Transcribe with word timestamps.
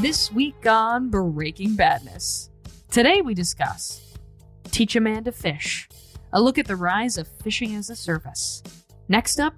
This 0.00 0.30
week 0.30 0.66
on 0.66 1.08
Breaking 1.08 1.74
Badness. 1.74 2.50
Today 2.90 3.22
we 3.22 3.32
discuss 3.32 4.14
Teach 4.70 4.94
a 4.94 5.00
Man 5.00 5.24
to 5.24 5.32
Fish, 5.32 5.88
a 6.34 6.40
look 6.40 6.58
at 6.58 6.66
the 6.66 6.76
rise 6.76 7.16
of 7.16 7.26
fishing 7.26 7.74
as 7.74 7.88
a 7.88 7.96
service. 7.96 8.62
Next 9.08 9.40
up, 9.40 9.54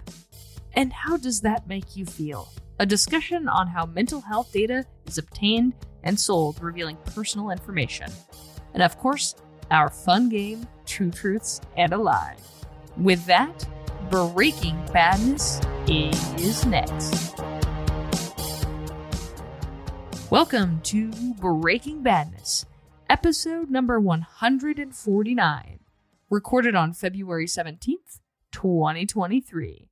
and 0.74 0.93
how 0.93 1.16
does 1.16 1.41
that 1.41 1.66
make 1.66 1.96
you 1.96 2.06
feel? 2.06 2.48
A 2.79 2.87
discussion 2.87 3.48
on 3.48 3.66
how 3.66 3.87
mental 3.87 4.20
health 4.20 4.52
data 4.52 4.84
is 5.06 5.19
obtained 5.19 5.74
and 6.05 6.19
sold, 6.19 6.62
revealing 6.62 6.98
personal 7.07 7.51
information. 7.51 8.09
And 8.74 8.82
of 8.82 8.96
course, 8.96 9.34
our 9.73 9.91
fun 9.91 10.29
game, 10.29 10.68
True 10.87 11.10
Truths 11.10 11.60
and 11.77 11.93
a 11.93 11.98
Lie. 11.98 12.37
With 12.96 13.27
that, 13.27 13.66
Breaking 14.09 14.80
Badness 14.93 15.60
is 15.88 16.65
next. 16.65 17.34
Welcome 20.30 20.82
to 20.82 21.10
Breaking 21.41 22.02
Badness, 22.02 22.66
episode 23.09 23.70
number 23.70 23.98
149, 23.98 25.78
recorded 26.28 26.74
on 26.74 26.92
February 26.92 27.46
17th, 27.46 28.20
2023. 28.52 29.88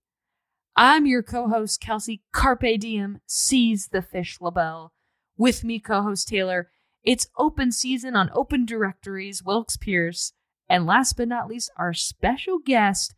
I'm 0.76 1.06
your 1.06 1.22
co 1.22 1.48
host, 1.48 1.80
Kelsey 1.80 2.20
Carpe 2.34 2.78
Diem, 2.78 3.20
Seize 3.24 3.88
the 3.88 4.02
Fish 4.02 4.36
LaBelle. 4.38 4.92
With 5.38 5.64
me, 5.64 5.80
co 5.80 6.02
host 6.02 6.28
Taylor. 6.28 6.68
It's 7.02 7.28
open 7.38 7.72
season 7.72 8.14
on 8.14 8.30
open 8.34 8.66
directories, 8.66 9.42
Wilkes 9.42 9.78
Pierce. 9.78 10.34
And 10.68 10.84
last 10.84 11.16
but 11.16 11.28
not 11.28 11.48
least, 11.48 11.70
our 11.78 11.94
special 11.94 12.58
guest, 12.58 13.14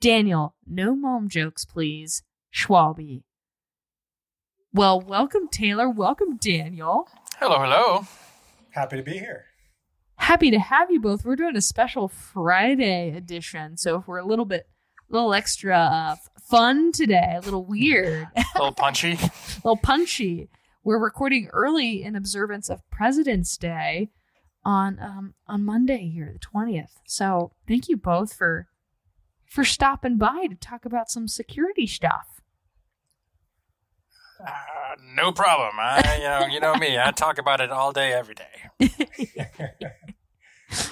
Daniel, 0.00 0.54
no 0.66 0.96
mom 0.96 1.28
jokes, 1.28 1.66
please, 1.66 2.22
Schwalbe. 2.50 3.24
Well, 4.74 5.02
welcome, 5.02 5.48
Taylor. 5.48 5.90
Welcome, 5.90 6.38
Daniel. 6.38 7.06
Hello, 7.38 7.58
hello. 7.58 8.06
Happy 8.70 8.96
to 8.96 9.02
be 9.02 9.18
here. 9.18 9.44
Happy 10.16 10.50
to 10.50 10.58
have 10.58 10.90
you 10.90 10.98
both. 10.98 11.26
We're 11.26 11.36
doing 11.36 11.56
a 11.56 11.60
special 11.60 12.08
Friday 12.08 13.14
edition, 13.14 13.76
so 13.76 13.98
if 13.98 14.08
we're 14.08 14.16
a 14.16 14.24
little 14.24 14.46
bit, 14.46 14.66
a 15.10 15.12
little 15.12 15.34
extra 15.34 15.76
uh, 15.76 16.16
fun 16.48 16.90
today, 16.90 17.34
a 17.36 17.40
little 17.40 17.66
weird, 17.66 18.28
a 18.36 18.44
little 18.54 18.72
punchy, 18.72 19.12
a 19.20 19.30
little 19.62 19.76
punchy. 19.76 20.48
We're 20.82 20.98
recording 20.98 21.50
early 21.52 22.02
in 22.02 22.16
observance 22.16 22.70
of 22.70 22.80
President's 22.88 23.58
Day 23.58 24.08
on 24.64 24.98
um, 25.00 25.34
on 25.46 25.66
Monday 25.66 26.08
here, 26.08 26.30
the 26.32 26.38
twentieth. 26.38 26.98
So 27.04 27.52
thank 27.68 27.90
you 27.90 27.98
both 27.98 28.32
for 28.32 28.68
for 29.44 29.64
stopping 29.64 30.16
by 30.16 30.46
to 30.48 30.54
talk 30.54 30.86
about 30.86 31.10
some 31.10 31.28
security 31.28 31.86
stuff. 31.86 32.41
Uh, 34.44 34.52
no 35.14 35.32
problem. 35.32 35.72
I, 35.78 36.18
you 36.18 36.24
know, 36.24 36.46
you 36.54 36.60
know 36.60 36.74
me. 36.74 36.98
I 36.98 37.10
talk 37.12 37.38
about 37.38 37.60
it 37.60 37.70
all 37.70 37.92
day, 37.92 38.12
every 38.12 38.34
day. 38.34 38.90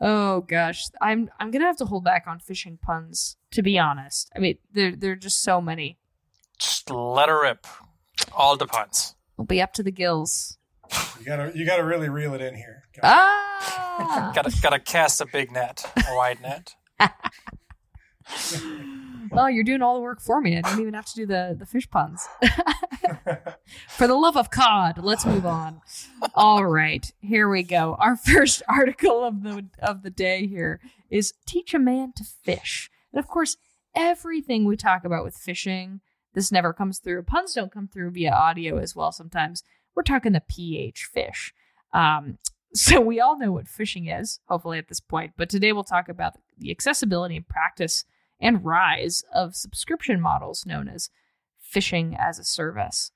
oh 0.00 0.40
gosh, 0.42 0.86
I'm 1.00 1.30
I'm 1.38 1.50
gonna 1.50 1.66
have 1.66 1.76
to 1.78 1.84
hold 1.84 2.04
back 2.04 2.24
on 2.26 2.40
fishing 2.40 2.78
puns. 2.80 3.36
To 3.52 3.62
be 3.62 3.78
honest, 3.78 4.30
I 4.34 4.40
mean 4.40 4.58
there 4.72 4.94
there 4.96 5.12
are 5.12 5.16
just 5.16 5.42
so 5.42 5.60
many. 5.60 5.98
Just 6.58 6.90
let 6.90 7.28
her 7.28 7.42
rip. 7.42 7.66
All 8.32 8.56
the 8.56 8.66
puns. 8.66 9.14
We'll 9.36 9.46
be 9.46 9.60
up 9.60 9.72
to 9.74 9.82
the 9.82 9.92
gills. 9.92 10.58
You 11.18 11.26
gotta 11.26 11.52
you 11.54 11.66
gotta 11.66 11.84
really 11.84 12.08
reel 12.08 12.34
it 12.34 12.40
in 12.40 12.54
here. 12.54 12.84
Ah! 13.02 14.32
gotta 14.34 14.52
gotta 14.62 14.78
cast 14.78 15.20
a 15.20 15.26
big 15.26 15.52
net, 15.52 15.84
a 16.08 16.16
wide 16.16 16.40
net. 16.40 16.74
oh, 19.32 19.46
you're 19.46 19.64
doing 19.64 19.82
all 19.82 19.94
the 19.94 20.00
work 20.00 20.20
for 20.20 20.40
me. 20.40 20.56
I 20.56 20.62
didn't 20.62 20.80
even 20.80 20.94
have 20.94 21.06
to 21.06 21.14
do 21.14 21.26
the, 21.26 21.56
the 21.58 21.66
fish 21.66 21.88
puns. 21.90 22.26
for 23.88 24.06
the 24.06 24.14
love 24.14 24.36
of 24.36 24.50
cod, 24.50 24.98
let's 24.98 25.26
move 25.26 25.46
on. 25.46 25.80
All 26.34 26.66
right, 26.66 27.10
here 27.20 27.48
we 27.48 27.62
go. 27.62 27.96
Our 27.98 28.16
first 28.16 28.62
article 28.68 29.24
of 29.24 29.42
the 29.42 29.66
of 29.80 30.02
the 30.02 30.10
day 30.10 30.46
here 30.46 30.80
is 31.10 31.34
teach 31.46 31.74
a 31.74 31.78
man 31.78 32.12
to 32.16 32.24
fish. 32.24 32.90
And 33.12 33.18
of 33.18 33.28
course, 33.28 33.56
everything 33.94 34.64
we 34.64 34.76
talk 34.76 35.04
about 35.04 35.24
with 35.24 35.36
fishing, 35.36 36.00
this 36.34 36.52
never 36.52 36.72
comes 36.72 36.98
through. 36.98 37.22
Puns 37.22 37.54
don't 37.54 37.72
come 37.72 37.88
through 37.88 38.10
via 38.10 38.32
audio 38.32 38.78
as 38.78 38.94
well 38.94 39.12
sometimes. 39.12 39.62
We're 39.94 40.02
talking 40.02 40.32
the 40.32 40.42
pH 40.46 41.08
fish. 41.12 41.54
Um, 41.92 42.38
so 42.74 43.00
we 43.00 43.20
all 43.20 43.38
know 43.38 43.52
what 43.52 43.66
phishing 43.66 44.20
is, 44.20 44.40
hopefully 44.48 44.78
at 44.78 44.88
this 44.88 45.00
point. 45.00 45.32
But 45.36 45.48
today 45.48 45.72
we'll 45.72 45.84
talk 45.84 46.08
about 46.08 46.34
the 46.58 46.70
accessibility 46.70 47.36
and 47.36 47.48
practice 47.48 48.04
and 48.40 48.64
rise 48.64 49.22
of 49.34 49.56
subscription 49.56 50.20
models 50.20 50.66
known 50.66 50.88
as 50.88 51.10
phishing 51.74 52.16
as 52.18 52.38
a 52.38 52.44
service. 52.44 53.10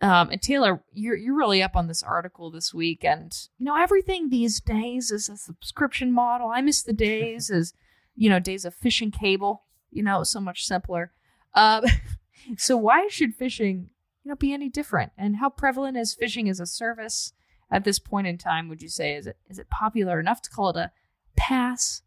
Um, 0.00 0.30
and 0.30 0.42
Taylor, 0.42 0.82
you're 0.92 1.16
you're 1.16 1.36
really 1.36 1.62
up 1.62 1.76
on 1.76 1.86
this 1.86 2.02
article 2.02 2.50
this 2.50 2.74
week, 2.74 3.04
and 3.04 3.32
you 3.58 3.66
know 3.66 3.76
everything 3.80 4.28
these 4.28 4.60
days 4.60 5.12
is 5.12 5.28
a 5.28 5.36
subscription 5.36 6.12
model. 6.12 6.48
I 6.48 6.60
miss 6.60 6.82
the 6.82 6.92
days 6.92 7.50
as 7.50 7.72
you 8.16 8.28
know 8.28 8.40
days 8.40 8.64
of 8.64 8.74
fishing 8.74 9.12
cable. 9.12 9.62
You 9.90 10.02
know, 10.02 10.24
so 10.24 10.40
much 10.40 10.66
simpler. 10.66 11.12
Uh, 11.54 11.86
so 12.56 12.76
why 12.76 13.06
should 13.08 13.38
phishing 13.38 13.90
you 14.24 14.30
know 14.30 14.34
be 14.34 14.52
any 14.52 14.68
different? 14.68 15.12
And 15.16 15.36
how 15.36 15.50
prevalent 15.50 15.96
is 15.96 16.16
phishing 16.20 16.50
as 16.50 16.58
a 16.58 16.66
service 16.66 17.32
at 17.70 17.84
this 17.84 18.00
point 18.00 18.26
in 18.26 18.38
time? 18.38 18.68
Would 18.68 18.82
you 18.82 18.88
say 18.88 19.14
is 19.14 19.28
it 19.28 19.36
is 19.48 19.60
it 19.60 19.70
popular 19.70 20.18
enough 20.18 20.42
to 20.42 20.50
call 20.50 20.70
it 20.70 20.76
a 20.76 20.90
pass 21.36 22.02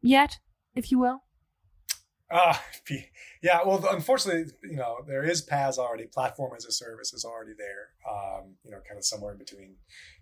yet, 0.00 0.38
if 0.76 0.92
you 0.92 1.00
will? 1.00 1.24
Uh, 2.34 2.54
yeah, 3.42 3.60
well, 3.66 3.84
unfortunately, 3.90 4.52
you 4.62 4.76
know, 4.76 4.98
there 5.06 5.24
is 5.24 5.44
PaaS 5.44 5.78
already. 5.78 6.06
Platform 6.06 6.52
as 6.56 6.64
a 6.64 6.70
service 6.70 7.12
is 7.12 7.24
already 7.24 7.54
there. 7.58 7.88
Um, 8.08 8.54
you 8.64 8.70
know, 8.70 8.78
kind 8.88 8.98
of 8.98 9.04
somewhere 9.04 9.32
in 9.32 9.38
between 9.38 9.74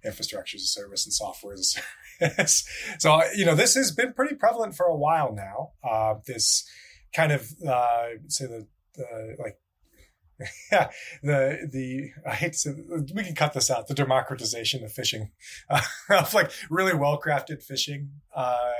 infrastructure 0.02 0.56
as 0.56 0.62
a 0.62 0.66
service 0.66 1.04
and 1.04 1.12
software 1.12 1.52
as 1.52 1.76
a 2.20 2.30
service. 2.30 2.66
so, 2.98 3.20
you 3.34 3.44
know, 3.44 3.54
this 3.54 3.74
has 3.74 3.90
been 3.90 4.14
pretty 4.14 4.36
prevalent 4.36 4.74
for 4.74 4.86
a 4.86 4.96
while 4.96 5.34
now. 5.34 5.72
Uh, 5.86 6.14
this 6.26 6.66
kind 7.14 7.30
of, 7.30 7.52
uh, 7.68 8.06
say 8.28 8.46
the, 8.46 8.66
the 8.94 9.36
like 9.38 9.58
the 10.70 11.68
the 11.70 12.10
I 12.26 12.34
hate 12.34 12.52
to 12.52 12.58
say, 12.58 12.70
we 13.14 13.24
can 13.24 13.34
cut 13.34 13.52
this 13.52 13.70
out. 13.70 13.88
The 13.88 13.94
democratization 13.94 14.84
of 14.84 14.92
phishing, 14.92 15.30
uh, 15.68 15.80
of 16.10 16.32
like 16.34 16.50
really 16.70 16.94
well 16.94 17.20
crafted 17.20 17.66
phishing, 17.66 18.08
uh, 18.34 18.72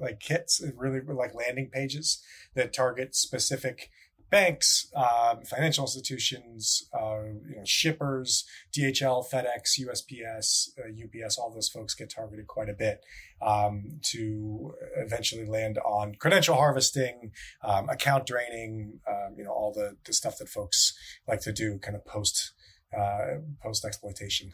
like 0.00 0.20
kits, 0.20 0.62
really 0.76 1.00
like 1.00 1.34
landing 1.34 1.70
pages 1.70 2.22
that 2.54 2.72
target 2.72 3.14
specific 3.14 3.90
banks, 4.34 4.90
um, 4.96 5.44
financial 5.44 5.84
institutions, 5.84 6.88
uh, 6.92 7.22
you 7.48 7.54
know, 7.54 7.62
shippers, 7.64 8.44
DHL, 8.76 9.24
FedEx, 9.30 9.78
USPS, 9.78 10.70
uh, 10.76 10.88
UPS, 11.04 11.38
all 11.38 11.52
those 11.54 11.68
folks 11.68 11.94
get 11.94 12.10
targeted 12.10 12.48
quite 12.48 12.68
a 12.68 12.72
bit 12.72 13.04
um, 13.40 14.00
to 14.02 14.74
eventually 14.96 15.46
land 15.46 15.78
on 15.78 16.16
credential 16.16 16.56
harvesting, 16.56 17.30
um, 17.62 17.88
account 17.88 18.26
draining, 18.26 18.98
um, 19.08 19.34
you 19.38 19.44
know, 19.44 19.52
all 19.52 19.72
the, 19.72 19.96
the 20.04 20.12
stuff 20.12 20.36
that 20.38 20.48
folks 20.48 20.94
like 21.28 21.40
to 21.42 21.52
do 21.52 21.78
kind 21.78 21.94
of 21.94 22.04
post 22.04 22.54
uh, 22.92 23.38
post 23.62 23.84
exploitation 23.84 24.52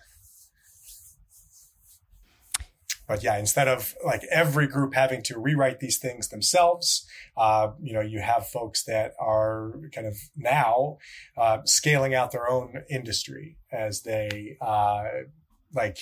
but 3.11 3.25
yeah, 3.25 3.37
instead 3.37 3.67
of 3.67 3.97
like 4.07 4.23
every 4.31 4.69
group 4.69 4.95
having 4.95 5.21
to 5.25 5.37
rewrite 5.37 5.81
these 5.81 5.99
things 5.99 6.29
themselves, 6.29 7.09
uh, 7.37 7.73
you 7.83 7.93
know, 7.93 8.01
you 8.01 8.21
have 8.21 8.47
folks 8.47 8.85
that 8.85 9.15
are 9.19 9.73
kind 9.93 10.07
of 10.07 10.17
now 10.37 10.97
uh, 11.37 11.59
scaling 11.65 12.15
out 12.15 12.31
their 12.31 12.49
own 12.49 12.85
industry 12.89 13.57
as 13.73 14.03
they 14.03 14.57
uh, 14.61 15.07
like 15.75 15.99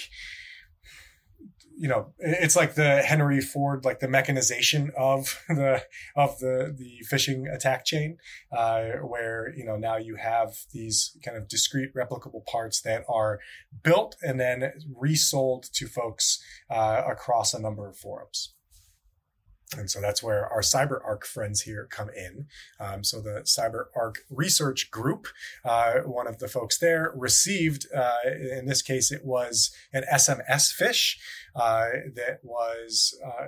you 1.78 1.88
know, 1.88 2.12
it's 2.18 2.56
like 2.56 2.74
the 2.74 3.02
Henry 3.02 3.40
Ford, 3.40 3.84
like 3.84 4.00
the 4.00 4.08
mechanization 4.08 4.90
of 4.96 5.40
the 5.48 5.82
of 6.16 6.38
the 6.40 6.74
the 6.76 7.04
phishing 7.10 7.52
attack 7.52 7.84
chain, 7.84 8.16
uh, 8.56 8.90
where 9.02 9.52
you 9.56 9.64
know 9.64 9.76
now 9.76 9.96
you 9.96 10.16
have 10.16 10.56
these 10.72 11.16
kind 11.24 11.36
of 11.36 11.48
discrete 11.48 11.94
replicable 11.94 12.44
parts 12.46 12.80
that 12.82 13.04
are 13.08 13.38
built 13.82 14.16
and 14.22 14.40
then 14.40 14.72
resold 14.96 15.66
to 15.74 15.86
folks 15.86 16.42
uh, 16.70 17.02
across 17.06 17.54
a 17.54 17.60
number 17.60 17.88
of 17.88 17.96
forums. 17.96 18.54
And 19.76 19.90
so 19.90 20.00
that's 20.00 20.22
where 20.22 20.46
our 20.46 20.60
CyberArk 20.60 21.24
friends 21.24 21.62
here 21.62 21.86
come 21.90 22.08
in. 22.16 22.46
Um, 22.80 23.04
so 23.04 23.20
the 23.20 23.42
CyberArk 23.44 24.16
research 24.30 24.90
group, 24.90 25.26
uh, 25.64 26.00
one 26.00 26.26
of 26.26 26.38
the 26.38 26.48
folks 26.48 26.78
there 26.78 27.12
received, 27.14 27.86
uh, 27.94 28.14
in 28.24 28.66
this 28.66 28.80
case, 28.80 29.12
it 29.12 29.24
was 29.26 29.70
an 29.92 30.04
SMS 30.10 30.72
fish 30.72 31.18
uh, 31.54 31.86
that 32.14 32.38
was 32.42 33.18
uh, 33.24 33.46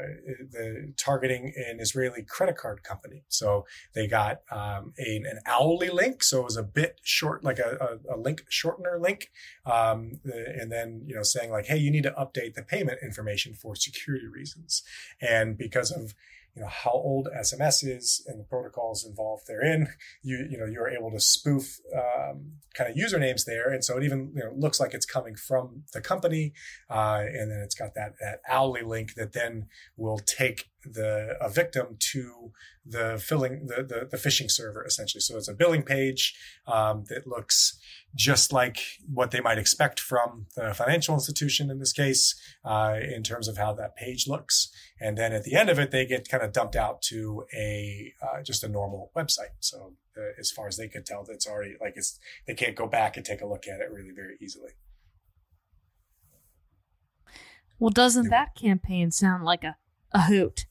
the 0.51 0.93
targeting 0.99 1.55
an 1.57 1.81
Israeli 1.81 2.23
credit 2.23 2.57
card 2.57 2.83
company. 2.83 3.23
So 3.29 3.65
they 3.95 4.07
got 4.07 4.41
um, 4.51 4.93
a, 4.99 5.17
an 5.17 5.41
Owly 5.47 5.89
link. 5.89 6.23
So 6.23 6.41
it 6.41 6.45
was 6.45 6.57
a 6.57 6.63
bit 6.63 7.01
short, 7.03 7.45
like 7.45 7.59
a, 7.59 7.99
a, 8.11 8.17
a 8.17 8.19
link 8.19 8.43
shortener 8.51 9.01
link. 9.01 9.31
Um, 9.65 10.21
and 10.25 10.71
then, 10.71 11.03
you 11.07 11.15
know, 11.15 11.23
saying 11.23 11.51
like, 11.51 11.67
hey, 11.67 11.79
you 11.79 11.91
need 11.91 12.03
to 12.03 12.11
update 12.13 12.55
the 12.55 12.63
payment 12.63 12.99
information 13.03 13.55
for 13.55 13.75
security 13.75 14.27
reasons. 14.27 14.83
And 15.21 15.57
because 15.57 15.91
of 15.91 16.10
you 16.55 16.63
know 16.63 16.69
how 16.69 16.91
old 16.91 17.29
SMS 17.37 17.85
is 17.85 18.25
and 18.27 18.41
the 18.41 18.45
protocols 18.45 19.05
involved 19.05 19.45
therein. 19.47 19.89
You 20.23 20.47
you 20.51 20.59
know 20.59 20.67
you're 20.67 20.89
able 20.89 21.11
to 21.13 21.21
spoof 21.21 21.79
um, 21.95 22.53
kind 22.75 22.91
of 22.91 22.97
usernames 22.97 23.45
there, 23.45 23.71
and 23.71 23.85
so 23.85 23.97
it 23.97 24.05
even 24.05 24.33
you 24.35 24.43
know 24.43 24.53
looks 24.57 24.81
like 24.81 24.93
it's 24.93 25.07
coming 25.07 25.37
from 25.37 25.85
the 25.93 26.01
company, 26.01 26.53
uh, 26.91 27.23
and 27.27 27.51
then 27.51 27.61
it's 27.61 27.75
got 27.75 27.95
that 27.95 28.15
that 28.21 28.41
Owly 28.51 28.83
link 28.83 29.15
that 29.15 29.33
then 29.33 29.67
will 29.97 30.19
take 30.19 30.70
the 30.85 31.37
a 31.41 31.49
victim 31.49 31.97
to 31.99 32.53
the 32.85 33.23
filling 33.23 33.67
the, 33.67 33.83
the, 33.83 34.09
the 34.11 34.17
phishing 34.17 34.51
server 34.51 34.85
essentially. 34.85 35.21
So 35.21 35.37
it's 35.37 35.49
a 35.49 35.55
billing 35.55 35.83
page 35.83 36.35
um, 36.67 37.05
that 37.09 37.27
looks 37.27 37.79
just 38.15 38.53
like 38.53 38.79
what 39.13 39.31
they 39.31 39.41
might 39.41 39.59
expect 39.59 40.01
from 40.01 40.47
the 40.57 40.75
financial 40.75 41.15
institution 41.15 41.71
in 41.71 41.79
this 41.79 41.93
case, 41.93 42.35
uh, 42.65 42.97
in 43.03 43.23
terms 43.23 43.47
of 43.47 43.57
how 43.57 43.73
that 43.75 43.97
page 43.97 44.27
looks. 44.27 44.71
And 45.01 45.17
then 45.17 45.33
at 45.33 45.45
the 45.45 45.55
end 45.55 45.71
of 45.71 45.79
it, 45.79 45.91
they 45.91 46.07
get 46.07 46.29
kind 46.29 46.43
of 46.43 46.53
dumped 46.53 46.77
out 46.77 47.03
to 47.03 47.45
a 47.57 48.13
uh, 48.23 48.43
just 48.43 48.65
a 48.65 48.69
normal 48.69 49.13
website. 49.17 49.55
So 49.61 49.95
uh, 50.17 50.23
as 50.39 50.51
far 50.51 50.67
as 50.67 50.77
they 50.77 50.89
could 50.89 51.07
tell, 51.07 51.25
that's 51.25 51.47
already 51.47 51.77
like 51.81 51.95
it's 51.97 52.19
they 52.47 52.55
can't 52.55 52.77
go 52.77 52.87
back 52.87 53.17
and 53.17 53.25
take 53.25 53.43
a 53.43 53.47
look 53.47 53.67
at 53.69 53.81
it 53.81 53.91
really 53.93 54.13
very 54.15 54.37
easily. 54.41 54.73
Well, 57.79 57.91
doesn't 57.91 58.29
that 58.29 58.55
campaign 58.55 59.11
sound 59.11 59.45
like 59.45 59.65
a, 59.65 59.77
a 60.13 60.23
hoot? 60.23 60.67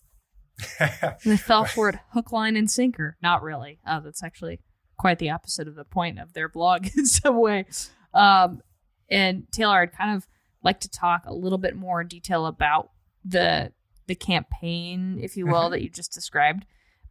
They 1.26 1.38
fell 1.38 1.66
for 1.66 1.90
it 1.90 1.96
hook, 2.14 2.32
line, 2.32 2.56
and 2.56 2.70
sinker. 2.70 3.18
Not 3.22 3.42
really. 3.44 3.80
Uh, 3.86 4.00
that's 4.00 4.24
actually 4.24 4.60
quite 4.98 5.20
the 5.20 5.30
opposite 5.30 5.68
of 5.68 5.76
the 5.76 5.86
point 5.86 6.20
of 6.20 6.34
their 6.34 6.50
blog 6.50 6.88
in 6.98 7.06
some 7.06 7.40
way. 7.40 7.66
Um, 8.14 8.62
and 9.10 9.50
Taylor, 9.52 9.80
I'd 9.82 9.94
kind 9.94 10.16
of 10.16 10.28
like 10.64 10.80
to 10.82 10.90
talk 10.90 11.24
a 11.26 11.34
little 11.34 11.58
bit 11.58 11.76
more 11.76 12.02
in 12.02 12.08
detail 12.08 12.46
about 12.46 12.92
the 13.24 13.72
the 14.08 14.16
campaign, 14.16 15.20
if 15.22 15.38
you 15.38 15.46
will, 15.46 15.68
Mhm. 15.68 15.72
that 15.72 15.82
you 15.84 15.90
just 15.90 16.12
described. 16.12 16.66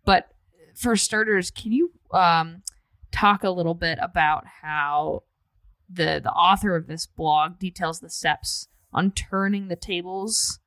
But 0.05 0.29
for 0.75 0.97
starters, 0.97 1.51
can 1.51 1.71
you 1.73 1.93
um, 2.13 2.63
talk 3.13 3.45
a 3.45 3.51
little 3.51 3.75
bit 3.75 3.99
about 4.03 4.45
how 4.63 5.23
the 5.89 6.21
the 6.23 6.33
author 6.33 6.75
of 6.77 6.87
this 6.89 7.07
blog 7.07 7.59
details 7.59 8.01
the 8.01 8.11
steps 8.11 8.69
on 8.93 9.13
turning 9.13 9.69
the 9.69 9.77
tables? 9.77 10.59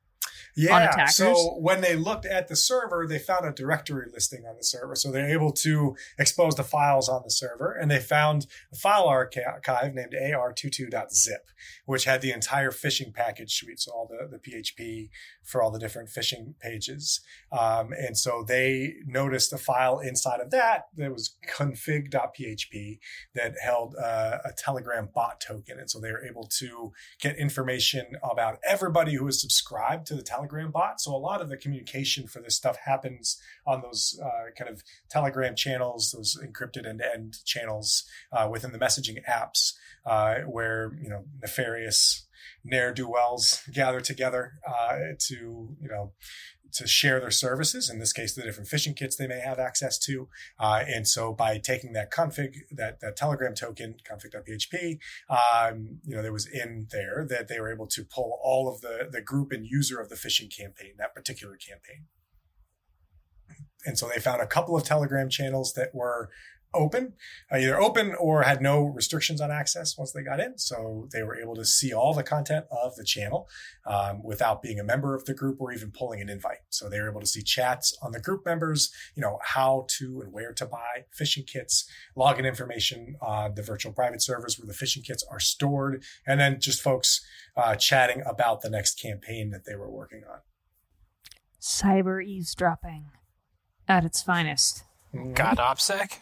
Yeah. 0.56 1.06
So 1.06 1.56
when 1.58 1.80
they 1.80 1.96
looked 1.96 2.26
at 2.26 2.48
the 2.48 2.56
server, 2.56 3.06
they 3.06 3.18
found 3.18 3.46
a 3.46 3.52
directory 3.52 4.08
listing 4.12 4.44
on 4.46 4.56
the 4.56 4.64
server. 4.64 4.94
So 4.94 5.10
they're 5.10 5.32
able 5.32 5.52
to 5.52 5.96
expose 6.18 6.54
the 6.54 6.64
files 6.64 7.08
on 7.08 7.22
the 7.24 7.30
server. 7.30 7.72
And 7.72 7.90
they 7.90 7.98
found 8.00 8.46
a 8.72 8.76
file 8.76 9.06
archive 9.06 9.94
named 9.94 10.14
ar22.zip, 10.20 11.46
which 11.86 12.04
had 12.04 12.20
the 12.20 12.32
entire 12.32 12.70
phishing 12.70 13.12
package 13.14 13.54
suite. 13.54 13.80
So 13.80 13.92
all 13.92 14.08
the, 14.08 14.28
the 14.28 14.38
PHP 14.38 15.08
for 15.42 15.62
all 15.62 15.70
the 15.70 15.78
different 15.78 16.08
phishing 16.08 16.58
pages. 16.60 17.20
Um, 17.50 17.92
and 17.92 18.16
so 18.16 18.44
they 18.46 18.94
noticed 19.06 19.52
a 19.52 19.58
file 19.58 19.98
inside 19.98 20.40
of 20.40 20.50
that 20.50 20.86
that 20.96 21.12
was 21.12 21.36
config.php 21.48 22.98
that 23.34 23.54
held 23.62 23.94
uh, 23.96 24.38
a 24.44 24.52
Telegram 24.56 25.08
bot 25.14 25.40
token. 25.40 25.78
And 25.78 25.90
so 25.90 26.00
they 26.00 26.10
were 26.10 26.24
able 26.24 26.44
to 26.58 26.92
get 27.20 27.36
information 27.36 28.06
about 28.22 28.58
everybody 28.66 29.14
who 29.14 29.24
was 29.24 29.40
subscribed 29.40 30.06
to 30.06 30.14
the 30.14 30.22
Telegram 30.32 30.70
bot. 30.70 31.00
So 31.00 31.14
a 31.14 31.18
lot 31.18 31.40
of 31.42 31.48
the 31.48 31.56
communication 31.56 32.26
for 32.26 32.40
this 32.40 32.56
stuff 32.56 32.78
happens 32.84 33.40
on 33.66 33.82
those 33.82 34.18
uh, 34.22 34.50
kind 34.56 34.70
of 34.70 34.82
Telegram 35.10 35.54
channels, 35.54 36.12
those 36.16 36.38
encrypted 36.42 36.86
end-to-end 36.86 37.36
channels 37.44 38.04
uh, 38.32 38.48
within 38.50 38.72
the 38.72 38.78
messaging 38.78 39.18
apps, 39.28 39.74
uh, 40.06 40.40
where 40.46 40.92
you 41.02 41.10
know 41.10 41.24
nefarious 41.40 42.26
ne'er 42.64 42.92
do 42.92 43.08
wells 43.08 43.62
gather 43.74 44.00
together 44.00 44.54
uh, 44.66 44.98
to 45.18 45.76
you 45.80 45.88
know 45.88 46.12
to 46.74 46.86
share 46.86 47.20
their 47.20 47.30
services. 47.30 47.90
In 47.90 47.98
this 47.98 48.12
case, 48.12 48.34
the 48.34 48.42
different 48.42 48.68
phishing 48.68 48.96
kits 48.96 49.16
they 49.16 49.26
may 49.26 49.40
have 49.40 49.58
access 49.58 49.98
to. 50.00 50.28
Uh, 50.58 50.84
and 50.86 51.06
so 51.06 51.32
by 51.32 51.58
taking 51.58 51.92
that 51.92 52.12
config, 52.12 52.54
that, 52.70 53.00
that 53.00 53.16
Telegram 53.16 53.54
token, 53.54 53.96
config.php, 54.08 54.98
um, 55.28 56.00
you 56.04 56.16
know, 56.16 56.22
that 56.22 56.32
was 56.32 56.46
in 56.46 56.88
there 56.90 57.26
that 57.28 57.48
they 57.48 57.60
were 57.60 57.72
able 57.72 57.86
to 57.86 58.04
pull 58.04 58.38
all 58.42 58.68
of 58.68 58.80
the, 58.80 59.08
the 59.10 59.20
group 59.20 59.52
and 59.52 59.66
user 59.66 60.00
of 60.00 60.08
the 60.08 60.16
phishing 60.16 60.54
campaign, 60.54 60.92
that 60.98 61.14
particular 61.14 61.56
campaign. 61.56 62.06
And 63.84 63.98
so 63.98 64.08
they 64.08 64.20
found 64.20 64.40
a 64.40 64.46
couple 64.46 64.76
of 64.76 64.84
Telegram 64.84 65.28
channels 65.28 65.72
that 65.74 65.94
were 65.94 66.30
open, 66.74 67.14
uh, 67.52 67.56
either 67.56 67.80
open 67.80 68.14
or 68.18 68.42
had 68.42 68.60
no 68.60 68.84
restrictions 68.84 69.40
on 69.40 69.50
access 69.50 69.96
once 69.96 70.12
they 70.12 70.22
got 70.22 70.40
in. 70.40 70.58
So 70.58 71.08
they 71.12 71.22
were 71.22 71.36
able 71.36 71.54
to 71.56 71.64
see 71.64 71.92
all 71.92 72.14
the 72.14 72.22
content 72.22 72.66
of 72.70 72.96
the 72.96 73.04
channel 73.04 73.48
um, 73.86 74.22
without 74.22 74.62
being 74.62 74.78
a 74.78 74.84
member 74.84 75.14
of 75.14 75.24
the 75.24 75.34
group 75.34 75.60
or 75.60 75.72
even 75.72 75.90
pulling 75.90 76.20
an 76.20 76.28
invite. 76.28 76.58
So 76.70 76.88
they 76.88 77.00
were 77.00 77.10
able 77.10 77.20
to 77.20 77.26
see 77.26 77.42
chats 77.42 77.96
on 78.02 78.12
the 78.12 78.20
group 78.20 78.44
members, 78.44 78.92
you 79.14 79.22
know, 79.22 79.38
how 79.42 79.86
to 79.98 80.20
and 80.22 80.32
where 80.32 80.52
to 80.52 80.66
buy 80.66 81.04
phishing 81.18 81.46
kits, 81.46 81.88
login 82.16 82.46
information 82.46 83.16
on 83.20 83.54
the 83.54 83.62
virtual 83.62 83.92
private 83.92 84.22
servers 84.22 84.58
where 84.58 84.66
the 84.66 84.72
phishing 84.72 85.04
kits 85.04 85.24
are 85.30 85.40
stored, 85.40 86.02
and 86.26 86.40
then 86.40 86.60
just 86.60 86.80
folks 86.80 87.24
uh, 87.56 87.74
chatting 87.74 88.22
about 88.26 88.62
the 88.62 88.70
next 88.70 89.00
campaign 89.00 89.50
that 89.50 89.64
they 89.64 89.74
were 89.74 89.90
working 89.90 90.22
on. 90.30 90.38
Cyber 91.60 92.24
eavesdropping 92.24 93.06
at 93.86 94.04
its 94.04 94.22
finest. 94.22 94.84
God 95.34 95.58
OPSEC? 95.58 96.18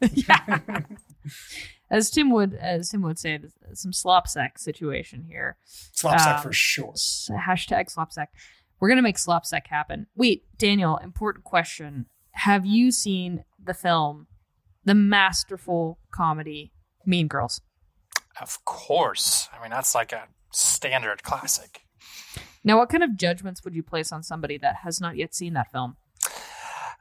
Yeah. 0.00 0.60
As 1.90 2.10
Tim 2.10 2.30
would, 2.30 2.52
as 2.54 2.90
Tim 2.90 3.00
would 3.02 3.18
say, 3.18 3.38
some 3.72 3.92
slopsec 3.92 4.58
situation 4.58 5.24
here. 5.26 5.56
Slopsec 5.66 6.36
Um, 6.36 6.42
for 6.42 6.52
sure. 6.52 6.92
Hashtag 6.92 7.90
slopsec. 7.94 8.26
We're 8.78 8.90
gonna 8.90 9.00
make 9.00 9.16
slopsec 9.16 9.66
happen. 9.68 10.06
Wait, 10.14 10.44
Daniel. 10.58 10.98
Important 10.98 11.44
question. 11.44 12.04
Have 12.32 12.66
you 12.66 12.92
seen 12.92 13.44
the 13.62 13.72
film, 13.72 14.26
the 14.84 14.94
masterful 14.94 15.98
comedy 16.10 16.72
Mean 17.06 17.26
Girls? 17.26 17.62
Of 18.38 18.62
course. 18.66 19.48
I 19.52 19.60
mean, 19.62 19.70
that's 19.70 19.94
like 19.94 20.12
a 20.12 20.28
standard 20.52 21.22
classic. 21.22 21.80
Now, 22.62 22.76
what 22.76 22.90
kind 22.90 23.02
of 23.02 23.16
judgments 23.16 23.64
would 23.64 23.74
you 23.74 23.82
place 23.82 24.12
on 24.12 24.22
somebody 24.22 24.58
that 24.58 24.76
has 24.84 25.00
not 25.00 25.16
yet 25.16 25.34
seen 25.34 25.54
that 25.54 25.72
film? 25.72 25.96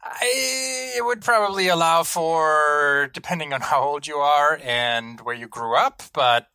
I 0.09 0.93
it 0.97 1.05
would 1.05 1.21
probably 1.21 1.67
allow 1.67 2.03
for 2.03 3.09
depending 3.13 3.53
on 3.53 3.61
how 3.61 3.81
old 3.81 4.07
you 4.07 4.15
are 4.17 4.59
and 4.63 5.19
where 5.21 5.35
you 5.35 5.47
grew 5.47 5.75
up, 5.75 6.01
but 6.13 6.47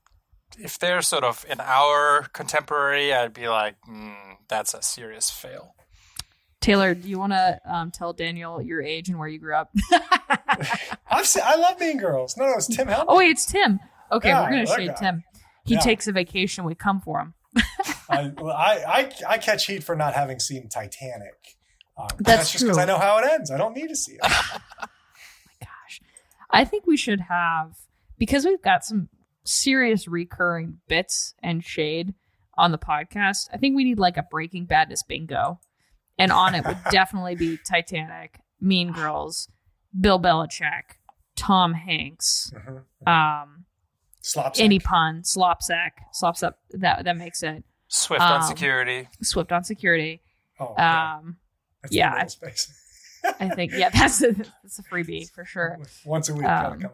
if 0.59 0.79
they're 0.79 1.03
sort 1.03 1.25
of 1.25 1.45
in 1.49 1.61
our 1.61 2.29
contemporary, 2.33 3.13
I'd 3.13 3.33
be 3.33 3.49
like, 3.49 3.77
mm, 3.89 4.15
that's 4.49 4.75
a 4.75 4.83
serious 4.83 5.31
fail. 5.31 5.75
Taylor, 6.61 6.95
do 6.95 7.09
you 7.09 7.19
want 7.19 7.33
to 7.33 7.59
um, 7.67 7.91
tell 7.91 8.13
Daniel 8.13 8.61
your 8.63 8.81
age 8.83 9.09
and 9.09 9.19
where 9.19 9.27
you 9.29 9.39
grew 9.39 9.55
up? 9.57 9.71
I've 11.11 11.27
seen, 11.27 11.43
I 11.45 11.57
love 11.57 11.81
Mean 11.81 11.99
Girls. 11.99 12.37
No, 12.37 12.47
no, 12.47 12.55
it's 12.57 12.69
Tim 12.69 12.87
Helming. 12.89 13.05
oh, 13.09 13.19
wait, 13.19 13.31
it's 13.31 13.47
Tim. 13.47 13.81
Okay, 14.13 14.29
Yeah, 14.29 14.43
we're 14.43 14.51
gonna 14.51 14.67
that 14.67 14.77
shade 14.77 14.89
guy. 14.89 14.95
Tim. 14.95 15.25
He 15.65 15.75
Yeah. 15.75 15.81
takes 15.81 16.07
a 16.07 16.13
vacation. 16.13 16.65
We 16.65 16.75
come 16.75 17.01
for 17.01 17.19
him. 17.21 17.35
I, 18.09 18.31
well, 18.37 18.55
I, 18.55 18.85
I, 18.87 19.13
I 19.35 19.39
catch 19.39 19.67
heat 19.67 19.83
for 19.83 19.97
not 19.97 20.15
having 20.15 20.39
seen 20.39 20.69
Titanic. 20.69 21.57
Um, 21.99 22.09
That's 22.21 22.51
just 22.53 22.65
because. 22.65 22.79
I 22.79 22.85
know 22.85 22.99
how 22.99 23.19
it 23.19 23.25
ends. 23.31 23.51
I 23.51 23.59
don't 23.59 23.75
need 23.77 23.89
to 23.89 23.97
see 23.97 24.13
it. 24.13 24.21
Oh 24.83 24.87
my 25.47 25.67
gosh, 25.67 26.01
I 26.51 26.65
think 26.65 26.87
we 26.87 26.97
should 26.97 27.21
have 27.21 27.77
because 28.19 28.45
we've 28.45 28.63
got 28.63 28.85
some 28.85 29.09
serious 29.45 30.07
recurring 30.09 30.79
bits 30.89 31.35
and 31.43 31.65
shade 31.65 32.15
on 32.57 32.73
the 32.73 32.79
podcast. 32.79 33.49
I 33.53 33.57
think 33.59 33.77
we 33.77 33.85
need 33.85 33.99
like 33.99 34.17
a 34.17 34.23
Breaking 34.31 34.65
Badness 34.67 35.03
bingo, 35.03 35.61
and 36.19 36.33
on 36.33 36.55
it 36.55 36.65
would 36.67 36.79
definitely 36.91 37.35
be 37.37 37.59
Titanic, 37.69 38.41
Mean 38.61 38.93
Girls, 38.93 39.49
Bill 39.99 40.21
Belichick, 40.21 40.97
Tom 41.37 41.75
Hanks, 41.75 42.53
Mhm. 42.57 43.09
um, 43.09 43.65
Slopsec. 44.23 44.61
any 44.61 44.79
pun, 44.79 45.23
Slopsec, 45.23 45.91
Slopsec. 46.21 46.55
That 46.71 47.05
that 47.05 47.17
makes 47.17 47.43
it 47.43 47.65
Swift 47.89 48.23
on 48.23 48.41
Um, 48.43 48.49
security. 48.49 49.09
Swift 49.23 49.53
on 49.53 49.65
security. 49.65 50.23
Oh, 50.61 50.75
yeah. 50.79 51.17
Um, 51.17 51.37
That's 51.83 51.95
yeah, 51.95 52.27
I- 53.41 53.49
think 53.51 53.73
yeah, 53.73 53.91
that's 53.91 54.23
a 54.23 54.33
that's 54.63 54.79
a 54.79 54.83
freebie 54.83 55.31
for 55.31 55.45
sure. 55.45 55.79
Once 56.05 56.29
a 56.29 56.35
week, 56.35 56.45
Um, 56.45 56.79
gotta 56.79 56.81
come 56.81 56.93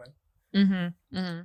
in. 0.53 0.67
Mm-hmm. 0.67 1.17
mm-hmm. 1.17 1.41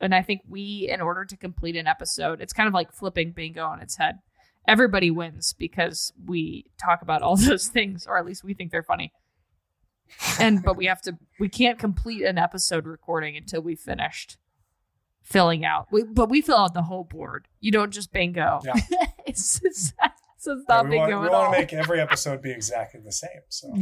And 0.00 0.14
I 0.14 0.22
think 0.22 0.40
we, 0.48 0.88
in 0.90 1.00
order 1.02 1.26
to 1.26 1.36
complete 1.36 1.76
an 1.76 1.86
episode, 1.86 2.40
it's 2.40 2.54
kind 2.54 2.66
of 2.66 2.72
like 2.72 2.92
flipping 2.92 3.32
bingo 3.32 3.64
on 3.66 3.80
its 3.80 3.98
head. 3.98 4.16
Everybody 4.66 5.10
wins 5.10 5.52
because 5.52 6.12
we 6.26 6.66
talk 6.82 7.02
about 7.02 7.22
all 7.22 7.36
those 7.48 7.68
things, 7.68 8.06
or 8.06 8.16
at 8.16 8.24
least 8.24 8.42
we 8.42 8.54
think 8.54 8.72
they're 8.72 8.82
funny. 8.82 9.12
And 10.40 10.62
but 10.62 10.76
we 10.76 10.86
have 10.86 11.02
to, 11.02 11.16
we 11.38 11.48
can't 11.48 11.78
complete 11.78 12.24
an 12.24 12.38
episode 12.38 12.86
recording 12.86 13.36
until 13.36 13.60
we 13.60 13.76
finished 13.76 14.38
filling 15.22 15.64
out. 15.64 15.86
We, 15.92 16.02
but 16.02 16.28
we 16.28 16.40
fill 16.40 16.56
out 16.56 16.74
the 16.74 16.82
whole 16.82 17.04
board. 17.04 17.46
You 17.60 17.70
don't 17.70 17.92
just 17.92 18.12
bingo. 18.12 18.60
Yeah. 18.64 18.74
it's, 19.26 19.60
it's, 19.62 19.92
it's 20.46 20.64
Yeah, 20.68 20.76
not 20.76 20.88
we 20.88 20.96
want, 20.96 21.10
we 21.10 21.28
want 21.28 21.52
to 21.52 21.58
make 21.58 21.72
every 21.72 22.00
episode 22.00 22.42
be 22.42 22.50
exactly 22.50 23.00
the 23.04 23.12
same. 23.12 23.42
So 23.48 23.74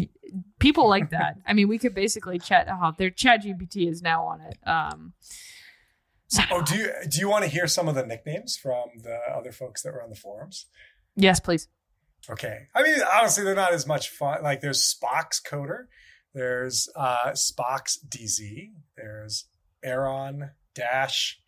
people 0.58 0.88
like 0.88 1.10
that. 1.10 1.36
I 1.46 1.52
mean, 1.52 1.68
we 1.68 1.78
could 1.78 1.94
basically 1.94 2.38
chat. 2.38 2.68
Oh, 2.70 2.92
their 2.96 3.10
Chat 3.10 3.42
GPT 3.44 3.88
is 3.88 4.02
now 4.02 4.24
on 4.24 4.40
it. 4.40 4.58
Um, 4.66 5.12
so, 6.28 6.42
Oh, 6.50 6.62
do 6.62 6.76
you 6.76 6.92
do 7.08 7.18
you 7.20 7.28
want 7.28 7.44
to 7.44 7.50
hear 7.50 7.66
some 7.66 7.88
of 7.88 7.94
the 7.94 8.04
nicknames 8.04 8.56
from 8.56 8.84
the 9.02 9.18
other 9.34 9.52
folks 9.52 9.82
that 9.82 9.92
were 9.92 10.02
on 10.02 10.10
the 10.10 10.16
forums? 10.16 10.66
yes, 11.16 11.40
please. 11.40 11.68
Okay. 12.28 12.66
I 12.74 12.82
mean, 12.82 12.98
honestly, 13.14 13.44
they're 13.44 13.54
not 13.54 13.72
as 13.72 13.86
much 13.86 14.10
fun. 14.10 14.42
Like 14.42 14.60
there's 14.60 14.82
Spock's 14.94 15.40
coder, 15.40 15.84
there's 16.34 16.88
uh, 16.94 17.30
Spock's 17.30 17.98
DZ, 18.06 18.72
there's 18.96 19.46
Aaron 19.82 20.50
dash 20.74 21.40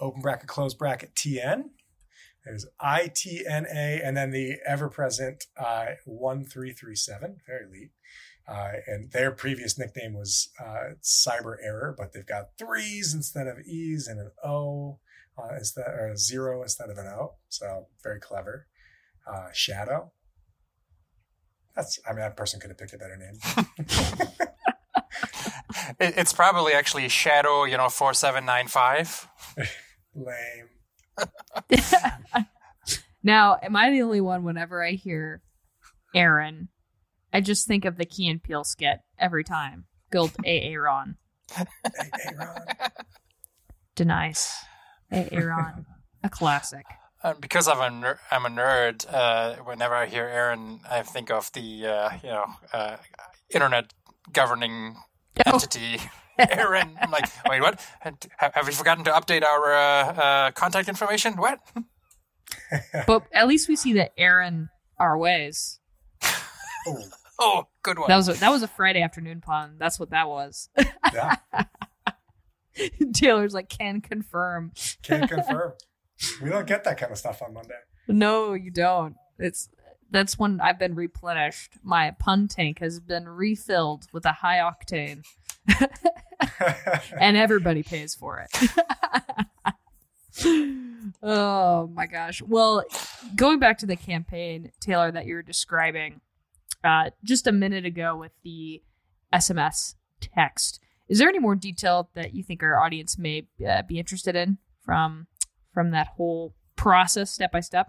open 0.00 0.20
bracket 0.22 0.48
close 0.48 0.74
bracket 0.74 1.14
TN. 1.14 1.64
There's 2.44 2.66
ITNA 2.80 4.00
and 4.04 4.16
then 4.16 4.30
the 4.30 4.56
ever 4.66 4.88
present 4.88 5.44
uh, 5.56 5.86
1337, 6.04 7.36
very 7.46 7.66
elite. 7.66 7.90
Uh, 8.48 8.72
and 8.88 9.12
their 9.12 9.30
previous 9.30 9.78
nickname 9.78 10.14
was 10.14 10.48
uh, 10.60 10.94
Cyber 11.00 11.56
Error, 11.62 11.94
but 11.96 12.12
they've 12.12 12.26
got 12.26 12.58
threes 12.58 13.14
instead 13.14 13.46
of 13.46 13.60
E's 13.60 14.08
and 14.08 14.18
an 14.18 14.32
O 14.44 14.98
uh, 15.38 15.54
instead 15.56 15.86
or 15.86 16.08
a 16.08 16.16
zero 16.16 16.62
instead 16.62 16.90
of 16.90 16.98
an 16.98 17.06
O. 17.06 17.34
So 17.48 17.86
very 18.02 18.18
clever. 18.18 18.66
Uh, 19.26 19.48
Shadow. 19.52 20.10
That's 21.76 22.00
I 22.06 22.10
mean 22.10 22.20
that 22.20 22.36
person 22.36 22.58
could 22.58 22.70
have 22.70 22.78
picked 22.78 22.92
a 22.92 22.98
better 22.98 23.16
name. 23.16 23.38
It's 25.98 26.32
probably 26.32 26.72
actually 26.72 27.08
Shadow, 27.08 27.64
you 27.64 27.76
know, 27.76 27.88
four 27.88 28.14
seven 28.14 28.44
nine 28.44 28.68
five. 28.68 29.28
Lame. 30.14 30.68
now, 33.22 33.58
am 33.62 33.76
I 33.76 33.90
the 33.90 34.02
only 34.02 34.20
one 34.20 34.44
whenever 34.44 34.84
I 34.84 34.92
hear 34.92 35.42
Aaron, 36.14 36.68
I 37.32 37.40
just 37.40 37.66
think 37.66 37.84
of 37.84 37.96
the 37.96 38.04
Key 38.04 38.28
and 38.28 38.42
Peele 38.42 38.64
skit 38.64 39.00
every 39.18 39.44
time. 39.44 39.86
Guild 40.10 40.32
Aaron. 40.44 41.16
Hey, 41.50 41.64
hey, 41.96 42.88
Denies. 43.94 44.52
Aaron. 45.10 45.86
A 46.22 46.28
classic. 46.28 46.84
Uh, 47.22 47.34
because 47.34 47.68
I'm 47.68 47.80
a 47.80 47.90
ner- 47.90 48.20
I'm 48.30 48.46
a 48.46 48.48
nerd. 48.48 49.06
Uh, 49.08 49.54
whenever 49.64 49.94
I 49.94 50.06
hear 50.06 50.24
Aaron, 50.24 50.80
I 50.90 51.02
think 51.02 51.30
of 51.30 51.50
the 51.52 51.86
uh, 51.86 52.10
you 52.22 52.28
know 52.30 52.46
uh, 52.72 52.96
internet 53.50 53.92
governing 54.32 54.96
Oh. 55.46 55.58
Entity. 56.42 56.60
Aaron, 56.60 56.96
I'm 57.00 57.10
like, 57.10 57.24
wait, 57.48 57.60
what? 57.60 57.80
Have, 58.00 58.16
have 58.54 58.66
we 58.66 58.72
forgotten 58.72 59.04
to 59.04 59.10
update 59.10 59.42
our 59.44 59.72
uh, 59.74 60.12
uh, 60.12 60.50
contact 60.52 60.88
information? 60.88 61.34
What? 61.34 61.60
But 63.06 63.24
at 63.32 63.48
least 63.48 63.68
we 63.68 63.76
see 63.76 63.94
that 63.94 64.12
Aaron 64.18 64.68
our 64.98 65.16
ways. 65.16 65.80
Oh, 66.22 66.98
Oh, 67.44 67.66
good 67.82 67.98
one. 67.98 68.06
That 68.08 68.16
was 68.16 68.28
a, 68.28 68.34
that 68.34 68.50
was 68.50 68.62
a 68.62 68.68
Friday 68.68 69.02
afternoon 69.02 69.40
pun. 69.40 69.74
That's 69.78 69.98
what 69.98 70.10
that 70.10 70.28
was. 70.28 70.68
yeah, 71.12 71.36
Taylor's 73.14 73.52
like 73.52 73.68
can 73.68 74.00
confirm. 74.00 74.70
can 75.02 75.26
confirm. 75.26 75.72
We 76.40 76.50
don't 76.50 76.68
get 76.68 76.84
that 76.84 76.98
kind 76.98 77.10
of 77.10 77.18
stuff 77.18 77.42
on 77.42 77.52
Monday. 77.52 77.74
No, 78.06 78.52
you 78.52 78.70
don't. 78.70 79.16
It's 79.38 79.68
that's 80.10 80.38
when 80.38 80.60
I've 80.60 80.78
been 80.78 80.94
replenished. 80.94 81.78
My 81.82 82.12
pun 82.16 82.46
tank 82.46 82.78
has 82.78 83.00
been 83.00 83.28
refilled 83.28 84.06
with 84.12 84.24
a 84.24 84.32
high 84.32 84.58
octane, 84.58 85.24
and 87.20 87.36
everybody 87.36 87.82
pays 87.82 88.14
for 88.14 88.40
it. 88.40 88.70
oh 91.22 91.88
my 91.92 92.06
gosh. 92.06 92.42
Well, 92.42 92.84
going 93.36 93.58
back 93.58 93.78
to 93.78 93.86
the 93.86 93.96
campaign, 93.96 94.72
Taylor, 94.80 95.12
that 95.12 95.26
you 95.26 95.34
were 95.34 95.42
describing 95.42 96.20
uh, 96.84 97.10
just 97.24 97.46
a 97.46 97.52
minute 97.52 97.84
ago 97.84 98.16
with 98.16 98.32
the 98.42 98.82
SMS 99.32 99.94
text, 100.20 100.80
is 101.08 101.18
there 101.18 101.28
any 101.28 101.38
more 101.38 101.54
detail 101.54 102.10
that 102.14 102.34
you 102.34 102.42
think 102.42 102.62
our 102.62 102.78
audience 102.78 103.18
may 103.18 103.46
uh, 103.66 103.82
be 103.82 103.98
interested 103.98 104.36
in 104.36 104.58
from 104.84 105.26
from 105.72 105.90
that 105.90 106.08
whole 106.16 106.54
process, 106.76 107.30
step 107.30 107.52
by 107.52 107.60
step? 107.60 107.88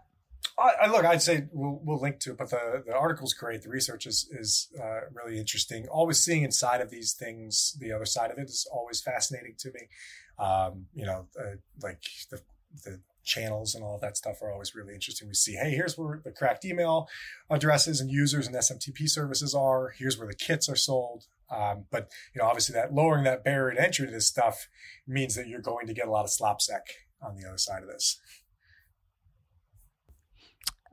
I, 0.58 0.72
I 0.84 0.88
look, 0.88 1.06
I'd 1.06 1.22
say 1.22 1.48
we'll, 1.52 1.80
we'll 1.84 2.00
link 2.00 2.20
to 2.22 2.32
it, 2.32 2.38
but 2.38 2.50
the, 2.50 2.84
the 2.86 2.96
article's 2.96 3.34
great. 3.34 3.64
The 3.64 3.70
research 3.70 4.06
is, 4.06 4.30
is 4.32 4.70
uh, 4.82 5.02
really 5.14 5.40
interesting. 5.40 5.88
Always 5.88 6.20
seeing 6.20 6.44
inside 6.44 6.82
of 6.82 6.90
these 6.90 7.14
things, 7.14 7.76
the 7.80 7.92
other 7.92 8.06
side 8.06 8.32
of 8.32 8.38
it 8.38 8.50
is 8.50 8.68
always 8.72 9.02
fascinating 9.02 9.56
to 9.60 9.72
me. 9.72 9.82
Um, 10.38 10.88
you 10.94 11.06
know, 11.06 11.28
uh, 11.40 11.58
like 11.82 12.04
the, 12.30 12.42
the 12.84 13.00
channels 13.24 13.74
and 13.74 13.84
all 13.84 13.98
that 14.00 14.18
stuff 14.18 14.42
are 14.42 14.52
always 14.52 14.76
really 14.76 14.94
interesting. 14.94 15.28
We 15.28 15.34
see, 15.34 15.54
hey, 15.54 15.72
here's 15.72 15.98
where 15.98 16.22
the 16.24 16.32
cracked 16.32 16.66
email 16.66 17.08
addresses 17.50 18.02
and 18.02 18.12
users 18.12 18.48
and 18.48 18.56
SMTP 18.56 19.10
services 19.10 19.56
are. 19.56 19.94
Here's 19.98 20.18
where 20.18 20.28
the 20.28 20.36
kits 20.36 20.70
are 20.70 20.76
sold. 20.76 21.26
Um, 21.50 21.86
but 21.92 22.10
you 22.34 22.42
know, 22.42 22.48
obviously, 22.48 22.74
that 22.74 22.94
lowering 22.94 23.24
that 23.26 23.44
barrier 23.44 23.76
to 23.76 23.82
entry 23.82 24.08
to 24.08 24.12
this 24.12 24.28
stuff 24.28 24.68
means 25.08 25.36
that 25.36 25.48
you're 25.48 25.62
going 25.62 25.88
to 25.88 25.94
get 25.94 26.08
a 26.08 26.12
lot 26.12 26.26
of 26.26 26.32
slopsec 26.32 26.82
on 27.22 27.36
the 27.36 27.48
other 27.48 27.58
side 27.58 27.84
of 27.84 27.90
this. 27.90 28.20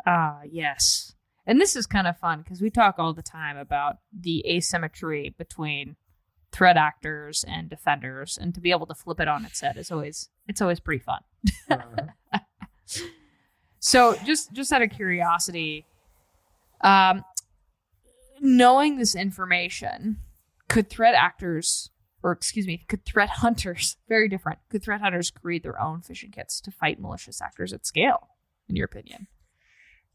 Ah, 0.07 0.41
yes. 0.51 1.15
And 1.47 1.61
this 1.61 1.75
is 1.77 1.87
kind 1.87 2.07
of 2.07 2.19
fun 2.19 2.43
because 2.43 2.61
we 2.61 2.71
talk 2.71 2.97
all 2.99 3.13
the 3.13 3.23
time 3.23 3.57
about 3.57 3.97
the 4.13 4.45
asymmetry 4.47 5.35
between 5.37 5.97
threat 6.53 6.77
actors 6.77 7.45
and 7.47 7.69
defenders, 7.69 8.39
and 8.41 8.55
to 8.55 8.61
be 8.61 8.71
able 8.71 8.87
to 8.87 8.95
flip 8.95 9.21
it 9.21 9.29
on 9.29 9.45
its 9.45 9.61
head 9.61 9.77
is 9.77 9.91
always 9.91 10.29
it's 10.49 10.61
always 10.61 10.81
pretty 10.81 11.03
fun. 11.03 11.21
Uh, 11.71 11.79
So, 13.81 14.15
just 14.27 14.53
just 14.53 14.73
out 14.73 14.83
of 14.83 14.91
curiosity, 14.91 15.87
um, 16.83 17.25
knowing 18.41 18.99
this 18.99 19.15
information, 19.15 20.19
could 20.69 20.91
threat 20.91 21.15
actors, 21.15 21.91
or 22.23 22.31
excuse 22.31 22.67
me, 22.67 22.85
could 22.89 23.07
threat 23.07 23.31
hunters, 23.31 23.97
very 24.09 24.29
different, 24.29 24.59
could 24.69 24.83
threat 24.83 25.01
hunters 25.01 25.31
create 25.31 25.63
their 25.63 25.81
own 25.81 26.03
phishing 26.03 26.31
kits 26.31 26.61
to 26.61 26.71
fight 26.71 27.01
malicious 27.01 27.41
actors 27.41 27.73
at 27.73 27.87
scale? 27.87 28.29
In 28.69 28.77
your 28.77 28.85
opinion? 28.85 29.29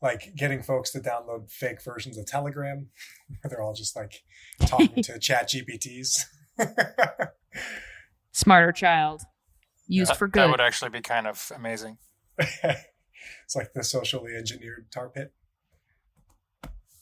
Like 0.06 0.36
getting 0.38 0.62
folks 0.62 0.92
to 0.92 1.00
download 1.00 1.50
fake 1.52 1.82
versions 1.84 2.18
of 2.18 2.26
Telegram, 2.28 2.88
where 3.42 3.50
they're 3.50 3.62
all 3.62 3.74
just 3.74 3.96
like 3.96 4.24
talking 4.62 5.02
to 5.04 5.18
Chat 5.28 5.50
GPTs. 5.50 6.20
Smarter 8.32 8.72
child, 8.72 9.24
used 9.88 10.12
That- 10.12 10.18
for 10.18 10.28
good. 10.28 10.44
That 10.44 10.50
would 10.52 10.62
actually 10.62 10.92
be 10.92 11.02
kind 11.02 11.26
of 11.28 11.52
amazing. 11.56 11.98
it's 12.38 13.56
like 13.56 13.74
the 13.74 13.84
socially 13.84 14.36
engineered 14.36 14.88
tar 14.92 15.10
pit. 15.10 15.34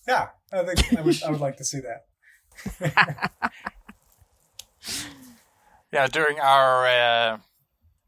Yeah, 0.08 0.30
I 0.52 0.64
think 0.64 0.98
I 0.98 1.02
would, 1.02 1.24
I 1.24 1.32
would 1.32 1.40
like 1.42 1.58
to 1.58 1.64
see 1.66 1.80
that. 1.80 3.32
Yeah, 5.92 6.08
during 6.08 6.40
our 6.40 6.88
uh, 6.88 7.38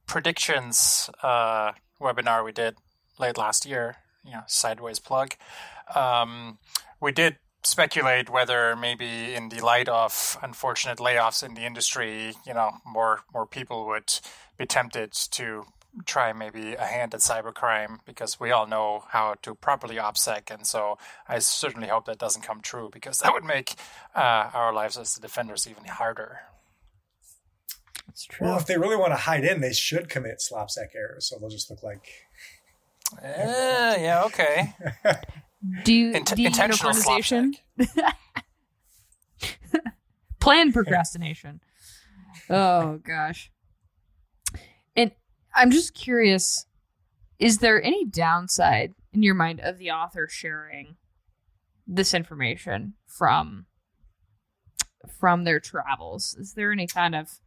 predictions 0.07 1.09
uh, 1.21 1.73
webinar 2.01 2.43
we 2.43 2.51
did 2.51 2.75
late 3.19 3.37
last 3.37 3.65
year, 3.65 3.97
you 4.25 4.31
know, 4.31 4.43
sideways 4.47 4.99
plug, 4.99 5.35
um, 5.95 6.57
we 6.99 7.11
did 7.11 7.37
speculate 7.63 8.29
whether 8.29 8.75
maybe 8.75 9.33
in 9.33 9.49
the 9.49 9.59
light 9.59 9.89
of 9.89 10.37
unfortunate 10.41 10.99
layoffs 10.99 11.43
in 11.43 11.55
the 11.55 11.65
industry, 11.65 12.33
you 12.45 12.53
know, 12.53 12.71
more 12.85 13.21
more 13.33 13.45
people 13.45 13.85
would 13.87 14.19
be 14.57 14.65
tempted 14.65 15.11
to 15.31 15.65
try 16.05 16.33
maybe 16.33 16.73
a 16.73 16.85
hand 16.85 17.13
at 17.13 17.21
cybercrime 17.21 17.99
because 18.05 18.39
we 18.39 18.51
all 18.51 18.67
know 18.67 19.05
how 19.09 19.35
to 19.41 19.55
properly 19.55 19.95
OPSEC, 19.95 20.51
and 20.53 20.65
so 20.67 20.97
I 21.27 21.39
certainly 21.39 21.87
hope 21.87 22.05
that 22.05 22.17
doesn't 22.17 22.41
come 22.41 22.61
true 22.61 22.89
because 22.91 23.19
that 23.19 23.33
would 23.33 23.45
make 23.45 23.75
uh, 24.13 24.49
our 24.53 24.73
lives 24.73 24.97
as 24.97 25.15
the 25.15 25.21
defenders 25.21 25.67
even 25.67 25.85
harder. 25.85 26.39
That's 28.07 28.25
true. 28.25 28.47
Well, 28.47 28.57
if 28.57 28.65
they 28.65 28.77
really 28.77 28.95
want 28.95 29.13
to 29.13 29.17
hide 29.17 29.43
in, 29.43 29.61
they 29.61 29.73
should 29.73 30.09
commit 30.09 30.41
slopsec 30.41 30.95
errors, 30.95 31.29
so 31.29 31.37
they'll 31.39 31.49
just 31.49 31.69
look 31.69 31.83
like. 31.83 32.24
Uh, 33.13 33.95
yeah, 33.99 34.23
okay. 34.25 34.73
Do 35.83 35.93
you 35.93 36.13
Int- 36.13 36.35
do 36.35 36.41
you 36.41 36.47
intentional 36.47 36.91
uniformization? 36.93 37.55
slapstick. 37.79 38.13
Planned 40.39 40.73
procrastination. 40.73 41.59
Oh 42.49 42.97
gosh. 43.03 43.51
And 44.95 45.11
I'm 45.55 45.71
just 45.71 45.93
curious, 45.95 46.65
is 47.39 47.57
there 47.59 47.81
any 47.81 48.05
downside 48.05 48.93
in 49.13 49.23
your 49.23 49.33
mind 49.33 49.59
of 49.61 49.77
the 49.79 49.91
author 49.91 50.27
sharing 50.29 50.97
this 51.87 52.13
information 52.13 52.93
from 53.07 53.65
from 55.19 55.43
their 55.45 55.59
travels? 55.59 56.35
Is 56.39 56.53
there 56.53 56.71
any 56.71 56.85
kind 56.87 57.15
of 57.15 57.39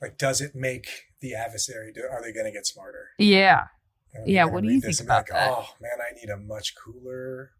Like, 0.00 0.16
does 0.16 0.40
it 0.40 0.54
make 0.54 0.86
the 1.20 1.34
adversary? 1.34 1.92
Do, 1.92 2.02
are 2.10 2.22
they 2.22 2.32
going 2.32 2.46
to 2.46 2.52
get 2.52 2.66
smarter? 2.66 3.08
yeah. 3.18 3.66
Know, 4.18 4.24
Yeah, 4.26 4.44
what 4.44 4.62
do 4.62 4.68
you 4.72 4.80
think 4.80 4.98
and 5.00 5.08
about 5.08 5.26
that? 5.28 5.48
Oh 5.50 5.68
man, 5.80 5.90
I 6.00 6.14
need 6.14 6.30
a 6.30 6.36
much 6.36 6.74
cooler 6.76 7.50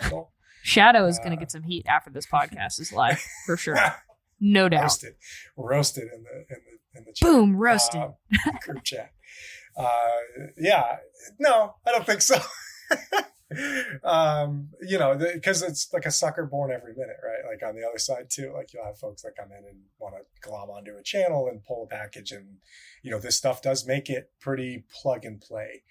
handle. 0.00 0.32
Shadow 0.62 1.06
is 1.06 1.18
going 1.18 1.30
to 1.32 1.36
Uh, 1.36 1.40
get 1.40 1.50
some 1.50 1.62
heat 1.64 1.84
after 1.86 2.10
this 2.10 2.26
podcast 2.26 2.80
is 2.80 2.92
live 2.92 3.22
for 3.46 3.56
sure. 3.56 3.76
No 4.40 4.68
doubt. 4.68 4.82
roasted, 4.82 5.14
roasted 5.56 6.04
in 6.12 6.22
the 6.24 6.38
in 6.54 6.60
the 6.66 6.98
in 6.98 7.04
the 7.04 7.12
chat. 7.12 7.26
Boom, 7.30 7.56
roasted. 7.56 8.00
Uh, 8.02 8.50
group 8.62 8.82
chat. 8.82 9.12
Uh, 9.76 10.10
yeah, 10.58 10.96
no, 11.38 11.76
I 11.86 11.92
don't 11.92 12.04
think 12.04 12.20
so. 12.20 12.36
Um, 14.02 14.70
you 14.80 14.98
know, 14.98 15.16
because 15.16 15.62
it's 15.62 15.92
like 15.92 16.06
a 16.06 16.10
sucker 16.10 16.44
born 16.44 16.72
every 16.72 16.92
minute, 16.94 17.16
right? 17.22 17.50
Like 17.50 17.66
on 17.66 17.76
the 17.76 17.86
other 17.86 17.98
side 17.98 18.30
too, 18.30 18.52
like 18.54 18.72
you'll 18.72 18.84
have 18.84 18.98
folks 18.98 19.22
that 19.22 19.36
come 19.36 19.50
in 19.52 19.64
and 19.68 19.78
want 19.98 20.14
to 20.16 20.48
glom 20.48 20.70
onto 20.70 20.96
a 20.96 21.02
channel 21.02 21.48
and 21.48 21.62
pull 21.62 21.84
a 21.84 21.94
package, 21.94 22.32
and 22.32 22.56
you 23.02 23.10
know, 23.10 23.18
this 23.18 23.36
stuff 23.36 23.62
does 23.62 23.86
make 23.86 24.08
it 24.08 24.30
pretty 24.40 24.84
plug 24.90 25.24
and 25.24 25.40
play. 25.40 25.82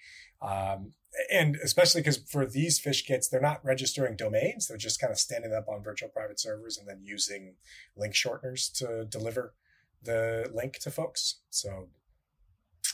Um, 0.42 0.92
and 1.32 1.56
especially 1.62 2.00
because 2.00 2.18
for 2.18 2.44
these 2.44 2.80
phish 2.80 3.06
kits, 3.06 3.28
they're 3.28 3.40
not 3.40 3.64
registering 3.64 4.16
domains; 4.16 4.66
they're 4.66 4.76
just 4.76 5.00
kind 5.00 5.12
of 5.12 5.18
standing 5.18 5.52
up 5.52 5.68
on 5.68 5.82
virtual 5.82 6.08
private 6.08 6.40
servers 6.40 6.76
and 6.76 6.88
then 6.88 7.00
using 7.02 7.54
link 7.96 8.14
shorteners 8.14 8.70
to 8.78 9.04
deliver 9.04 9.54
the 10.02 10.50
link 10.52 10.78
to 10.80 10.90
folks. 10.90 11.40
So, 11.50 11.88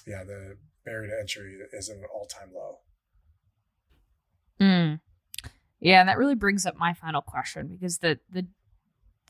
yeah, 0.07 0.23
the 0.23 0.59
barrier 0.85 1.11
to 1.11 1.19
entry 1.19 1.59
is 1.73 1.89
an 1.89 2.05
all-time 2.15 2.51
low. 2.55 2.81
Mm. 4.61 5.01
Yeah, 5.81 6.01
and 6.01 6.09
that 6.09 6.19
really 6.19 6.35
brings 6.35 6.67
up 6.67 6.77
my 6.77 6.93
final 6.93 7.23
question 7.23 7.69
because 7.69 7.99
the 7.99 8.19
the 8.31 8.47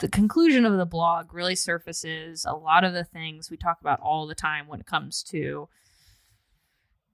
the 0.01 0.09
conclusion 0.09 0.65
of 0.65 0.77
the 0.77 0.87
blog 0.87 1.33
really 1.33 1.55
surfaces 1.55 2.45
a 2.45 2.55
lot 2.55 2.85
of 2.85 2.95
the 2.95 3.05
things 3.05 3.51
we 3.51 3.57
talk 3.57 3.81
about 3.81 4.01
all 4.01 4.27
the 4.27 4.35
time 4.35 4.67
when 4.67 4.81
it 4.81 4.87
comes 4.87 5.23
to 5.23 5.69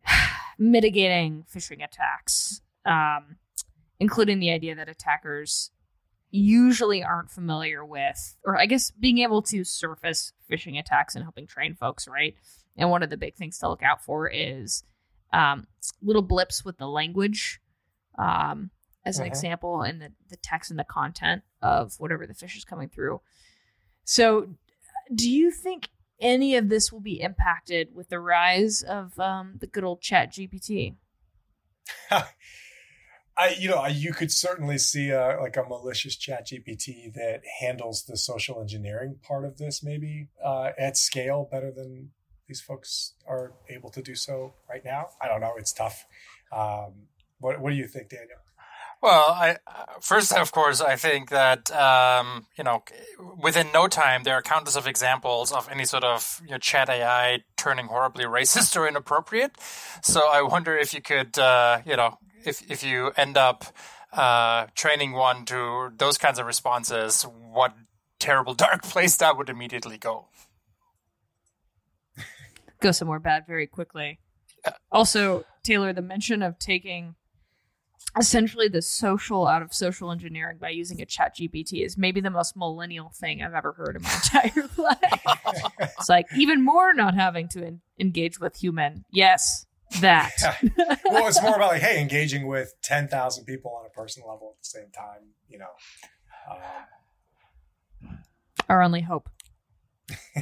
mitigating 0.59 1.45
phishing 1.53 1.85
attacks, 1.85 2.63
um, 2.85 3.37
including 3.99 4.39
the 4.39 4.51
idea 4.51 4.75
that 4.75 4.89
attackers 4.89 5.71
usually 6.31 7.03
aren't 7.03 7.31
familiar 7.31 7.85
with, 7.85 8.37
or 8.45 8.59
I 8.59 8.67
guess 8.67 8.91
being 8.93 9.19
able 9.19 9.43
to 9.43 9.65
surface 9.65 10.33
phishing 10.51 10.79
attacks 10.79 11.15
and 11.15 11.25
helping 11.25 11.47
train 11.47 11.75
folks, 11.75 12.07
right? 12.09 12.35
And 12.77 12.91
one 12.91 13.03
of 13.03 13.11
the 13.11 13.17
big 13.17 13.35
things 13.35 13.59
to 13.59 13.69
look 13.69 13.83
out 13.83 14.03
for 14.03 14.29
is 14.29 14.85
um, 15.33 15.67
little 16.03 16.23
blips 16.23 16.65
with 16.65 16.79
the 16.79 16.87
language 16.87 17.61
um, 18.19 18.71
as 19.05 19.19
an 19.19 19.25
Mhm. 19.25 19.29
example, 19.29 19.83
and 19.83 20.01
the, 20.01 20.13
the 20.29 20.37
text 20.37 20.71
and 20.71 20.79
the 20.79 20.85
content 20.85 21.43
of 21.63 21.99
whatever 21.99 22.27
the 22.27 22.35
fish 22.35 22.57
is 22.57 22.65
coming 22.65 22.89
through. 22.89 23.21
So, 24.05 24.55
do 25.15 25.31
you 25.31 25.51
think 25.51 25.89
any 26.21 26.57
of 26.57 26.69
this 26.69 26.93
will 26.93 27.01
be 27.01 27.21
impacted 27.21 27.95
with 27.95 28.09
the 28.09 28.19
rise 28.19 28.83
of 28.83 29.19
um, 29.21 29.57
the 29.61 29.67
good 29.67 29.85
old 29.85 30.01
Chat 30.01 30.33
GPT? 30.33 30.97
I, 33.39 33.51
you 33.59 33.69
know, 33.69 33.85
you 33.87 34.15
could 34.15 34.33
certainly 34.33 34.79
see 34.79 35.11
a, 35.11 35.39
like 35.41 35.57
a 35.59 35.63
malicious 35.63 36.17
chat 36.17 36.47
GPT 36.47 37.13
that 37.15 37.43
handles 37.61 38.05
the 38.05 38.17
social 38.17 38.61
engineering 38.63 39.17
part 39.23 39.45
of 39.45 39.59
this 39.59 39.83
maybe 39.83 40.29
uh, 40.43 40.71
at 40.79 40.97
scale 40.97 41.47
better 41.51 41.71
than 41.71 42.13
these 42.49 42.63
folks 42.63 43.13
are 43.27 43.53
able 43.69 43.91
to 43.91 44.01
do 44.01 44.15
so 44.15 44.55
right 44.71 44.83
now. 44.85 45.09
I 45.21 45.29
don't 45.29 45.43
know. 45.43 45.53
It's 45.59 45.73
tough. 45.73 46.07
Um, 46.51 47.09
what, 47.39 47.61
what 47.61 47.71
do 47.71 47.77
you 47.77 47.87
think, 47.87 48.09
Daniel? 48.11 48.39
Well, 49.03 49.27
I 49.29 49.59
uh, 49.67 49.85
first, 50.01 50.33
of 50.33 50.53
course, 50.53 50.81
I 50.81 50.97
think 50.97 51.29
that 51.31 51.71
um, 51.71 52.47
you 52.57 52.65
know, 52.65 52.83
within 53.41 53.69
no 53.73 53.89
time, 53.89 54.23
there 54.25 54.35
are 54.35 54.43
countless 54.43 54.75
of 54.75 54.87
examples 54.87 55.53
of 55.53 55.69
any 55.71 55.85
sort 55.85 56.03
of 56.03 56.41
you 56.45 56.53
know, 56.53 56.59
chat 56.59 56.89
AI 56.89 57.41
turning 57.57 57.87
horribly 57.87 58.25
racist 58.25 58.77
or 58.77 58.89
inappropriate. 58.89 59.53
So 60.03 60.29
I 60.29 60.43
wonder 60.43 60.77
if 60.77 60.95
you 60.95 61.03
could, 61.03 61.39
uh, 61.39 61.83
you 61.85 61.97
know, 61.97 62.19
if 62.45 62.69
if 62.71 62.83
you 62.83 63.13
end 63.17 63.37
up 63.37 63.67
uh, 64.13 64.67
training 64.75 65.13
one 65.13 65.45
to 65.47 65.91
those 65.97 66.17
kinds 66.17 66.39
of 66.39 66.47
responses, 66.47 67.23
what 67.25 67.75
terrible 68.19 68.55
dark 68.67 68.83
place 68.83 69.17
that 69.19 69.37
would 69.37 69.51
immediately 69.51 69.99
go. 69.99 70.29
Go 72.81 72.93
somewhere 72.93 73.21
bad 73.21 73.47
very 73.47 73.67
quickly. 73.67 74.21
Also, 74.91 75.45
Taylor, 75.63 75.93
the 75.93 76.03
mention 76.03 76.43
of 76.43 76.59
taking 76.59 77.15
essentially 78.19 78.69
the 78.69 78.83
social 78.83 79.47
out 79.47 79.63
of 79.63 79.73
social 79.75 80.11
engineering 80.11 80.59
by 80.61 80.71
using 80.71 81.01
a 81.01 81.07
chat 81.07 81.37
GPT 81.37 81.85
is 81.85 81.97
maybe 81.99 82.21
the 82.21 82.31
most 82.31 82.57
millennial 82.57 83.11
thing 83.11 83.43
I've 83.43 83.55
ever 83.55 83.73
heard 83.73 83.97
in 83.97 84.03
my 84.03 84.13
entire 84.15 84.69
life. 84.77 85.73
it's 85.81 86.09
like 86.09 86.27
even 86.37 86.65
more 86.65 86.93
not 86.93 87.15
having 87.15 87.49
to 87.51 87.65
en- 87.67 87.81
engage 87.99 88.41
with 88.41 88.57
human. 88.57 89.05
Yes, 89.11 89.67
that. 90.01 90.33
well, 91.05 91.27
it's 91.29 91.43
more 91.43 91.57
about 91.57 91.73
like, 91.73 91.83
hey, 91.83 92.01
engaging 92.01 92.47
with 92.47 92.75
10,000 92.83 93.45
people 93.45 93.73
on 93.79 93.87
a 93.87 93.91
personal 93.91 94.29
level 94.29 94.55
at 94.57 94.63
the 94.63 94.69
same 94.69 94.91
time, 94.91 95.31
you 95.49 95.59
know. 95.59 95.71
Um, 96.51 98.19
Our 98.69 98.83
only 98.83 99.03
hope. 99.03 99.29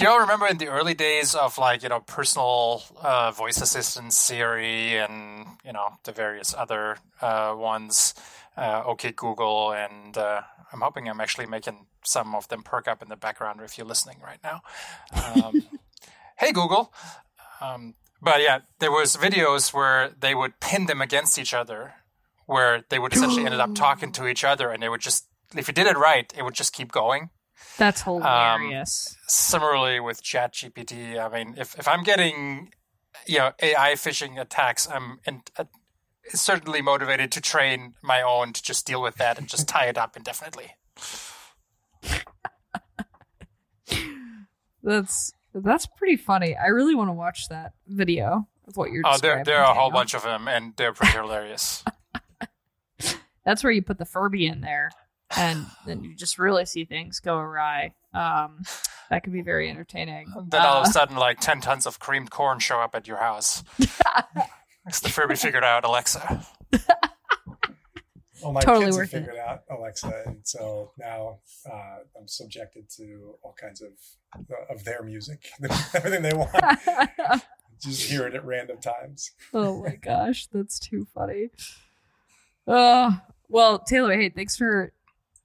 Do 0.00 0.06
y'all 0.06 0.20
remember 0.20 0.46
in 0.46 0.56
the 0.56 0.68
early 0.68 0.94
days 0.94 1.34
of 1.34 1.58
like 1.58 1.82
you 1.82 1.90
know 1.90 2.00
personal 2.00 2.82
uh, 3.02 3.32
voice 3.32 3.60
assistant 3.60 4.14
Siri 4.14 4.96
and 4.96 5.46
you 5.62 5.74
know 5.74 5.98
the 6.04 6.12
various 6.12 6.54
other 6.54 6.96
uh, 7.20 7.54
ones, 7.54 8.14
uh, 8.56 8.82
OK 8.86 9.12
Google, 9.12 9.74
and 9.74 10.16
uh, 10.16 10.40
I'm 10.72 10.80
hoping 10.80 11.06
I'm 11.06 11.20
actually 11.20 11.44
making 11.44 11.84
some 12.02 12.34
of 12.34 12.48
them 12.48 12.62
perk 12.62 12.88
up 12.88 13.02
in 13.02 13.10
the 13.10 13.16
background 13.16 13.60
if 13.62 13.76
you're 13.76 13.86
listening 13.86 14.16
right 14.24 14.38
now. 14.42 14.62
Um, 15.12 15.64
hey 16.38 16.52
Google, 16.52 16.94
um, 17.60 17.92
but 18.22 18.40
yeah, 18.40 18.60
there 18.78 18.90
was 18.90 19.18
videos 19.18 19.74
where 19.74 20.12
they 20.18 20.34
would 20.34 20.60
pin 20.60 20.86
them 20.86 21.02
against 21.02 21.38
each 21.38 21.52
other, 21.52 21.92
where 22.46 22.84
they 22.88 22.98
would 22.98 23.12
essentially 23.12 23.44
ended 23.44 23.60
up 23.60 23.74
talking 23.74 24.12
to 24.12 24.26
each 24.26 24.44
other, 24.44 24.70
and 24.70 24.82
they 24.82 24.88
would 24.88 25.02
just 25.02 25.26
if 25.54 25.68
you 25.68 25.74
did 25.74 25.86
it 25.86 25.98
right, 25.98 26.32
it 26.34 26.42
would 26.42 26.54
just 26.54 26.72
keep 26.72 26.90
going 26.90 27.28
That's 27.78 28.02
hilarious. 28.02 29.16
similarly 29.26 30.00
with 30.00 30.22
ChatGPT, 30.22 31.18
I 31.18 31.28
mean, 31.28 31.54
if, 31.58 31.78
if 31.78 31.88
I'm 31.88 32.02
getting, 32.02 32.72
you 33.26 33.38
know, 33.38 33.52
AI 33.62 33.92
phishing 33.94 34.40
attacks, 34.40 34.88
I'm 34.88 35.18
in, 35.26 35.42
uh, 35.58 35.64
certainly 36.28 36.82
motivated 36.82 37.32
to 37.32 37.40
train 37.40 37.94
my 38.02 38.22
own 38.22 38.52
to 38.52 38.62
just 38.62 38.86
deal 38.86 39.00
with 39.02 39.16
that 39.16 39.38
and 39.38 39.48
just 39.48 39.66
tie 39.68 39.86
it 39.86 39.96
up 39.96 40.16
indefinitely. 40.16 40.76
that's 44.82 45.32
that's 45.54 45.86
pretty 45.86 46.16
funny. 46.16 46.56
I 46.56 46.66
really 46.68 46.94
want 46.94 47.08
to 47.08 47.14
watch 47.14 47.48
that 47.48 47.72
video 47.86 48.48
of 48.66 48.76
what 48.76 48.90
you're 48.90 49.02
Oh, 49.04 49.18
there 49.18 49.42
there 49.44 49.58
are 49.62 49.72
a 49.72 49.74
whole 49.74 49.90
bunch 49.90 50.14
of 50.14 50.22
them, 50.22 50.48
and 50.48 50.74
they're 50.76 50.92
pretty 50.92 51.16
hilarious. 51.16 51.84
That's 53.44 53.64
where 53.64 53.72
you 53.72 53.82
put 53.82 53.98
the 53.98 54.04
Furby 54.04 54.46
in 54.46 54.60
there, 54.60 54.90
and 55.36 55.66
then 55.86 56.02
you 56.04 56.14
just 56.14 56.38
really 56.38 56.64
see 56.66 56.84
things 56.84 57.20
go 57.20 57.36
awry. 57.38 57.94
Um, 58.14 58.62
that 59.10 59.22
could 59.22 59.32
be 59.32 59.42
very 59.42 59.68
entertaining. 59.70 60.32
Then 60.48 60.60
all 60.62 60.78
of 60.82 60.86
Uh, 60.86 60.88
a 60.88 60.92
sudden, 60.92 61.16
like 61.16 61.40
ten 61.40 61.60
tons 61.60 61.86
of 61.86 61.98
creamed 61.98 62.30
corn 62.30 62.58
show 62.58 62.80
up 62.80 62.94
at 62.94 63.06
your 63.06 63.18
house. 63.18 63.62
It's 64.86 65.00
the 65.00 65.10
Furby 65.10 65.36
figured 65.36 65.62
out 65.62 65.84
Alexa. 65.84 66.44
well, 68.42 68.52
my 68.52 68.60
Totally 68.62 68.86
kids 68.86 68.96
have 68.96 69.02
worth 69.02 69.14
it. 69.14 69.18
figured 69.20 69.36
out 69.36 69.60
Alexa, 69.70 70.22
and 70.26 70.38
so 70.42 70.92
now 70.98 71.38
uh, 71.70 71.98
I'm 72.18 72.26
subjected 72.26 72.88
to 72.96 73.34
all 73.42 73.54
kinds 73.60 73.82
of 73.82 73.90
uh, 74.34 74.72
of 74.74 74.82
their 74.84 75.02
music, 75.02 75.46
everything 75.94 76.22
they 76.22 76.32
want. 76.32 76.50
Just 77.82 78.08
hear 78.10 78.26
it 78.26 78.34
at 78.34 78.44
random 78.44 78.78
times. 78.78 79.32
oh 79.52 79.82
my 79.82 79.96
gosh, 79.96 80.46
that's 80.46 80.78
too 80.78 81.06
funny. 81.14 81.50
Uh, 82.66 83.12
well, 83.48 83.78
Taylor, 83.80 84.14
hey, 84.14 84.30
thanks 84.30 84.56
for 84.56 84.92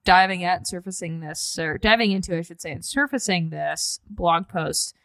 diving 0.06 0.44
at 0.44 0.58
and 0.58 0.68
surfacing 0.68 1.20
this, 1.20 1.60
or 1.60 1.78
diving 1.78 2.12
into, 2.12 2.38
I 2.38 2.42
should 2.42 2.62
say, 2.62 2.72
and 2.72 2.86
surfacing 2.86 3.50
this 3.50 4.00
blog 4.10 4.48
post. 4.48 4.96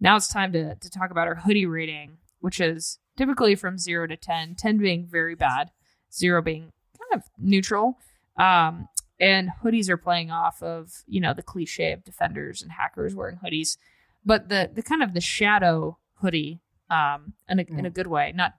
Now 0.00 0.16
it's 0.16 0.28
time 0.28 0.52
to, 0.52 0.74
to 0.74 0.90
talk 0.90 1.10
about 1.10 1.28
our 1.28 1.36
hoodie 1.36 1.66
rating, 1.66 2.18
which 2.40 2.60
is 2.60 2.98
typically 3.16 3.54
from 3.54 3.78
zero 3.78 4.06
to 4.06 4.16
10, 4.16 4.56
10 4.56 4.78
being 4.78 5.06
very 5.06 5.34
bad, 5.34 5.70
zero 6.12 6.42
being 6.42 6.72
kind 6.98 7.22
of 7.22 7.30
neutral. 7.38 7.98
Um, 8.36 8.88
and 9.20 9.50
hoodies 9.64 9.88
are 9.88 9.96
playing 9.96 10.30
off 10.30 10.62
of, 10.62 11.02
you 11.06 11.20
know, 11.20 11.34
the 11.34 11.42
cliche 11.42 11.92
of 11.92 12.04
defenders 12.04 12.62
and 12.62 12.72
hackers 12.72 13.14
wearing 13.14 13.38
hoodies. 13.44 13.78
But 14.24 14.48
the, 14.48 14.70
the 14.72 14.82
kind 14.82 15.02
of 15.02 15.14
the 15.14 15.20
shadow 15.20 15.98
hoodie, 16.20 16.60
um, 16.90 17.32
in 17.48 17.58
a, 17.58 17.62
in 17.62 17.86
a 17.86 17.90
good 17.90 18.06
way, 18.06 18.32
not, 18.34 18.54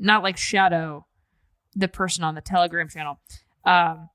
not 0.00 0.22
like 0.22 0.36
shadow 0.36 1.06
the 1.76 1.88
person 1.88 2.22
on 2.24 2.34
the 2.36 2.40
telegram 2.40 2.88
channel 2.88 3.18
um 3.64 4.08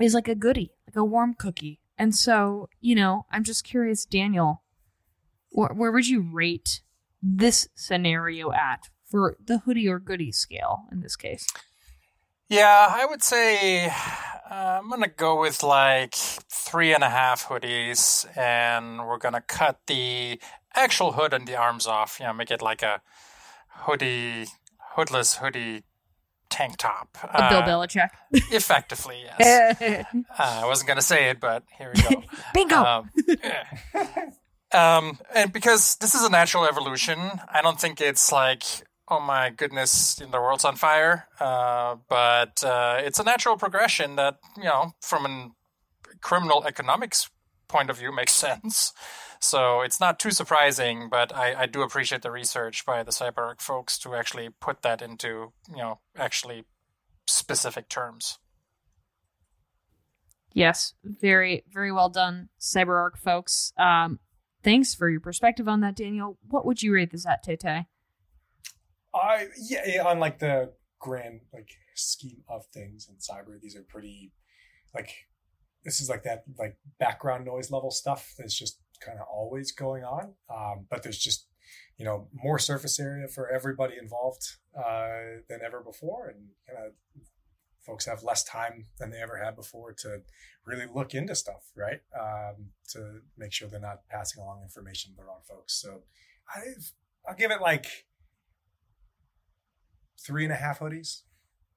is 0.00 0.14
like 0.14 0.28
a 0.28 0.34
goodie 0.34 0.72
like 0.86 0.96
a 0.96 1.04
warm 1.04 1.34
cookie 1.34 1.80
and 1.98 2.14
so 2.14 2.68
you 2.80 2.94
know 2.94 3.26
i'm 3.30 3.44
just 3.44 3.64
curious 3.64 4.04
daniel 4.04 4.62
wh- 5.50 5.76
where 5.76 5.92
would 5.92 6.06
you 6.06 6.20
rate 6.32 6.80
this 7.22 7.68
scenario 7.74 8.50
at 8.52 8.88
for 9.04 9.36
the 9.44 9.58
hoodie 9.58 9.88
or 9.88 9.98
goodie 9.98 10.32
scale 10.32 10.84
in 10.92 11.00
this 11.00 11.16
case 11.16 11.46
Yeah, 12.48 12.88
I 12.90 13.06
would 13.06 13.22
say 13.22 13.86
uh, 13.88 14.80
I'm 14.82 14.90
gonna 14.90 15.06
go 15.06 15.40
with 15.40 15.62
like 15.62 16.14
three 16.14 16.92
and 16.92 17.04
a 17.04 17.08
half 17.08 17.46
hoodies, 17.46 18.26
and 18.36 19.06
we're 19.06 19.18
gonna 19.18 19.42
cut 19.46 19.78
the 19.86 20.40
actual 20.74 21.12
hood 21.12 21.32
and 21.32 21.46
the 21.46 21.54
arms 21.54 21.86
off. 21.86 22.18
You 22.18 22.26
know, 22.26 22.32
make 22.32 22.50
it 22.50 22.60
like 22.60 22.82
a 22.82 23.02
hoodie, 23.86 24.46
hoodless 24.96 25.36
hoodie 25.36 25.84
tank 26.50 26.76
top. 26.76 27.16
a 27.22 27.48
bill 27.48 27.58
Uh, 27.58 27.66
belichick 27.66 28.10
Effectively, 28.52 29.24
yes. 29.38 29.80
uh, 30.14 30.62
I 30.62 30.66
wasn't 30.66 30.88
gonna 30.88 31.02
say 31.02 31.30
it, 31.30 31.40
but 31.40 31.64
here 31.78 31.92
we 31.94 32.02
go. 32.02 32.22
bingo 32.54 32.76
Um, 32.76 33.10
um, 34.72 35.18
and 35.34 35.52
because 35.52 35.96
this 35.96 36.14
is 36.14 36.22
a 36.22 36.30
natural 36.30 36.66
evolution, 36.66 37.18
I 37.48 37.62
don't 37.62 37.80
think 37.80 38.00
it's 38.00 38.30
like 38.30 38.64
oh 39.10 39.20
my 39.20 39.50
goodness, 39.50 40.14
the 40.14 40.40
world's 40.40 40.64
on 40.64 40.76
fire. 40.76 41.26
Uh, 41.40 41.96
but 42.08 42.62
uh, 42.62 42.98
it's 43.00 43.18
a 43.18 43.24
natural 43.24 43.56
progression 43.56 44.16
that, 44.16 44.38
you 44.56 44.64
know, 44.64 44.92
from 45.00 45.26
a 45.26 45.48
criminal 46.20 46.64
economics 46.64 47.28
point 47.68 47.90
of 47.90 47.98
view 47.98 48.14
makes 48.14 48.32
sense. 48.32 48.92
So 49.40 49.80
it's 49.80 50.00
not 50.00 50.18
too 50.18 50.30
surprising, 50.30 51.08
but 51.10 51.34
I, 51.34 51.62
I 51.62 51.66
do 51.66 51.80
appreciate 51.82 52.20
the 52.20 52.30
research 52.30 52.84
by 52.84 53.02
the 53.02 53.10
CyberArk 53.10 53.60
folks 53.60 53.98
to 54.00 54.14
actually 54.14 54.50
put 54.60 54.82
that 54.82 55.00
into, 55.00 55.52
you 55.68 55.78
know, 55.78 56.00
actually 56.16 56.64
specific 57.26 57.88
terms. 57.88 58.38
Yes, 60.52 60.94
very, 61.02 61.64
very 61.72 61.90
well 61.90 62.10
done, 62.10 62.50
CyberArk 62.60 63.16
folks. 63.16 63.72
Um, 63.78 64.18
thanks 64.62 64.94
for 64.94 65.08
your 65.08 65.20
perspective 65.20 65.68
on 65.68 65.80
that, 65.80 65.96
Daniel. 65.96 66.38
What 66.48 66.66
would 66.66 66.82
you 66.82 66.92
rate 66.92 67.10
this 67.10 67.26
at, 67.26 67.42
Tete? 67.42 67.86
I 69.14 69.46
yeah, 69.68 70.04
on 70.04 70.18
like 70.18 70.38
the 70.38 70.72
grand 70.98 71.40
like 71.52 71.70
scheme 71.94 72.42
of 72.48 72.66
things 72.66 73.08
in 73.08 73.16
cyber, 73.16 73.60
these 73.60 73.74
are 73.74 73.82
pretty 73.82 74.32
like 74.94 75.10
this 75.84 76.00
is 76.00 76.08
like 76.08 76.24
that 76.24 76.44
like 76.58 76.76
background 76.98 77.46
noise 77.46 77.70
level 77.70 77.90
stuff 77.90 78.34
that's 78.38 78.56
just 78.56 78.78
kind 79.00 79.18
of 79.18 79.26
always 79.32 79.72
going 79.72 80.04
on. 80.04 80.34
Um, 80.48 80.86
but 80.90 81.02
there's 81.02 81.18
just 81.18 81.46
you 81.96 82.04
know 82.04 82.28
more 82.32 82.58
surface 82.58 82.98
area 82.98 83.28
for 83.28 83.50
everybody 83.50 83.94
involved 84.00 84.42
uh, 84.76 85.42
than 85.48 85.60
ever 85.64 85.80
before, 85.80 86.28
and 86.28 86.48
kind 86.66 86.86
of 86.86 86.92
folks 87.84 88.06
have 88.06 88.22
less 88.22 88.44
time 88.44 88.86
than 88.98 89.10
they 89.10 89.18
ever 89.18 89.42
had 89.42 89.56
before 89.56 89.92
to 89.92 90.20
really 90.64 90.86
look 90.92 91.14
into 91.14 91.34
stuff, 91.34 91.70
right? 91.76 92.00
Um, 92.18 92.70
to 92.90 93.20
make 93.36 93.52
sure 93.52 93.68
they're 93.68 93.80
not 93.80 94.06
passing 94.08 94.42
along 94.42 94.62
information 94.62 95.12
to 95.12 95.16
the 95.16 95.24
wrong 95.24 95.40
folks. 95.48 95.80
So 95.80 96.02
I've, 96.54 96.92
I'll 97.26 97.36
give 97.36 97.50
it 97.50 97.60
like 97.60 97.86
three 100.24 100.44
and 100.44 100.52
a 100.52 100.56
half 100.56 100.80
hoodies, 100.80 101.22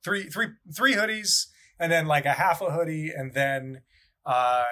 three, 0.04 0.24
three, 0.24 0.48
three 0.76 0.94
hoodies, 0.94 1.48
and 1.80 1.92
then 1.92 2.06
like 2.06 2.26
a 2.26 2.34
half 2.34 2.62
a 2.62 2.72
hoodie, 2.72 3.12
and 3.16 3.34
then 3.34 3.82
uh, 4.26 4.64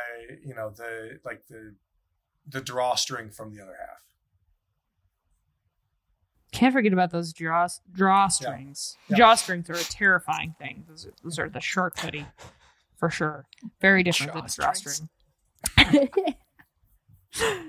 you 0.45 0.53
know 0.53 0.71
the 0.75 1.19
like 1.25 1.43
the 1.49 1.75
the 2.51 2.61
drawstring 2.61 3.29
from 3.29 3.53
the 3.55 3.61
other 3.61 3.75
half. 3.79 4.01
Can't 6.51 6.73
forget 6.73 6.91
about 6.91 7.11
those 7.11 7.31
draw 7.31 7.67
drawstrings. 7.95 8.95
Yeah. 9.07 9.17
Drawstrings 9.17 9.69
are 9.69 9.73
a 9.73 9.83
terrifying 9.83 10.53
thing. 10.59 10.83
Those 10.87 11.05
are, 11.05 11.13
those 11.23 11.39
are 11.39 11.49
the 11.49 11.61
shark 11.61 11.97
hoodie 11.99 12.25
for 12.97 13.09
sure. 13.09 13.45
Very 13.79 14.03
different 14.03 14.33
than 14.33 14.43
the 14.43 14.53
drawstring. 14.53 15.09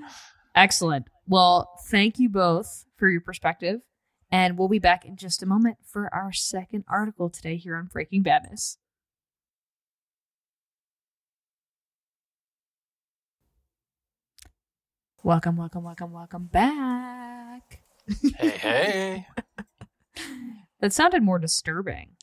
Excellent. 0.54 1.06
Well, 1.26 1.78
thank 1.88 2.18
you 2.18 2.28
both 2.28 2.84
for 2.96 3.08
your 3.08 3.20
perspective. 3.20 3.80
And 4.30 4.58
we'll 4.58 4.68
be 4.68 4.78
back 4.78 5.04
in 5.04 5.16
just 5.16 5.42
a 5.42 5.46
moment 5.46 5.76
for 5.86 6.12
our 6.12 6.32
second 6.32 6.84
article 6.88 7.28
today 7.28 7.56
here 7.56 7.76
on 7.76 7.88
Breaking 7.92 8.22
Badness. 8.22 8.78
Welcome, 15.24 15.56
welcome, 15.56 15.84
welcome, 15.84 16.12
welcome 16.12 16.44
back. 16.46 17.80
Hey, 18.38 18.48
hey. 18.50 19.26
That 20.80 20.92
sounded 20.92 21.22
more 21.22 21.38
disturbing 21.38 22.16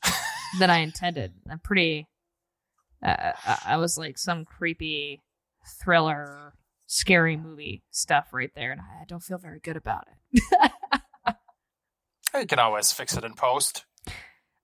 than 0.60 0.70
I 0.70 0.80
intended. 0.80 1.32
I'm 1.50 1.60
pretty. 1.60 2.10
Uh, 3.02 3.32
I- 3.66 3.78
was 3.78 3.98
like 3.98 4.18
some 4.18 4.44
creepy 4.44 5.22
thriller, 5.82 6.56
scary 6.86 7.38
movie 7.38 7.84
stuff 7.90 8.34
right 8.34 8.52
there, 8.56 8.74
and 8.74 8.82
I 8.82 9.06
don't 9.08 9.24
feel 9.24 9.38
very 9.38 9.62
good 9.62 9.78
about 9.78 10.08
it. 10.34 10.44
You 12.38 12.46
can 12.48 12.60
always 12.60 12.92
fix 12.92 13.16
it 13.16 13.24
in 13.24 13.34
post. 13.34 13.86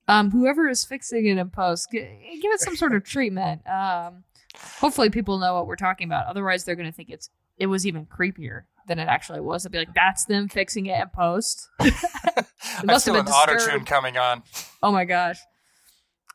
um, 0.10 0.30
whoever 0.32 0.68
is 0.68 0.84
fixing 0.84 1.26
it 1.26 1.38
in 1.38 1.50
post, 1.50 1.88
give 1.90 2.04
it 2.04 2.60
some 2.60 2.76
sort 2.76 2.94
of 2.94 3.06
treatment. 3.06 3.62
Um, 3.66 4.26
hopefully, 4.58 5.10
people 5.10 5.38
know 5.40 5.54
what 5.54 5.68
we're 5.68 5.78
talking 5.78 6.06
about. 6.10 6.26
Otherwise, 6.28 6.66
they're 6.66 6.76
going 6.76 6.92
to 6.92 6.96
think 6.96 7.10
it's 7.10 7.30
it 7.58 7.68
was 7.68 7.86
even 7.88 8.06
creepier 8.06 8.64
than 8.88 9.00
it 9.00 9.08
actually 9.08 9.40
was. 9.42 9.64
They'll 9.64 9.72
be 9.72 9.80
like, 9.80 9.94
"That's 9.96 10.26
them 10.26 10.48
fixing 10.50 10.86
it 10.88 11.00
in 11.00 11.10
post." 11.10 11.68
I 11.80 12.46
must 12.84 13.06
have 13.06 13.16
been 13.16 13.26
an 13.28 13.32
auto 13.32 13.58
tune 13.58 13.86
coming 13.86 14.18
on. 14.18 14.44
Oh 14.84 14.92
my 14.92 15.06
gosh. 15.06 15.40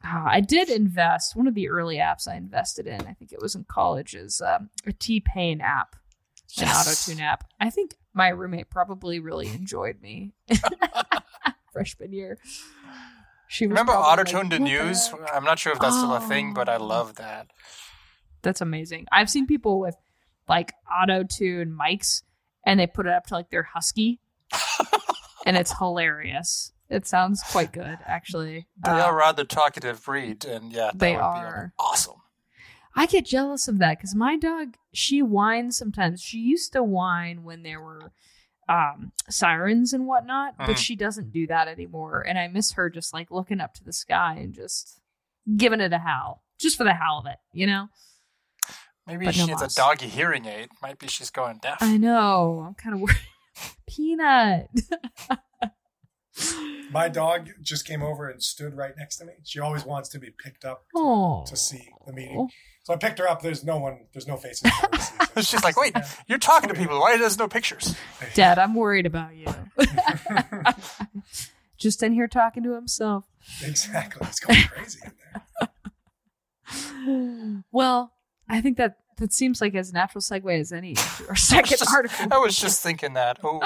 Ah, 0.02 0.24
I 0.26 0.40
did 0.40 0.70
invest. 0.70 1.36
One 1.36 1.46
of 1.46 1.54
the 1.54 1.68
early 1.68 1.96
apps 1.96 2.26
I 2.26 2.36
invested 2.36 2.86
in, 2.86 3.02
I 3.06 3.12
think 3.12 3.32
it 3.32 3.42
was 3.42 3.54
in 3.54 3.64
college, 3.64 4.14
is 4.14 4.40
um, 4.40 4.70
a 4.86 4.92
T 4.92 5.20
Pain 5.20 5.60
app, 5.60 5.94
an 6.58 6.66
Yes. 6.66 7.04
auto 7.06 7.12
tune 7.12 7.22
app. 7.22 7.44
I 7.60 7.68
think 7.70 7.94
my 8.14 8.28
roommate 8.28 8.70
probably 8.70 9.20
really 9.20 9.48
enjoyed 9.48 10.00
me 10.00 10.32
freshman 11.72 12.12
year. 12.12 12.38
She 13.48 13.66
was 13.66 13.72
Remember 13.74 13.92
auto 13.92 14.24
tune 14.24 14.40
like, 14.42 14.50
the 14.50 14.58
news? 14.60 15.12
I'm 15.32 15.44
not 15.44 15.58
sure 15.58 15.72
if 15.72 15.80
that's 15.80 15.96
still 15.98 16.14
a 16.14 16.20
thing, 16.20 16.54
but 16.54 16.68
I 16.68 16.76
Oh. 16.76 16.86
love 16.86 17.16
that. 17.16 17.48
That's 18.42 18.60
amazing. 18.60 19.06
I've 19.12 19.28
seen 19.28 19.46
people 19.46 19.80
with 19.80 19.96
like 20.50 20.74
auto 20.92 21.22
tune 21.24 21.74
mics, 21.80 22.22
and 22.66 22.78
they 22.78 22.86
put 22.86 23.06
it 23.06 23.12
up 23.12 23.24
to 23.28 23.34
like 23.34 23.48
their 23.50 23.62
husky, 23.62 24.20
and 25.46 25.56
it's 25.56 25.78
hilarious. 25.78 26.72
It 26.90 27.06
sounds 27.06 27.40
quite 27.52 27.72
good, 27.72 27.98
actually. 28.04 28.66
They 28.84 28.90
Um, 28.90 29.00
are 29.00 29.14
rather 29.16 29.44
talkative 29.44 30.04
breed, 30.04 30.44
and 30.44 30.72
yeah, 30.72 30.86
that 30.92 30.98
they 30.98 31.12
would 31.12 31.18
be 31.20 31.22
are. 31.24 31.72
awesome. 31.78 32.16
I 32.96 33.06
get 33.06 33.24
jealous 33.24 33.68
of 33.68 33.78
that 33.78 33.98
because 33.98 34.14
my 34.16 34.36
dog, 34.36 34.74
she 34.92 35.22
whines 35.22 35.78
sometimes. 35.78 36.20
She 36.20 36.38
used 36.38 36.72
to 36.72 36.82
whine 36.82 37.44
when 37.44 37.62
there 37.62 37.80
were 37.80 38.10
um, 38.68 39.10
sirens 39.28 39.92
and 39.92 40.06
whatnot, 40.06 40.56
Mhm. 40.58 40.66
but 40.66 40.78
she 40.78 40.94
doesn't 40.96 41.32
do 41.32 41.46
that 41.48 41.66
anymore. 41.68 42.24
And 42.26 42.38
I 42.38 42.46
miss 42.48 42.72
her 42.72 42.88
just 42.90 43.12
like 43.12 43.30
looking 43.30 43.60
up 43.60 43.74
to 43.74 43.84
the 43.84 43.92
sky 43.92 44.34
and 44.34 44.52
just 44.54 45.00
giving 45.56 45.80
it 45.80 45.92
a 45.92 45.98
howl, 45.98 46.42
just 46.58 46.76
for 46.76 46.84
the 46.84 46.94
howl 46.94 47.18
of 47.20 47.26
it, 47.26 47.38
you 47.52 47.66
know? 47.66 47.88
Maybe 49.10 49.24
But 49.26 49.34
she 49.34 49.40
no 49.40 49.46
needs 49.46 49.62
moss. 49.62 49.72
a 49.74 49.76
doggy 49.76 50.06
hearing 50.06 50.46
aid. 50.46 50.68
Might 50.82 50.98
be 50.98 51.08
she's 51.08 51.30
going 51.30 51.58
deaf. 51.60 51.78
I 51.80 51.96
know. 51.96 52.64
I'm 52.66 52.74
kind 52.74 52.94
of 52.94 53.00
worried. 53.00 53.16
Peanut. 53.88 54.68
My 56.92 57.08
dog 57.08 57.50
just 57.60 57.86
came 57.86 58.02
over 58.02 58.28
and 58.28 58.42
stood 58.42 58.76
right 58.76 58.92
next 58.96 59.16
to 59.18 59.24
me. 59.24 59.32
She 59.44 59.60
always 59.60 59.84
wants 59.84 60.08
to 60.10 60.18
be 60.18 60.30
picked 60.30 60.64
up 60.64 60.84
Oh. 60.94 61.44
to 61.46 61.56
see 61.56 61.88
the 62.06 62.12
meeting. 62.12 62.48
So 62.84 62.94
I 62.94 62.96
picked 62.96 63.18
her 63.18 63.28
up. 63.28 63.42
There's 63.42 63.64
no 63.64 63.78
one. 63.78 64.06
There's 64.12 64.26
no 64.26 64.36
faces. 64.36 64.60
for 64.70 64.86
her 64.86 64.88
to 64.92 65.00
see. 65.02 65.14
So 65.34 65.40
She's 65.42 65.64
like, 65.64 65.78
wait, 65.78 65.94
you're 66.26 66.38
talking 66.38 66.68
to 66.70 66.74
people. 66.74 66.98
Why 67.00 67.16
there's 67.18 67.38
no 67.38 67.48
pictures? 67.48 67.94
Dad, 68.34 68.58
I'm 68.58 68.74
worried 68.74 69.06
about 69.06 69.34
you. 69.36 69.46
just 71.78 72.02
in 72.02 72.12
here 72.12 72.28
talking 72.28 72.62
to 72.62 72.74
himself. 72.74 73.24
exactly. 73.62 74.26
It's 74.28 74.40
going 74.40 74.62
crazy 74.62 75.00
in 75.04 75.12
there. 75.60 75.68
well, 77.72 78.12
I 78.50 78.60
think 78.60 78.76
that 78.78 78.96
that 79.18 79.32
seems 79.32 79.60
like 79.60 79.74
as 79.74 79.92
natural 79.92 80.20
segue 80.22 80.58
as 80.60 80.72
any 80.72 80.94
or 81.28 81.36
second 81.52 81.78
just- 81.78 81.90
article. 81.90 82.26
I 82.30 82.38
was 82.38 82.58
just 82.58 82.82
thinking 82.82 83.14
that. 83.14 83.38
Oh, 83.44 83.60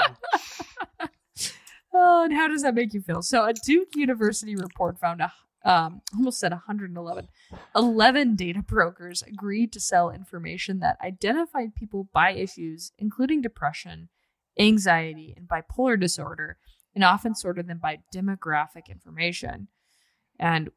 Oh, 1.96 2.24
and 2.24 2.32
how 2.34 2.48
does 2.48 2.62
that 2.62 2.74
make 2.74 2.92
you 2.92 3.00
feel? 3.00 3.22
So, 3.22 3.44
a 3.44 3.52
Duke 3.52 3.90
University 3.94 4.56
report 4.56 4.98
found 4.98 5.20
a 5.20 5.32
um, 5.64 6.02
almost 6.14 6.40
said 6.40 6.50
111. 6.52 7.28
11 7.74 8.36
data 8.36 8.62
brokers 8.62 9.22
agreed 9.22 9.72
to 9.72 9.80
sell 9.80 10.10
information 10.10 10.80
that 10.80 10.98
identified 11.02 11.74
people 11.74 12.08
by 12.12 12.32
issues, 12.32 12.90
including 12.98 13.40
depression, 13.40 14.08
anxiety, 14.58 15.32
and 15.36 15.48
bipolar 15.48 15.98
disorder, 15.98 16.58
and 16.94 17.02
often 17.04 17.34
sorted 17.34 17.66
them 17.68 17.78
by 17.78 18.00
demographic 18.14 18.88
information. 18.90 19.68
And 20.38 20.70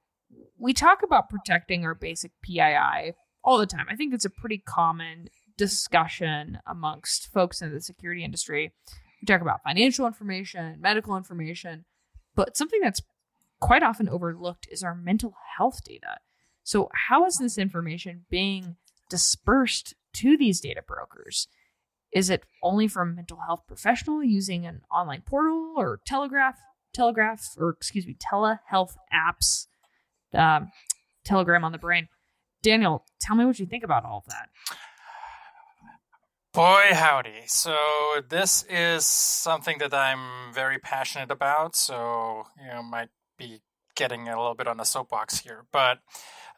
we 0.58 0.72
talk 0.72 1.02
about 1.04 1.30
protecting 1.30 1.84
our 1.84 1.96
basic 1.96 2.32
PII 2.44 3.14
all 3.48 3.58
the 3.58 3.66
time. 3.66 3.86
I 3.90 3.96
think 3.96 4.14
it's 4.14 4.26
a 4.26 4.30
pretty 4.30 4.58
common 4.58 5.30
discussion 5.58 6.60
amongst 6.68 7.32
folks 7.32 7.62
in 7.62 7.74
the 7.74 7.80
security 7.80 8.26
industry. 8.26 8.74
We 9.22 9.26
talk 9.26 9.40
about 9.40 9.64
financial 9.64 10.06
information, 10.06 10.82
medical 10.82 11.16
information, 11.16 11.86
but 12.36 12.58
something 12.58 12.82
that's 12.82 13.02
quite 13.62 13.84
often 13.84 14.10
overlooked 14.10 14.68
is 14.70 14.84
our 14.84 14.94
mental 14.94 15.34
health 15.58 15.82
data. 15.86 16.18
So, 16.64 16.90
how 16.94 17.26
is 17.26 17.38
this 17.38 17.58
information 17.58 18.26
being 18.30 18.76
dispersed 19.10 19.96
to 20.16 20.36
these 20.36 20.60
data 20.60 20.82
brokers? 20.86 21.48
Is 22.12 22.30
it 22.30 22.44
only 22.62 22.90
from 22.90 23.16
mental 23.16 23.40
health 23.48 23.62
professional 23.66 24.26
using 24.26 24.66
an 24.66 24.82
online 24.92 25.22
portal 25.26 25.74
or 25.78 26.02
telegraph, 26.06 26.60
telegraph, 26.94 27.56
or 27.58 27.70
excuse 27.70 28.06
me, 28.06 28.16
telehealth 28.16 28.96
apps, 29.14 29.68
um, 30.34 30.70
telegram 31.24 31.64
on 31.64 31.72
the 31.72 31.78
brain? 31.78 32.10
Daniel, 32.68 33.06
tell 33.22 33.34
me 33.34 33.46
what 33.46 33.60
you 33.60 33.66
think 33.66 33.86
about 33.86 34.04
all 34.04 34.18
of 34.18 34.26
that. 34.26 34.50
boy, 36.54 36.82
howdy. 36.92 37.44
So, 37.46 37.78
this 38.28 38.66
is 38.70 39.06
something 39.06 39.78
that 39.78 39.94
I'm 39.94 40.54
very 40.54 40.78
passionate 40.78 41.32
about. 41.32 41.78
So, 41.78 42.44
you 42.62 42.68
know, 42.68 42.84
might 42.84 43.08
be 43.38 43.62
getting 43.96 44.28
a 44.28 44.36
little 44.38 44.54
bit 44.54 44.68
on 44.68 44.76
the 44.76 44.84
soapbox 44.84 45.40
here. 45.40 45.64
But 45.72 46.00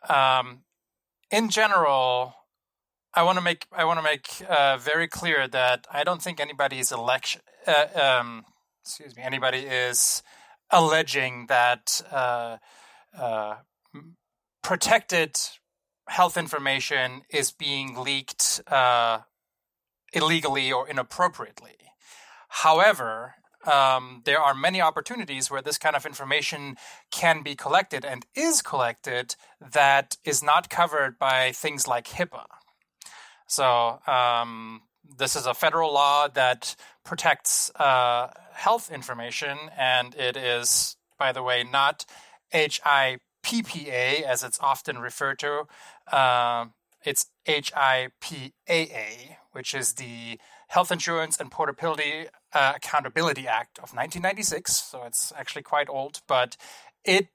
um, 0.09 0.61
in 1.29 1.49
general, 1.49 2.33
I 3.13 3.21
want 3.21 3.37
to 3.37 3.43
make 3.43 3.67
I 3.71 3.85
want 3.85 3.99
to 3.99 4.03
make 4.03 4.29
uh, 4.49 4.77
very 4.77 5.07
clear 5.07 5.47
that 5.47 5.85
I 5.93 6.03
don't 6.03 6.23
think 6.23 6.39
anybody's 6.39 6.91
election 6.91 7.41
uh, 7.67 7.85
um, 7.95 8.45
excuse 8.83 9.15
me 9.15 9.21
anybody 9.21 9.59
is 9.59 10.23
alleging 10.71 11.45
that 11.49 12.01
uh, 12.11 12.57
uh, 13.15 13.57
protected 14.63 15.37
health 16.09 16.37
information 16.37 17.21
is 17.29 17.51
being 17.51 17.95
leaked 17.95 18.61
uh, 18.67 19.19
illegally 20.11 20.71
or 20.71 20.89
inappropriately. 20.89 21.77
However, 22.49 23.35
um, 23.65 24.21
there 24.25 24.39
are 24.39 24.55
many 24.55 24.81
opportunities 24.81 25.51
where 25.51 25.61
this 25.61 25.77
kind 25.77 25.95
of 25.95 26.05
information 26.05 26.77
can 27.11 27.43
be 27.43 27.55
collected 27.55 28.03
and 28.05 28.25
is 28.35 28.61
collected 28.61 29.35
that 29.73 30.17
is 30.23 30.41
not 30.41 30.69
covered 30.69 31.19
by 31.19 31.51
things 31.51 31.87
like 31.87 32.07
HIPAA. 32.07 32.45
So, 33.47 33.99
um, 34.07 34.81
this 35.17 35.35
is 35.35 35.45
a 35.45 35.53
federal 35.53 35.93
law 35.93 36.27
that 36.27 36.75
protects 37.03 37.71
uh, 37.75 38.31
health 38.53 38.91
information, 38.91 39.57
and 39.77 40.15
it 40.15 40.37
is, 40.37 40.95
by 41.17 41.31
the 41.31 41.43
way, 41.43 41.63
not 41.63 42.05
HIPPA 43.43 44.23
as 44.23 44.43
it's 44.43 44.59
often 44.59 44.99
referred 44.99 45.39
to. 45.39 45.67
Uh, 46.11 46.65
it's 47.03 47.27
HIPAA, 47.47 49.37
which 49.51 49.73
is 49.73 49.93
the 49.93 50.39
Health 50.67 50.91
Insurance 50.91 51.39
and 51.39 51.49
Portability 51.49 52.27
uh, 52.53 52.73
Accountability 52.75 53.47
Act 53.47 53.77
of 53.77 53.93
1996. 53.93 54.75
So 54.75 55.03
it's 55.03 55.31
actually 55.35 55.63
quite 55.63 55.89
old, 55.89 56.21
but 56.27 56.57
it 57.03 57.27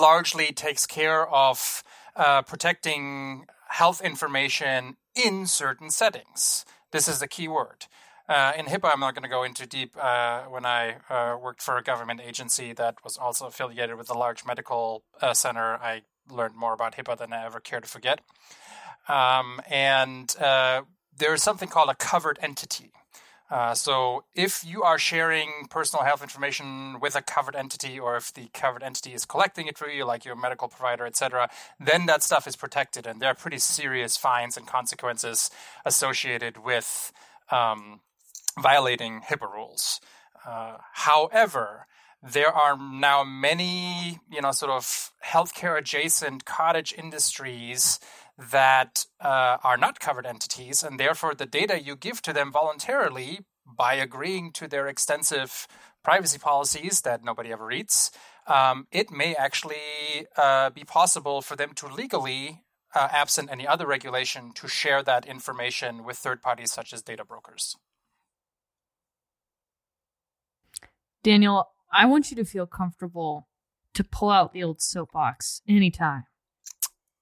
largely 0.00 0.52
takes 0.52 0.86
care 0.86 1.26
of 1.28 1.82
uh, 2.16 2.42
protecting 2.42 3.46
health 3.68 4.00
information 4.00 4.96
in 5.14 5.46
certain 5.46 5.90
settings. 5.90 6.64
This 6.90 7.08
is 7.08 7.20
the 7.20 7.28
key 7.28 7.48
word. 7.48 7.86
Uh, 8.28 8.52
in 8.58 8.66
HIPAA, 8.66 8.92
I'm 8.92 9.00
not 9.00 9.14
going 9.14 9.22
to 9.22 9.28
go 9.28 9.42
into 9.42 9.66
deep. 9.66 9.96
Uh, 9.98 10.42
when 10.42 10.66
I 10.66 10.96
uh, 11.08 11.36
worked 11.42 11.62
for 11.62 11.78
a 11.78 11.82
government 11.82 12.20
agency 12.20 12.74
that 12.74 12.96
was 13.02 13.16
also 13.16 13.46
affiliated 13.46 13.96
with 13.96 14.10
a 14.10 14.18
large 14.18 14.44
medical 14.44 15.02
uh, 15.22 15.32
center, 15.32 15.76
I 15.76 16.02
learned 16.30 16.54
more 16.54 16.74
about 16.74 16.94
HIPAA 16.94 17.16
than 17.16 17.32
I 17.32 17.46
ever 17.46 17.58
care 17.58 17.80
to 17.80 17.88
forget. 17.88 18.20
Um, 19.08 19.62
and 19.70 20.36
uh, 20.38 20.82
there 21.16 21.32
is 21.32 21.42
something 21.42 21.70
called 21.70 21.88
a 21.88 21.94
covered 21.94 22.38
entity. 22.42 22.92
Uh, 23.50 23.74
so 23.74 24.24
if 24.34 24.62
you 24.62 24.82
are 24.82 24.98
sharing 24.98 25.66
personal 25.70 26.04
health 26.04 26.22
information 26.22 27.00
with 27.00 27.16
a 27.16 27.22
covered 27.22 27.56
entity, 27.56 27.98
or 27.98 28.14
if 28.16 28.34
the 28.34 28.48
covered 28.52 28.82
entity 28.82 29.14
is 29.14 29.24
collecting 29.24 29.66
it 29.68 29.78
for 29.78 29.88
you, 29.88 30.04
like 30.04 30.26
your 30.26 30.36
medical 30.36 30.68
provider, 30.68 31.06
etc., 31.06 31.48
then 31.80 32.04
that 32.04 32.22
stuff 32.22 32.46
is 32.46 32.56
protected, 32.56 33.06
and 33.06 33.22
there 33.22 33.30
are 33.30 33.34
pretty 33.34 33.56
serious 33.56 34.18
fines 34.18 34.58
and 34.58 34.66
consequences 34.66 35.50
associated 35.86 36.58
with 36.58 37.10
um, 37.50 38.00
violating 38.60 39.20
HIPAA 39.20 39.52
rules. 39.52 40.00
Uh, 40.46 40.76
however, 40.92 41.86
there 42.22 42.52
are 42.52 42.76
now 42.76 43.22
many, 43.22 44.18
you 44.30 44.40
know, 44.40 44.50
sort 44.50 44.72
of 44.72 45.12
healthcare 45.24 45.78
adjacent 45.78 46.44
cottage 46.44 46.92
industries 46.96 48.00
that 48.38 49.04
uh, 49.20 49.58
are 49.62 49.76
not 49.76 50.00
covered 50.00 50.26
entities, 50.26 50.82
and 50.82 50.98
therefore 50.98 51.34
the 51.34 51.46
data 51.46 51.82
you 51.82 51.96
give 51.96 52.22
to 52.22 52.32
them 52.32 52.52
voluntarily 52.52 53.40
by 53.66 53.94
agreeing 53.94 54.52
to 54.52 54.66
their 54.66 54.88
extensive 54.88 55.66
privacy 56.02 56.38
policies 56.38 57.02
that 57.02 57.24
nobody 57.24 57.52
ever 57.52 57.66
reads, 57.66 58.10
um, 58.46 58.86
it 58.90 59.10
may 59.10 59.34
actually 59.34 60.26
uh, 60.36 60.70
be 60.70 60.84
possible 60.84 61.42
for 61.42 61.54
them 61.54 61.74
to 61.74 61.86
legally, 61.86 62.62
uh, 62.94 63.08
absent 63.12 63.50
any 63.50 63.66
other 63.66 63.86
regulation, 63.86 64.52
to 64.54 64.66
share 64.66 65.02
that 65.02 65.26
information 65.26 66.04
with 66.04 66.16
third 66.16 66.40
parties 66.40 66.72
such 66.72 66.92
as 66.92 67.02
data 67.02 67.24
brokers. 67.24 67.76
Daniel, 71.28 71.68
I 71.92 72.06
want 72.06 72.30
you 72.30 72.36
to 72.38 72.44
feel 72.46 72.66
comfortable 72.66 73.48
to 73.92 74.02
pull 74.02 74.30
out 74.30 74.54
the 74.54 74.64
old 74.64 74.80
soapbox 74.80 75.60
anytime. 75.68 76.24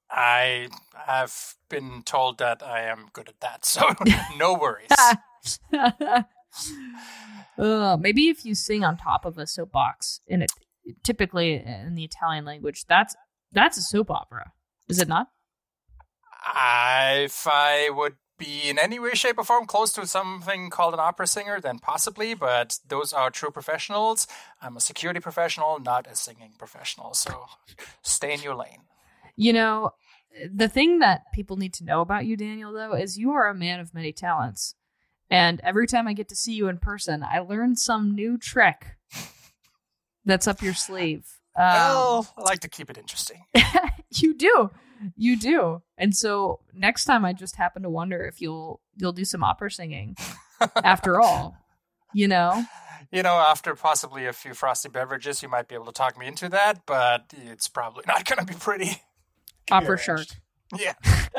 I 0.09 0.69
have 0.95 1.57
been 1.69 2.05
told 2.05 2.39
that 2.39 2.63
I 2.63 2.83
am 2.83 3.09
good 3.13 3.29
at 3.29 3.41
that, 3.41 3.65
so 3.75 3.83
no 4.39 4.55
worries. 4.55 4.91
uh, 7.59 7.97
maybe 7.99 8.29
if 8.29 8.45
you 8.45 8.55
sing 8.55 8.85
on 8.85 8.97
top 8.97 9.25
of 9.25 9.39
a 9.39 9.47
soapbox, 9.49 10.21
in 10.29 10.43
it, 10.43 10.53
typically 11.03 11.55
in 11.55 11.97
the 11.97 12.05
Italian 12.05 12.45
language, 12.45 12.85
that's 12.89 13.17
that's 13.51 13.77
a 13.77 13.83
soap 13.83 14.13
opera, 14.13 14.53
is 14.89 15.01
it 15.01 15.09
not? 15.09 15.31
I, 16.45 17.23
if 17.25 17.45
I 17.49 17.91
would 17.91 18.15
be 18.39 18.69
in 18.69 18.79
any 18.79 18.99
way, 18.99 19.13
shape, 19.13 19.39
or 19.39 19.45
form 19.45 19.67
close 19.67 19.93
to 19.95 20.07
something 20.07 20.71
called 20.71 20.95
an 20.95 21.01
opera 21.01 21.27
singer, 21.27 21.61
then 21.61 21.79
possibly, 21.79 22.35
but 22.35 22.79
those 22.87 23.13
are 23.13 23.31
true 23.31 23.51
professionals. 23.51 24.27
I'm 24.61 24.77
a 24.77 24.81
security 24.81 25.21
professional, 25.21 25.79
not 25.79 26.07
a 26.07 26.15
singing 26.15 26.53
professional, 26.59 27.15
so 27.15 27.47
stay 28.03 28.33
in 28.33 28.43
your 28.43 28.55
lane. 28.55 28.83
You 29.37 29.53
know, 29.53 29.91
the 30.53 30.69
thing 30.69 30.99
that 31.01 31.23
people 31.33 31.57
need 31.57 31.75
to 31.75 31.85
know 31.85 32.01
about 32.01 32.27
you, 32.27 32.37
Daniel, 32.37 32.73
though, 32.73 32.95
is 32.95 33.19
you 33.19 33.33
are 33.33 33.49
a 33.49 33.55
man 33.55 33.81
of 33.81 33.95
many 33.95 34.13
talents. 34.13 34.75
And 35.31 35.61
every 35.63 35.87
time 35.87 36.07
I 36.07 36.13
get 36.13 36.29
to 36.29 36.37
see 36.37 36.55
you 36.55 36.69
in 36.69 36.79
person, 36.79 37.23
I 37.23 37.41
learn 37.41 37.77
some 37.77 38.15
new 38.15 38.39
trick 38.39 38.97
that's 40.25 40.47
up 40.47 40.63
your 40.63 40.75
sleeve. 40.75 41.27
Um, 41.57 41.65
well, 41.65 42.35
I 42.37 42.43
like 42.43 42.61
to 42.61 42.69
keep 42.69 42.91
it 42.91 42.99
interesting. 42.99 43.45
you 44.11 44.35
do, 44.35 44.71
you 45.17 45.39
do. 45.39 45.83
And 45.99 46.15
so 46.15 46.61
next 46.75 47.05
time, 47.05 47.25
I 47.25 47.33
just 47.33 47.57
happen 47.57 47.83
to 47.83 47.91
wonder 47.91 48.25
if 48.25 48.41
you'll 48.41 48.81
you'll 48.97 49.13
do 49.13 49.25
some 49.25 49.45
opera 49.45 49.71
singing. 49.71 50.17
after 50.85 51.21
all, 51.21 51.57
you 52.15 52.29
know. 52.29 52.65
You 53.13 53.23
know, 53.23 53.35
after 53.35 53.75
possibly 53.75 54.27
a 54.27 54.33
few 54.33 54.53
frosty 54.53 54.89
beverages, 54.89 55.43
you 55.43 55.49
might 55.49 55.69
be 55.69 55.75
able 55.75 55.87
to 55.87 55.93
talk 55.93 56.19
me 56.19 56.27
into 56.27 56.49
that, 56.49 56.85
but 56.87 57.33
it's 57.47 57.69
probably 57.69 58.03
not 58.07 58.25
going 58.25 58.39
to 58.39 58.45
be 58.45 58.59
pretty. 58.59 59.03
Opera 59.71 59.99
shark. 59.99 60.27
Yeah. 60.77 60.95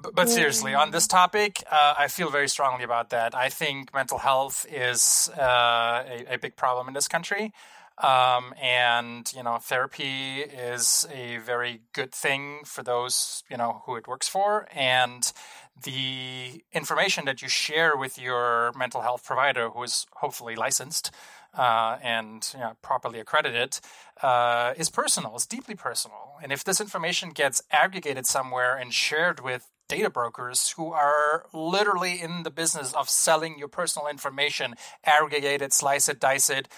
but, 0.00 0.14
but, 0.14 0.28
seriously, 0.28 0.74
on 0.74 0.92
this 0.92 1.06
topic, 1.06 1.64
uh, 1.70 1.94
I 1.98 2.08
feel 2.08 2.30
very 2.30 2.48
strongly 2.48 2.84
about 2.84 3.10
that. 3.10 3.34
I 3.34 3.48
think 3.48 3.92
mental 3.92 4.18
health 4.18 4.66
is 4.70 5.30
uh, 5.36 6.04
a, 6.06 6.34
a, 6.34 6.38
big 6.38 6.56
problem 6.56 6.88
in 6.88 6.94
this 6.94 7.08
country. 7.08 7.52
Um, 7.98 8.54
and 8.60 9.32
you 9.34 9.42
know, 9.42 9.58
therapy 9.58 10.40
is 10.40 11.06
a 11.12 11.38
very 11.38 11.82
good 11.92 12.12
thing 12.12 12.62
for 12.64 12.82
those 12.82 13.44
you 13.48 13.56
know 13.56 13.82
who 13.86 13.94
it 13.96 14.08
works 14.08 14.28
for, 14.28 14.66
and 14.74 15.32
the 15.82 16.62
information 16.72 17.24
that 17.24 17.42
you 17.42 17.48
share 17.48 17.96
with 17.96 18.20
your 18.20 18.72
mental 18.76 19.02
health 19.02 19.24
provider, 19.24 19.70
who 19.70 19.82
is 19.82 20.06
hopefully 20.14 20.54
licensed, 20.56 21.10
uh, 21.56 21.98
and 22.02 22.50
you 22.54 22.60
know, 22.60 22.76
properly 22.82 23.20
accredited 23.20 23.78
uh, 24.22 24.74
is 24.76 24.90
personal, 24.90 25.34
It's 25.34 25.46
deeply 25.46 25.74
personal. 25.74 26.34
And 26.42 26.52
if 26.52 26.64
this 26.64 26.80
information 26.80 27.30
gets 27.30 27.62
aggregated 27.70 28.26
somewhere 28.26 28.76
and 28.76 28.92
shared 28.92 29.40
with 29.40 29.70
data 29.88 30.08
brokers 30.08 30.70
who 30.76 30.92
are 30.92 31.46
literally 31.52 32.20
in 32.20 32.42
the 32.42 32.50
business 32.50 32.92
of 32.94 33.08
selling 33.08 33.58
your 33.58 33.68
personal 33.68 34.08
information, 34.08 34.74
aggregate 35.04 35.60
it, 35.60 35.72
slice 35.72 36.08
it, 36.08 36.20
dice 36.20 36.48
it, 36.48 36.68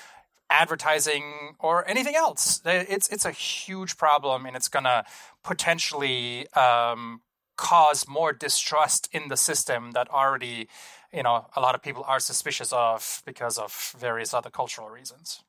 advertising 0.50 1.56
or 1.58 1.88
anything 1.88 2.14
else. 2.14 2.60
It's 2.64 3.08
it's 3.08 3.24
a 3.24 3.30
huge 3.30 3.96
problem, 3.96 4.46
and 4.46 4.56
it's 4.56 4.68
gonna 4.68 5.04
potentially 5.42 6.50
um, 6.52 7.22
cause 7.56 8.06
more 8.08 8.32
distrust 8.32 9.08
in 9.12 9.28
the 9.28 9.36
system 9.36 9.92
that 9.92 10.08
already 10.10 10.68
you 11.12 11.22
know 11.22 11.46
a 11.56 11.60
lot 11.60 11.74
of 11.74 11.82
people 11.82 12.04
are 12.06 12.20
suspicious 12.20 12.72
of 12.72 13.22
because 13.26 13.58
of 13.58 13.94
various 13.98 14.34
other 14.34 14.50
cultural 14.50 14.88
reasons. 14.88 15.42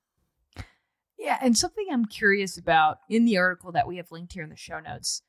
Yeah, 1.17 1.39
and 1.41 1.57
something 1.57 1.88
I'm 1.91 2.05
curious 2.05 2.57
about 2.57 2.99
in 3.10 3.25
the 3.25 3.38
article 3.38 3.71
that 3.71 3.88
we 3.88 3.97
have 3.97 4.12
linked 4.12 4.33
here 4.33 4.43
in 4.43 4.49
the 4.49 4.55
show 4.55 4.79
notes. 4.79 5.23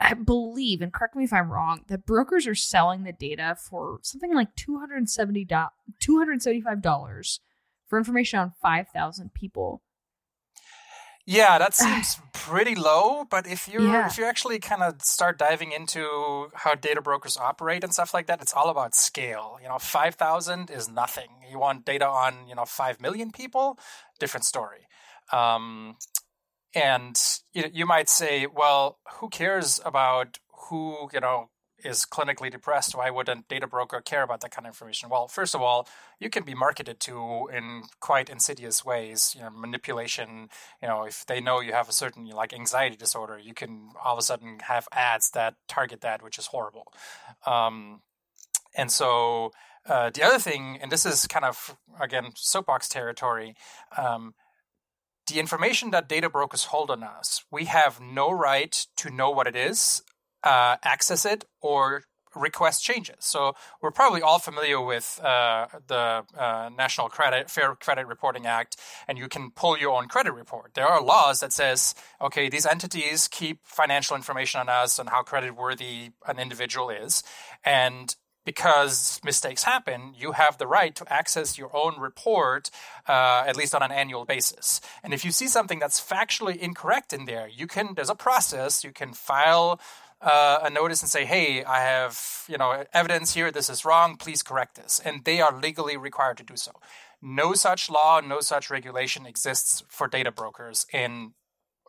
I 0.00 0.14
believe, 0.14 0.80
and 0.80 0.92
correct 0.92 1.14
me 1.14 1.24
if 1.24 1.32
I'm 1.32 1.50
wrong, 1.50 1.84
that 1.88 2.06
brokers 2.06 2.46
are 2.46 2.54
selling 2.54 3.02
the 3.02 3.12
data 3.12 3.56
for 3.58 3.98
something 4.02 4.34
like 4.34 4.56
$270, 4.56 5.46
$275 6.00 7.38
for 7.92 7.98
information 7.98 8.38
on 8.38 8.54
5,000 8.62 9.34
people. 9.34 9.82
Yeah, 11.26 11.58
that 11.58 11.74
seems 11.82 12.18
pretty 12.32 12.74
low. 12.74 13.26
But 13.30 13.46
if 13.46 13.68
you 13.68 13.82
yeah. 13.82 14.06
if 14.06 14.16
you 14.16 14.24
actually 14.24 14.58
kind 14.60 14.82
of 14.82 15.02
start 15.02 15.38
diving 15.38 15.72
into 15.72 16.48
how 16.54 16.74
data 16.74 17.02
brokers 17.02 17.36
operate 17.36 17.84
and 17.84 17.92
stuff 17.92 18.14
like 18.14 18.28
that, 18.28 18.40
it's 18.40 18.54
all 18.54 18.70
about 18.70 18.94
scale. 18.94 19.58
You 19.62 19.68
know, 19.68 19.78
five 19.78 20.14
thousand 20.14 20.70
is 20.70 20.88
nothing. 20.88 21.28
You 21.50 21.58
want 21.58 21.84
data 21.84 22.08
on 22.08 22.48
you 22.48 22.54
know 22.54 22.64
five 22.64 22.98
million 22.98 23.30
people, 23.30 23.78
different 24.18 24.46
story. 24.46 24.88
Um, 25.30 25.96
and 26.74 27.14
you, 27.52 27.64
you 27.70 27.84
might 27.84 28.08
say, 28.08 28.46
well, 28.46 28.98
who 29.16 29.28
cares 29.28 29.80
about 29.84 30.38
who 30.70 31.10
you 31.12 31.20
know 31.20 31.50
is 31.84 32.04
clinically 32.04 32.50
depressed, 32.50 32.94
why 32.94 33.10
would 33.10 33.28
a 33.28 33.44
data 33.48 33.66
broker 33.66 34.00
care 34.00 34.22
about 34.22 34.40
that 34.40 34.50
kind 34.50 34.66
of 34.66 34.70
information? 34.70 35.08
Well, 35.08 35.28
first 35.28 35.54
of 35.54 35.62
all, 35.62 35.88
you 36.18 36.30
can 36.30 36.44
be 36.44 36.54
marketed 36.54 37.00
to 37.00 37.48
in 37.52 37.82
quite 38.00 38.30
insidious 38.30 38.84
ways. 38.84 39.34
You 39.36 39.42
know, 39.42 39.50
manipulation. 39.50 40.48
You 40.80 40.88
know, 40.88 41.04
if 41.04 41.26
they 41.26 41.40
know 41.40 41.60
you 41.60 41.72
have 41.72 41.88
a 41.88 41.92
certain 41.92 42.26
like 42.26 42.52
anxiety 42.52 42.96
disorder, 42.96 43.38
you 43.38 43.54
can 43.54 43.90
all 44.02 44.14
of 44.14 44.18
a 44.18 44.22
sudden 44.22 44.58
have 44.64 44.88
ads 44.92 45.30
that 45.30 45.54
target 45.68 46.00
that, 46.00 46.22
which 46.22 46.38
is 46.38 46.46
horrible. 46.46 46.92
Um, 47.46 48.02
and 48.76 48.90
so 48.90 49.52
uh, 49.86 50.10
the 50.10 50.22
other 50.22 50.38
thing, 50.38 50.78
and 50.80 50.90
this 50.90 51.04
is 51.04 51.26
kind 51.26 51.44
of 51.44 51.76
again 52.00 52.32
soapbox 52.34 52.88
territory. 52.88 53.54
Um, 53.96 54.34
the 55.28 55.38
information 55.38 55.90
that 55.92 56.08
data 56.08 56.28
brokers 56.28 56.64
hold 56.64 56.90
on 56.90 57.02
us, 57.02 57.44
we 57.50 57.66
have 57.66 58.00
no 58.00 58.30
right 58.30 58.86
to 58.96 59.10
know 59.10 59.30
what 59.30 59.46
it 59.46 59.56
is, 59.56 60.02
uh, 60.44 60.76
access 60.82 61.24
it, 61.24 61.44
or 61.60 62.04
request 62.34 62.82
changes. 62.82 63.16
So 63.20 63.54
we're 63.80 63.90
probably 63.90 64.22
all 64.22 64.38
familiar 64.38 64.80
with 64.80 65.20
uh, 65.22 65.66
the 65.86 66.24
uh, 66.36 66.70
National 66.76 67.08
Credit 67.08 67.50
Fair 67.50 67.74
Credit 67.74 68.06
Reporting 68.06 68.46
Act, 68.46 68.76
and 69.06 69.18
you 69.18 69.28
can 69.28 69.50
pull 69.50 69.78
your 69.78 69.90
own 69.90 70.08
credit 70.08 70.32
report. 70.32 70.72
There 70.74 70.86
are 70.86 71.02
laws 71.02 71.40
that 71.40 71.52
says, 71.52 71.94
okay, 72.20 72.48
these 72.48 72.66
entities 72.66 73.28
keep 73.28 73.60
financial 73.64 74.16
information 74.16 74.60
on 74.60 74.68
us 74.68 74.98
and 74.98 75.08
how 75.08 75.22
credit 75.22 75.56
worthy 75.56 76.10
an 76.26 76.38
individual 76.38 76.90
is, 76.90 77.22
and 77.64 78.16
because 78.44 79.20
mistakes 79.24 79.62
happen, 79.62 80.14
you 80.16 80.32
have 80.32 80.58
the 80.58 80.66
right 80.66 80.96
to 80.96 81.12
access 81.12 81.56
your 81.56 81.70
own 81.76 82.00
report, 82.00 82.70
uh, 83.08 83.44
at 83.46 83.56
least 83.56 83.72
on 83.72 83.82
an 83.82 83.92
annual 83.92 84.24
basis. 84.24 84.80
And 85.04 85.14
if 85.14 85.24
you 85.24 85.30
see 85.30 85.46
something 85.46 85.78
that's 85.78 86.00
factually 86.00 86.56
incorrect 86.56 87.12
in 87.12 87.26
there, 87.26 87.48
you 87.48 87.68
can. 87.68 87.94
There's 87.94 88.10
a 88.10 88.16
process. 88.16 88.82
You 88.82 88.92
can 88.92 89.12
file 89.12 89.80
uh, 90.22 90.60
a 90.62 90.70
notice 90.70 91.02
and 91.02 91.10
say, 91.10 91.24
"Hey, 91.24 91.64
I 91.64 91.80
have 91.80 92.44
you 92.48 92.56
know 92.56 92.84
evidence 92.92 93.34
here. 93.34 93.50
This 93.50 93.68
is 93.68 93.84
wrong. 93.84 94.16
Please 94.16 94.42
correct 94.42 94.76
this." 94.76 95.00
And 95.04 95.24
they 95.24 95.40
are 95.40 95.54
legally 95.58 95.96
required 95.96 96.38
to 96.38 96.44
do 96.44 96.56
so. 96.56 96.72
No 97.20 97.54
such 97.54 97.90
law, 97.90 98.20
no 98.20 98.40
such 98.40 98.70
regulation 98.70 99.26
exists 99.26 99.84
for 99.88 100.08
data 100.08 100.32
brokers 100.32 100.86
in 100.92 101.34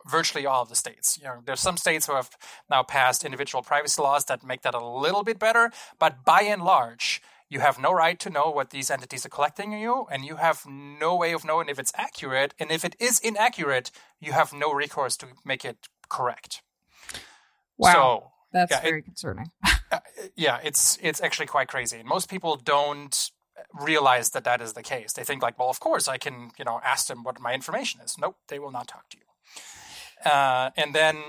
virtually 0.06 0.46
all 0.46 0.62
of 0.62 0.68
the 0.68 0.76
states. 0.76 1.18
You 1.18 1.24
know, 1.24 1.42
there's 1.44 1.60
some 1.60 1.76
states 1.76 2.06
who 2.06 2.14
have 2.14 2.30
now 2.70 2.82
passed 2.82 3.24
individual 3.24 3.62
privacy 3.62 4.02
laws 4.02 4.26
that 4.26 4.44
make 4.44 4.62
that 4.62 4.74
a 4.74 4.84
little 4.84 5.24
bit 5.24 5.38
better, 5.38 5.72
but 5.98 6.24
by 6.24 6.42
and 6.42 6.62
large, 6.62 7.22
you 7.48 7.60
have 7.60 7.78
no 7.78 7.92
right 7.92 8.18
to 8.18 8.30
know 8.30 8.50
what 8.50 8.70
these 8.70 8.90
entities 8.90 9.24
are 9.24 9.28
collecting 9.28 9.72
you, 9.72 10.06
and 10.10 10.24
you 10.24 10.36
have 10.36 10.66
no 10.66 11.14
way 11.14 11.32
of 11.32 11.44
knowing 11.44 11.68
if 11.68 11.78
it's 11.78 11.92
accurate. 11.94 12.52
And 12.58 12.72
if 12.72 12.84
it 12.84 12.96
is 12.98 13.20
inaccurate, 13.20 13.90
you 14.20 14.32
have 14.32 14.52
no 14.52 14.72
recourse 14.72 15.16
to 15.18 15.28
make 15.44 15.64
it 15.64 15.88
correct. 16.08 16.63
Wow, 17.78 17.92
so, 17.92 18.30
that's 18.52 18.70
yeah, 18.70 18.80
very 18.80 19.00
it, 19.00 19.04
concerning. 19.04 19.46
uh, 19.92 20.00
yeah, 20.36 20.58
it's 20.62 20.98
it's 21.02 21.20
actually 21.20 21.46
quite 21.46 21.68
crazy. 21.68 22.02
Most 22.04 22.30
people 22.30 22.56
don't 22.56 23.30
realize 23.72 24.30
that 24.30 24.44
that 24.44 24.60
is 24.60 24.72
the 24.72 24.82
case. 24.82 25.12
They 25.12 25.24
think 25.24 25.42
like, 25.42 25.58
well, 25.58 25.70
of 25.70 25.80
course 25.80 26.08
I 26.08 26.18
can, 26.18 26.50
you 26.58 26.64
know, 26.64 26.80
ask 26.84 27.06
them 27.06 27.22
what 27.22 27.40
my 27.40 27.54
information 27.54 28.00
is. 28.00 28.16
Nope, 28.20 28.36
they 28.48 28.58
will 28.58 28.72
not 28.72 28.88
talk 28.88 29.08
to 29.10 29.18
you. 29.18 30.30
Uh, 30.30 30.70
and 30.76 30.94
then. 30.94 31.22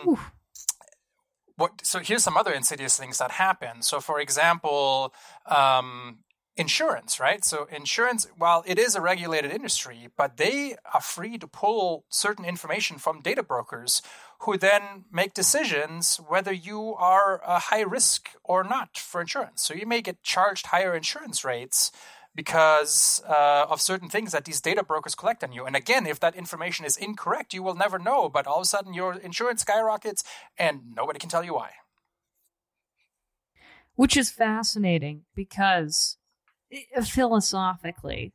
What, 1.58 1.86
so 1.86 2.00
here's 2.00 2.22
some 2.22 2.36
other 2.36 2.52
insidious 2.52 2.98
things 2.98 3.18
that 3.20 3.32
happen. 3.32 3.82
So, 3.82 4.02
for 4.02 4.20
example, 4.20 5.14
um, 5.46 6.18
insurance, 6.58 7.20
right? 7.20 7.44
So 7.44 7.68
insurance, 7.72 8.28
while 8.38 8.64
it 8.66 8.80
is 8.80 8.96
a 8.96 9.02
regulated 9.02 9.52
industry, 9.52 10.10
but 10.18 10.38
they 10.38 10.76
are 10.94 11.02
free 11.02 11.38
to 11.38 11.48
pull 11.48 12.06
certain 12.10 12.46
information 12.46 12.98
from 12.98 13.22
data 13.22 13.44
brokers 13.44 14.02
who 14.42 14.58
then 14.58 15.06
make 15.12 15.34
decisions 15.34 16.18
whether 16.18 16.54
you 16.54 16.94
are 16.96 17.42
a 17.46 17.60
high 17.60 17.82
risk 17.82 18.30
or 18.44 18.64
not 18.64 18.98
for 18.98 19.22
insurance. 19.22 19.62
So 19.62 19.74
you 19.74 19.86
may 19.86 20.02
get 20.02 20.24
charged 20.24 20.68
higher 20.68 20.96
insurance 20.96 21.44
rates 21.44 21.92
because 22.36 23.24
uh, 23.28 23.66
of 23.70 23.82
certain 23.82 24.10
things 24.10 24.34
that 24.34 24.44
these 24.44 24.60
data 24.60 24.84
brokers 24.84 25.16
collect 25.16 25.44
on 25.44 25.54
you. 25.54 25.66
And 25.66 25.76
again, 25.76 26.06
if 26.06 26.20
that 26.20 26.36
information 26.36 26.86
is 26.86 26.98
incorrect, 26.98 27.54
you 27.54 27.64
will 27.64 27.76
never 27.76 27.98
know. 27.98 28.30
But 28.30 28.46
all 28.46 28.58
of 28.58 28.64
a 28.64 28.66
sudden, 28.66 28.94
your 28.94 29.14
insurance 29.14 29.62
skyrockets, 29.62 30.24
and 30.58 30.82
nobody 30.96 31.18
can 31.18 31.30
tell 31.30 31.44
you 31.44 31.54
why. 31.54 31.72
Which 33.96 34.18
is 34.18 34.30
fascinating 34.30 35.24
because 35.34 36.18
philosophically, 37.02 38.34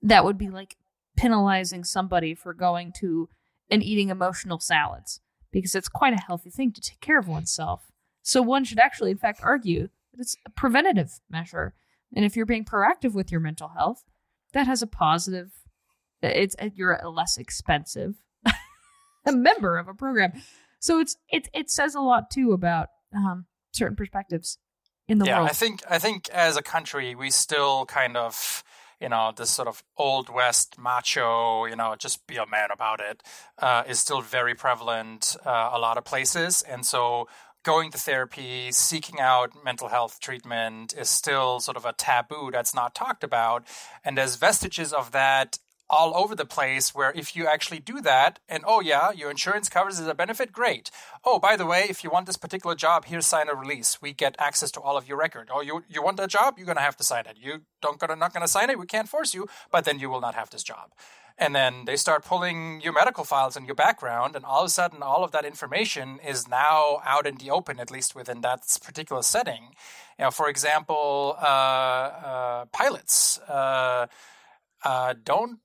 that 0.00 0.24
would 0.24 0.38
be 0.38 0.48
like 0.48 0.76
penalizing 1.14 1.84
somebody 1.84 2.34
for 2.34 2.54
going 2.54 2.92
to 3.00 3.28
and 3.70 3.82
eating 3.82 4.10
emotional 4.10 4.58
salads 4.58 5.20
because 5.50 5.74
it's 5.74 5.88
quite 5.88 6.14
a 6.14 6.22
healthy 6.26 6.50
thing 6.50 6.72
to 6.72 6.80
take 6.80 7.00
care 7.00 7.18
of 7.18 7.28
oneself. 7.28 7.86
So 8.22 8.40
one 8.42 8.64
should 8.64 8.78
actually, 8.78 9.10
in 9.10 9.18
fact, 9.18 9.40
argue 9.42 9.88
that 10.12 10.20
it's 10.20 10.36
a 10.46 10.50
preventative 10.50 11.20
measure. 11.30 11.74
And 12.14 12.24
if 12.24 12.36
you're 12.36 12.46
being 12.46 12.64
proactive 12.64 13.14
with 13.14 13.30
your 13.30 13.40
mental 13.40 13.68
health, 13.68 14.04
that 14.52 14.66
has 14.66 14.82
a 14.82 14.86
positive. 14.86 15.50
It's 16.22 16.54
you're 16.74 16.94
a 16.94 17.10
less 17.10 17.36
expensive 17.36 18.22
a 19.26 19.32
member 19.32 19.78
of 19.78 19.88
a 19.88 19.94
program. 19.94 20.32
So 20.78 21.00
it's 21.00 21.16
it 21.28 21.48
it 21.52 21.70
says 21.70 21.94
a 21.94 22.00
lot 22.00 22.30
too 22.30 22.52
about 22.52 22.88
um, 23.14 23.46
certain 23.72 23.96
perspectives 23.96 24.58
in 25.08 25.18
the 25.18 25.26
yeah, 25.26 25.38
world. 25.38 25.50
I 25.50 25.52
think 25.52 25.82
I 25.88 25.98
think 25.98 26.28
as 26.30 26.56
a 26.56 26.62
country 26.62 27.14
we 27.14 27.30
still 27.30 27.86
kind 27.86 28.16
of 28.16 28.62
you 29.02 29.08
know, 29.08 29.32
this 29.36 29.50
sort 29.50 29.66
of 29.66 29.82
old 29.96 30.28
west 30.28 30.78
macho, 30.78 31.66
you 31.66 31.74
know, 31.74 31.96
just 31.98 32.24
be 32.28 32.36
a 32.36 32.46
man 32.46 32.68
about 32.72 33.00
it, 33.00 33.20
uh, 33.58 33.82
is 33.88 33.98
still 33.98 34.20
very 34.22 34.54
prevalent 34.54 35.36
uh, 35.44 35.70
a 35.72 35.78
lot 35.78 35.98
of 35.98 36.04
places. 36.04 36.62
And 36.62 36.86
so 36.86 37.28
going 37.64 37.90
to 37.90 37.98
therapy, 37.98 38.70
seeking 38.70 39.20
out 39.20 39.64
mental 39.64 39.88
health 39.88 40.20
treatment 40.20 40.94
is 40.96 41.08
still 41.08 41.58
sort 41.60 41.76
of 41.76 41.84
a 41.84 41.92
taboo 41.92 42.50
that's 42.52 42.74
not 42.74 42.94
talked 42.94 43.24
about. 43.24 43.66
And 44.04 44.16
there's 44.16 44.36
vestiges 44.36 44.92
of 44.92 45.10
that 45.12 45.58
all 45.92 46.16
over 46.16 46.34
the 46.34 46.46
place 46.46 46.94
where 46.94 47.12
if 47.14 47.36
you 47.36 47.46
actually 47.46 47.78
do 47.78 48.00
that 48.00 48.38
and 48.48 48.64
oh 48.66 48.80
yeah 48.80 49.12
your 49.12 49.30
insurance 49.30 49.68
covers 49.68 50.00
as 50.00 50.06
a 50.06 50.14
benefit 50.14 50.50
great. 50.50 50.90
Oh 51.22 51.38
by 51.38 51.54
the 51.54 51.66
way 51.66 51.84
if 51.88 52.02
you 52.02 52.08
want 52.10 52.26
this 52.26 52.38
particular 52.38 52.74
job 52.74 53.04
here 53.04 53.20
sign 53.20 53.50
a 53.50 53.54
release. 53.54 54.00
We 54.00 54.14
get 54.14 54.34
access 54.38 54.70
to 54.72 54.80
all 54.80 54.96
of 54.96 55.06
your 55.06 55.18
record. 55.18 55.50
Oh 55.52 55.60
you 55.60 55.84
you 55.88 56.02
want 56.02 56.16
that 56.16 56.30
job? 56.30 56.54
You're 56.56 56.64
going 56.66 56.76
to 56.76 56.82
have 56.82 56.96
to 56.96 57.04
sign 57.04 57.26
it. 57.26 57.36
You 57.38 57.60
don't 57.82 57.98
gonna 57.98 58.16
not 58.16 58.32
going 58.32 58.40
to 58.40 58.48
sign 58.48 58.70
it. 58.70 58.78
We 58.78 58.86
can't 58.86 59.08
force 59.08 59.34
you 59.34 59.46
but 59.70 59.84
then 59.84 59.98
you 59.98 60.08
will 60.08 60.22
not 60.22 60.34
have 60.34 60.48
this 60.48 60.62
job. 60.62 60.92
And 61.36 61.54
then 61.54 61.84
they 61.84 61.96
start 61.96 62.24
pulling 62.24 62.80
your 62.80 62.92
medical 62.92 63.24
files 63.24 63.56
and 63.56 63.66
your 63.66 63.74
background 63.74 64.34
and 64.34 64.44
all 64.46 64.60
of 64.60 64.66
a 64.66 64.70
sudden 64.70 65.02
all 65.02 65.22
of 65.24 65.32
that 65.32 65.44
information 65.44 66.20
is 66.26 66.48
now 66.48 67.02
out 67.04 67.26
in 67.26 67.36
the 67.36 67.50
open 67.50 67.78
at 67.78 67.90
least 67.90 68.14
within 68.14 68.40
that 68.40 68.60
particular 68.82 69.22
setting. 69.22 69.74
You 70.18 70.24
know 70.24 70.30
for 70.30 70.48
example 70.48 71.36
uh, 71.38 71.44
uh, 71.44 72.64
pilots 72.72 73.38
uh, 73.40 74.06
uh 74.84 75.14
don't 75.22 75.58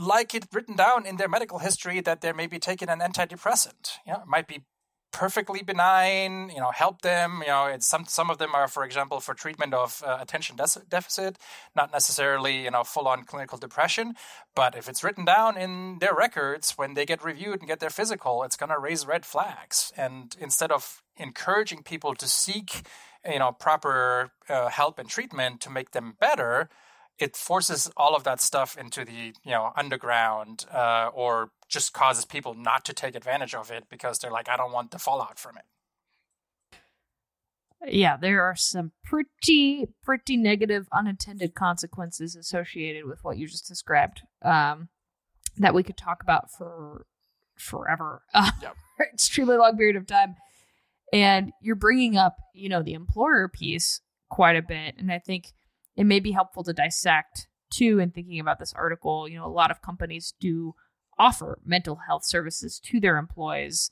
like 0.00 0.34
it 0.34 0.46
written 0.52 0.76
down 0.76 1.06
in 1.06 1.16
their 1.16 1.28
medical 1.28 1.58
history 1.58 2.00
that 2.00 2.20
they're 2.20 2.34
maybe 2.34 2.58
taking 2.58 2.88
an 2.88 3.00
antidepressant. 3.00 3.98
Know, 4.06 4.14
it 4.14 4.26
might 4.26 4.48
be 4.48 4.64
perfectly 5.12 5.62
benign, 5.62 6.50
you 6.50 6.60
know, 6.60 6.70
help 6.70 7.02
them. 7.02 7.42
You 7.42 7.48
know, 7.48 7.76
some 7.80 8.04
some 8.06 8.30
of 8.30 8.38
them 8.38 8.54
are, 8.54 8.68
for 8.68 8.84
example, 8.84 9.20
for 9.20 9.34
treatment 9.34 9.74
of 9.74 10.02
uh, 10.06 10.18
attention 10.20 10.56
de- 10.56 10.82
deficit, 10.88 11.36
not 11.74 11.92
necessarily 11.92 12.64
you 12.64 12.70
know 12.70 12.84
full 12.84 13.08
on 13.08 13.24
clinical 13.24 13.58
depression. 13.58 14.14
But 14.54 14.74
if 14.76 14.88
it's 14.88 15.04
written 15.04 15.24
down 15.24 15.56
in 15.56 15.98
their 16.00 16.14
records 16.14 16.72
when 16.72 16.94
they 16.94 17.04
get 17.04 17.24
reviewed 17.24 17.60
and 17.60 17.68
get 17.68 17.80
their 17.80 17.90
physical, 17.90 18.42
it's 18.42 18.56
going 18.56 18.70
to 18.70 18.78
raise 18.78 19.06
red 19.06 19.26
flags. 19.26 19.92
And 19.96 20.36
instead 20.40 20.72
of 20.72 21.02
encouraging 21.16 21.82
people 21.82 22.14
to 22.14 22.28
seek, 22.28 22.82
you 23.30 23.38
know, 23.38 23.52
proper 23.52 24.30
uh, 24.48 24.68
help 24.68 24.98
and 24.98 25.08
treatment 25.08 25.60
to 25.62 25.70
make 25.70 25.90
them 25.90 26.14
better 26.18 26.68
it 27.20 27.36
forces 27.36 27.90
all 27.96 28.16
of 28.16 28.24
that 28.24 28.40
stuff 28.40 28.76
into 28.78 29.04
the 29.04 29.32
you 29.44 29.52
know 29.52 29.72
underground 29.76 30.64
uh, 30.72 31.10
or 31.12 31.50
just 31.68 31.92
causes 31.92 32.24
people 32.24 32.54
not 32.54 32.84
to 32.84 32.92
take 32.92 33.14
advantage 33.14 33.54
of 33.54 33.70
it 33.70 33.84
because 33.90 34.18
they're 34.18 34.30
like 34.32 34.48
i 34.48 34.56
don't 34.56 34.72
want 34.72 34.90
the 34.90 34.98
fallout 34.98 35.38
from 35.38 35.56
it. 35.56 35.64
Yeah 37.86 38.16
there 38.16 38.42
are 38.42 38.56
some 38.56 38.92
pretty 39.04 39.86
pretty 40.02 40.36
negative 40.36 40.88
unintended 40.92 41.54
consequences 41.54 42.36
associated 42.36 43.04
with 43.06 43.22
what 43.22 43.38
you 43.38 43.46
just 43.46 43.68
described 43.68 44.22
um, 44.42 44.88
that 45.56 45.74
we 45.74 45.82
could 45.82 45.96
talk 45.96 46.22
about 46.22 46.50
for 46.50 47.06
forever. 47.56 48.22
Yep. 48.62 48.76
extremely 49.12 49.56
long 49.56 49.76
period 49.76 49.96
of 49.96 50.06
time. 50.06 50.34
And 51.12 51.52
you're 51.62 51.74
bringing 51.76 52.16
up 52.16 52.36
you 52.54 52.68
know 52.68 52.82
the 52.82 52.92
employer 52.94 53.48
piece 53.48 54.00
quite 54.28 54.56
a 54.56 54.62
bit 54.62 54.94
and 54.96 55.10
i 55.10 55.18
think 55.18 55.52
it 56.00 56.06
may 56.06 56.18
be 56.18 56.32
helpful 56.32 56.64
to 56.64 56.72
dissect 56.72 57.46
too 57.70 57.98
in 57.98 58.10
thinking 58.10 58.40
about 58.40 58.58
this 58.58 58.72
article. 58.72 59.28
You 59.28 59.38
know, 59.38 59.44
a 59.44 59.48
lot 59.52 59.70
of 59.70 59.82
companies 59.82 60.32
do 60.40 60.74
offer 61.18 61.58
mental 61.62 62.00
health 62.08 62.24
services 62.24 62.80
to 62.86 63.00
their 63.00 63.18
employees. 63.18 63.90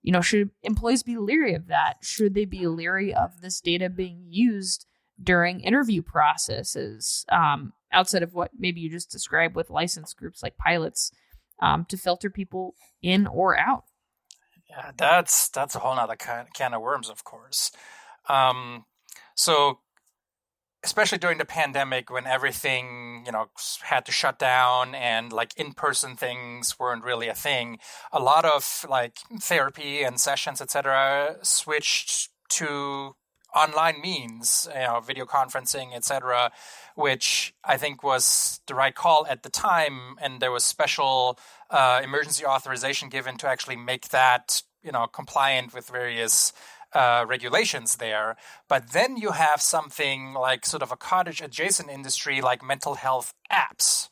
You 0.00 0.10
know, 0.10 0.22
should 0.22 0.52
employees 0.62 1.02
be 1.02 1.18
leery 1.18 1.52
of 1.52 1.66
that? 1.66 1.98
Should 2.00 2.32
they 2.32 2.46
be 2.46 2.66
leery 2.66 3.12
of 3.12 3.42
this 3.42 3.60
data 3.60 3.90
being 3.90 4.24
used 4.26 4.86
during 5.22 5.60
interview 5.60 6.00
processes 6.00 7.26
um, 7.30 7.74
outside 7.92 8.22
of 8.22 8.32
what 8.32 8.52
maybe 8.58 8.80
you 8.80 8.88
just 8.88 9.10
described 9.10 9.54
with 9.54 9.68
license 9.68 10.14
groups 10.14 10.42
like 10.42 10.56
pilots 10.56 11.12
um, 11.60 11.84
to 11.90 11.98
filter 11.98 12.30
people 12.30 12.74
in 13.02 13.26
or 13.26 13.58
out? 13.58 13.84
Yeah, 14.70 14.92
that's 14.96 15.50
that's 15.50 15.74
a 15.74 15.80
whole 15.80 15.94
nother 15.94 16.16
can, 16.16 16.46
can 16.54 16.72
of 16.72 16.80
worms, 16.80 17.10
of 17.10 17.22
course. 17.22 17.70
Um, 18.30 18.86
so 19.34 19.80
especially 20.82 21.18
during 21.18 21.38
the 21.38 21.44
pandemic 21.44 22.10
when 22.10 22.26
everything 22.26 23.22
you 23.26 23.32
know 23.32 23.48
had 23.82 24.04
to 24.06 24.12
shut 24.12 24.38
down 24.38 24.94
and 24.94 25.32
like 25.32 25.52
in-person 25.56 26.16
things 26.16 26.78
weren't 26.78 27.04
really 27.04 27.28
a 27.28 27.34
thing 27.34 27.78
a 28.12 28.20
lot 28.20 28.44
of 28.44 28.86
like 28.88 29.18
therapy 29.40 30.02
and 30.02 30.20
sessions 30.20 30.60
etc 30.60 31.36
switched 31.42 32.30
to 32.48 33.14
online 33.54 34.00
means, 34.00 34.68
you 34.72 34.80
know, 34.80 35.00
video 35.00 35.24
conferencing, 35.24 35.94
etc., 35.94 36.52
which 36.94 37.54
I 37.64 37.76
think 37.76 38.02
was 38.02 38.60
the 38.66 38.74
right 38.74 38.94
call 38.94 39.26
at 39.28 39.42
the 39.42 39.50
time, 39.50 40.16
and 40.20 40.40
there 40.40 40.52
was 40.52 40.64
special 40.64 41.38
uh, 41.70 42.00
emergency 42.02 42.44
authorization 42.44 43.08
given 43.08 43.36
to 43.38 43.48
actually 43.48 43.76
make 43.76 44.10
that, 44.10 44.62
you 44.82 44.92
know, 44.92 45.06
compliant 45.06 45.74
with 45.74 45.88
various 45.88 46.52
uh, 46.92 47.24
regulations 47.28 47.96
there. 47.96 48.36
But 48.68 48.92
then 48.92 49.16
you 49.16 49.32
have 49.32 49.60
something 49.60 50.34
like 50.34 50.66
sort 50.66 50.82
of 50.82 50.92
a 50.92 50.96
cottage 50.96 51.40
adjacent 51.40 51.90
industry 51.90 52.40
like 52.40 52.64
mental 52.64 52.94
health 52.94 53.32
apps, 53.52 54.08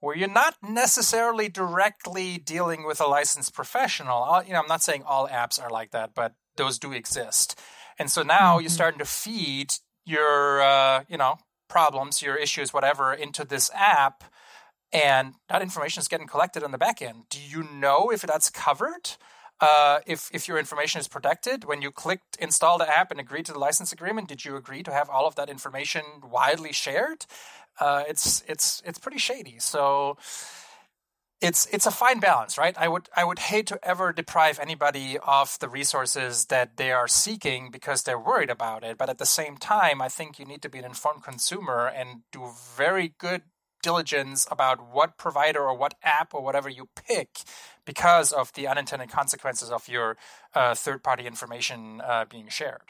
where 0.00 0.16
you're 0.16 0.28
not 0.28 0.56
necessarily 0.62 1.48
directly 1.48 2.38
dealing 2.38 2.86
with 2.86 3.00
a 3.00 3.06
licensed 3.06 3.54
professional. 3.54 4.42
You 4.46 4.52
know, 4.52 4.60
I'm 4.60 4.68
not 4.68 4.82
saying 4.82 5.02
all 5.04 5.28
apps 5.28 5.62
are 5.62 5.70
like 5.70 5.90
that, 5.90 6.14
but 6.14 6.34
those 6.56 6.78
do 6.78 6.92
exist. 6.92 7.58
And 7.98 8.10
so 8.10 8.22
now 8.22 8.54
mm-hmm. 8.54 8.62
you're 8.62 8.70
starting 8.70 8.98
to 9.00 9.04
feed 9.04 9.74
your, 10.04 10.62
uh, 10.62 11.04
you 11.08 11.16
know, 11.16 11.36
problems, 11.68 12.22
your 12.22 12.36
issues, 12.36 12.72
whatever, 12.72 13.12
into 13.12 13.44
this 13.44 13.70
app. 13.74 14.24
And 14.92 15.34
that 15.48 15.62
information 15.62 16.00
is 16.00 16.08
getting 16.08 16.26
collected 16.26 16.62
on 16.62 16.72
the 16.72 16.78
back 16.78 17.02
end. 17.02 17.24
Do 17.28 17.38
you 17.40 17.62
know 17.62 18.10
if 18.10 18.22
that's 18.22 18.48
covered? 18.50 19.16
Uh, 19.60 19.98
if 20.06 20.30
if 20.32 20.46
your 20.46 20.58
information 20.58 21.00
is 21.00 21.08
protected, 21.08 21.64
when 21.64 21.82
you 21.82 21.90
clicked 21.90 22.36
install 22.40 22.78
the 22.78 22.88
app 22.88 23.10
and 23.10 23.18
agreed 23.18 23.46
to 23.46 23.52
the 23.52 23.58
license 23.58 23.92
agreement, 23.92 24.28
did 24.28 24.44
you 24.44 24.56
agree 24.56 24.82
to 24.82 24.92
have 24.92 25.10
all 25.10 25.26
of 25.26 25.34
that 25.34 25.48
information 25.48 26.02
widely 26.22 26.72
shared? 26.72 27.26
Uh, 27.80 28.04
it's 28.08 28.44
it's 28.46 28.82
it's 28.84 28.98
pretty 28.98 29.18
shady. 29.18 29.56
So 29.58 30.16
it's 31.40 31.66
it's 31.72 31.86
a 31.86 31.90
fine 31.90 32.18
balance, 32.20 32.58
right? 32.58 32.76
I 32.78 32.88
would 32.88 33.08
I 33.16 33.24
would 33.24 33.38
hate 33.38 33.66
to 33.68 33.78
ever 33.82 34.12
deprive 34.12 34.58
anybody 34.58 35.18
of 35.18 35.56
the 35.60 35.68
resources 35.68 36.46
that 36.46 36.76
they 36.76 36.90
are 36.90 37.08
seeking 37.08 37.70
because 37.70 38.02
they're 38.02 38.18
worried 38.18 38.50
about 38.50 38.82
it. 38.82 38.98
But 38.98 39.08
at 39.08 39.18
the 39.18 39.26
same 39.26 39.56
time, 39.56 40.02
I 40.02 40.08
think 40.08 40.38
you 40.38 40.44
need 40.44 40.62
to 40.62 40.68
be 40.68 40.78
an 40.78 40.84
informed 40.84 41.22
consumer 41.22 41.86
and 41.86 42.22
do 42.32 42.50
very 42.76 43.14
good 43.18 43.42
diligence 43.82 44.46
about 44.50 44.92
what 44.92 45.16
provider 45.16 45.60
or 45.60 45.76
what 45.76 45.94
app 46.02 46.34
or 46.34 46.42
whatever 46.42 46.68
you 46.68 46.88
pick 46.94 47.40
because 47.84 48.32
of 48.32 48.52
the 48.54 48.66
unintended 48.66 49.10
consequences 49.10 49.70
of 49.70 49.88
your 49.88 50.16
uh, 50.54 50.74
third 50.74 51.02
party 51.02 51.26
information 51.26 52.00
uh, 52.00 52.24
being 52.28 52.48
shared. 52.48 52.82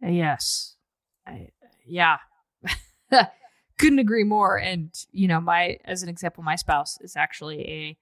Yes. 0.00 0.76
I, 1.26 1.50
yeah. 1.86 2.18
Couldn't 3.78 4.00
agree 4.00 4.24
more. 4.24 4.58
And, 4.58 4.90
you 5.12 5.28
know, 5.28 5.40
my, 5.40 5.78
as 5.84 6.02
an 6.02 6.08
example, 6.08 6.42
my 6.42 6.56
spouse 6.56 6.98
is 7.00 7.16
actually 7.16 7.60
a, 7.68 7.96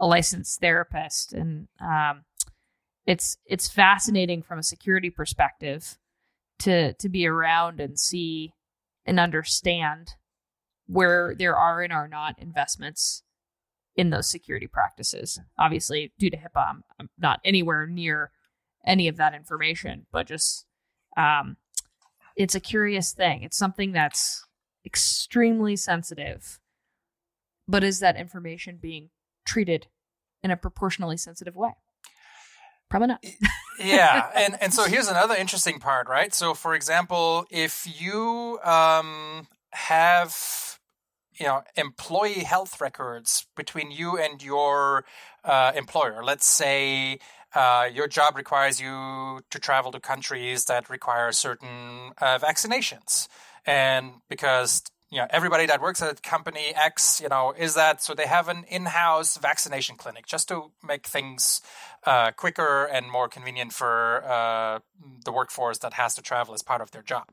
a 0.00 0.06
licensed 0.06 0.60
therapist. 0.60 1.32
And, 1.32 1.68
um, 1.80 2.24
it's, 3.06 3.38
it's 3.46 3.68
fascinating 3.68 4.42
from 4.42 4.58
a 4.58 4.62
security 4.62 5.08
perspective 5.08 5.96
to, 6.60 6.92
to 6.94 7.08
be 7.08 7.26
around 7.26 7.80
and 7.80 7.98
see 7.98 8.52
and 9.08 9.18
understand 9.18 10.10
where 10.86 11.34
there 11.36 11.56
are 11.56 11.82
and 11.82 11.92
are 11.92 12.06
not 12.06 12.38
investments 12.38 13.22
in 13.96 14.10
those 14.10 14.28
security 14.28 14.66
practices. 14.66 15.40
Obviously, 15.58 16.12
due 16.18 16.30
to 16.30 16.36
HIPAA, 16.36 16.82
I'm, 17.00 17.10
not 17.18 17.40
anywhere 17.44 17.86
near 17.86 18.30
any 18.86 19.08
of 19.08 19.16
that 19.16 19.34
information, 19.34 20.06
but 20.12 20.26
just 20.26 20.66
um, 21.16 21.56
it's 22.36 22.54
a 22.54 22.60
curious 22.60 23.12
thing. 23.12 23.42
It's 23.42 23.56
something 23.56 23.92
that's 23.92 24.44
extremely 24.84 25.74
sensitive, 25.74 26.60
but 27.66 27.82
is 27.82 27.98
that 28.00 28.16
information 28.16 28.78
being 28.80 29.08
treated 29.46 29.88
in 30.42 30.50
a 30.50 30.56
proportionally 30.56 31.16
sensitive 31.16 31.56
way? 31.56 31.72
Probably 32.88 33.08
not. 33.08 33.24
Yeah, 33.78 34.30
and 34.34 34.56
and 34.60 34.74
so 34.74 34.84
here's 34.84 35.08
another 35.08 35.34
interesting 35.34 35.78
part, 35.78 36.08
right? 36.08 36.34
So, 36.34 36.54
for 36.54 36.74
example, 36.74 37.46
if 37.50 37.86
you 38.00 38.58
um, 38.64 39.46
have 39.72 40.78
you 41.38 41.46
know 41.46 41.62
employee 41.76 42.44
health 42.44 42.80
records 42.80 43.46
between 43.56 43.90
you 43.90 44.18
and 44.18 44.42
your 44.42 45.04
uh, 45.44 45.72
employer, 45.74 46.22
let's 46.22 46.46
say. 46.46 47.18
Uh, 47.54 47.88
your 47.90 48.06
job 48.06 48.36
requires 48.36 48.78
you 48.78 49.40
to 49.50 49.58
travel 49.58 49.90
to 49.90 49.98
countries 49.98 50.66
that 50.66 50.90
require 50.90 51.32
certain 51.32 52.10
uh, 52.18 52.38
vaccinations. 52.38 53.26
And 53.64 54.12
because 54.28 54.82
you 55.10 55.18
know 55.18 55.26
everybody 55.30 55.64
that 55.64 55.80
works 55.80 56.02
at 56.02 56.22
company 56.22 56.72
X, 56.74 57.20
you 57.22 57.28
know, 57.28 57.54
is 57.56 57.74
that 57.74 58.02
so 58.02 58.14
they 58.14 58.26
have 58.26 58.48
an 58.48 58.64
in-house 58.68 59.38
vaccination 59.38 59.96
clinic 59.96 60.26
just 60.26 60.48
to 60.48 60.72
make 60.86 61.06
things 61.06 61.62
uh, 62.04 62.30
quicker 62.32 62.84
and 62.84 63.10
more 63.10 63.28
convenient 63.28 63.72
for 63.72 64.24
uh, 64.24 64.80
the 65.24 65.32
workforce 65.32 65.78
that 65.78 65.94
has 65.94 66.14
to 66.14 66.22
travel 66.22 66.54
as 66.54 66.62
part 66.62 66.80
of 66.80 66.90
their 66.90 67.02
job. 67.02 67.28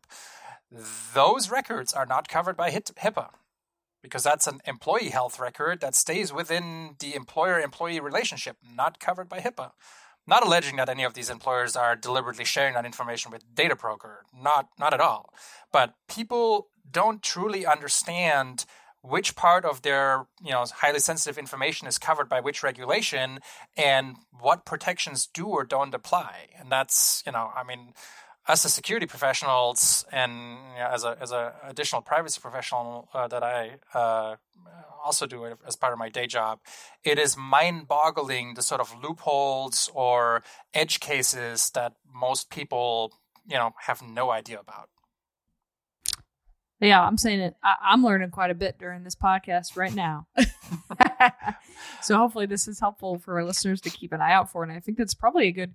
Those 1.14 1.50
records 1.50 1.94
are 1.94 2.06
not 2.06 2.28
covered 2.28 2.58
by 2.58 2.72
HIPAA 2.72 3.30
because 4.02 4.24
that's 4.24 4.48
an 4.48 4.60
employee 4.66 5.10
health 5.10 5.40
record 5.40 5.82
that 5.82 5.96
stays 5.96 6.32
within 6.32 6.96
the 7.00 7.16
employer-employee 7.16 8.00
relationship, 8.00 8.58
not 8.76 9.00
covered 9.00 9.30
by 9.30 9.40
HIPAA. 9.40 9.72
Not 10.28 10.46
alleging 10.46 10.76
that 10.78 10.90
any 10.90 11.04
of 11.04 11.14
these 11.14 11.30
employers 11.30 11.76
are 11.76 11.96
deliberately 11.96 12.46
sharing 12.46 12.74
that 12.74 12.86
information 12.86 13.32
with 13.32 13.54
data 13.54 13.76
broker, 13.76 14.26
not 14.34 14.70
not 14.80 14.92
at 14.92 15.00
all. 15.00 15.32
But 15.72 15.94
people 16.08 16.70
don't 16.90 17.22
truly 17.22 17.64
understand 17.64 18.66
which 19.08 19.36
part 19.36 19.66
of 19.66 19.82
their 19.82 20.26
you 20.44 20.52
know 20.52 20.66
highly 20.78 21.00
sensitive 21.00 21.38
information 21.38 21.88
is 21.88 21.98
covered 21.98 22.30
by 22.30 22.40
which 22.40 22.64
regulation 22.64 23.40
and 23.78 24.16
what 24.32 24.66
protections 24.66 25.28
do 25.28 25.46
or 25.48 25.64
don't 25.64 25.94
apply 25.94 26.48
and 26.60 26.72
that's 26.72 27.24
you 27.26 27.32
know 27.32 27.52
i 27.56 27.64
mean 27.64 27.94
us 28.48 28.66
as 28.66 28.74
security 28.74 29.06
professionals 29.06 30.06
and 30.12 30.34
you 30.34 30.80
know, 30.80 30.90
as 30.92 31.04
a 31.04 31.18
as 31.20 31.32
a 31.32 31.54
additional 31.64 32.02
privacy 32.02 32.40
professional 32.40 33.10
uh, 33.14 33.28
that 33.28 33.44
I 33.44 33.78
uh, 33.94 34.36
also 35.04 35.26
do 35.26 35.46
as 35.68 35.76
part 35.76 35.94
of 35.94 36.00
my 36.00 36.10
day 36.10 36.28
job, 36.28 36.60
it 37.04 37.18
is 37.18 37.36
mind-boggling 37.38 38.54
the 38.54 38.62
sort 38.62 38.82
of 38.82 38.96
loopholes 39.04 39.90
or 39.94 40.44
edge 40.74 41.00
cases 41.00 41.72
that 41.72 41.94
most 42.14 42.50
people 42.50 43.14
you 43.48 43.58
know 43.58 43.72
have 43.88 44.02
no 44.02 44.32
idea 44.32 44.60
about. 44.60 44.90
Yeah, 46.82 47.02
I'm 47.02 47.18
saying 47.18 47.40
it. 47.40 47.56
I, 47.64 47.94
am 47.94 48.04
learning 48.04 48.32
quite 48.32 48.52
a 48.52 48.56
bit 48.56 48.78
during 48.78 49.04
this 49.04 49.16
podcast 49.16 49.78
right 49.78 49.94
now. 49.94 50.28
so 52.02 52.18
hopefully 52.18 52.46
this 52.46 52.68
is 52.68 52.80
helpful 52.80 53.18
for 53.18 53.36
our 53.36 53.46
listeners 53.46 53.80
to 53.82 53.90
keep 53.90 54.12
an 54.12 54.22
eye 54.22 54.34
out 54.34 54.52
for. 54.52 54.64
And 54.64 54.72
I 54.72 54.82
think 54.82 54.98
that's 54.98 55.14
probably 55.14 55.48
a 55.48 55.54
good 55.54 55.74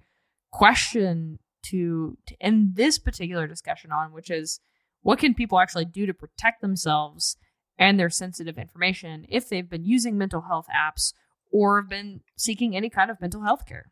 question 0.53 1.39
to, 1.65 2.19
to 2.27 2.37
end 2.41 2.77
this 2.77 2.99
particular 2.99 3.47
discussion 3.47 3.93
on, 3.93 4.13
which 4.13 4.31
is 4.31 4.61
what 5.01 5.19
can 5.19 5.35
people 5.35 5.59
actually 5.59 5.87
do 5.87 6.05
to 6.05 6.13
protect 6.13 6.61
themselves 6.61 7.37
and 7.79 7.99
their 7.99 8.11
sensitive 8.11 8.59
information 8.59 9.25
if 9.31 9.49
they've 9.49 9.71
been 9.71 9.87
using 9.87 10.19
mental 10.19 10.43
health 10.43 10.67
apps 10.75 11.15
or 11.51 11.81
have 11.81 11.89
been 11.89 12.21
seeking 12.37 12.77
any 12.77 12.91
kind 12.91 13.11
of 13.11 13.21
mental 13.23 13.43
health 13.43 13.65
care? 13.67 13.91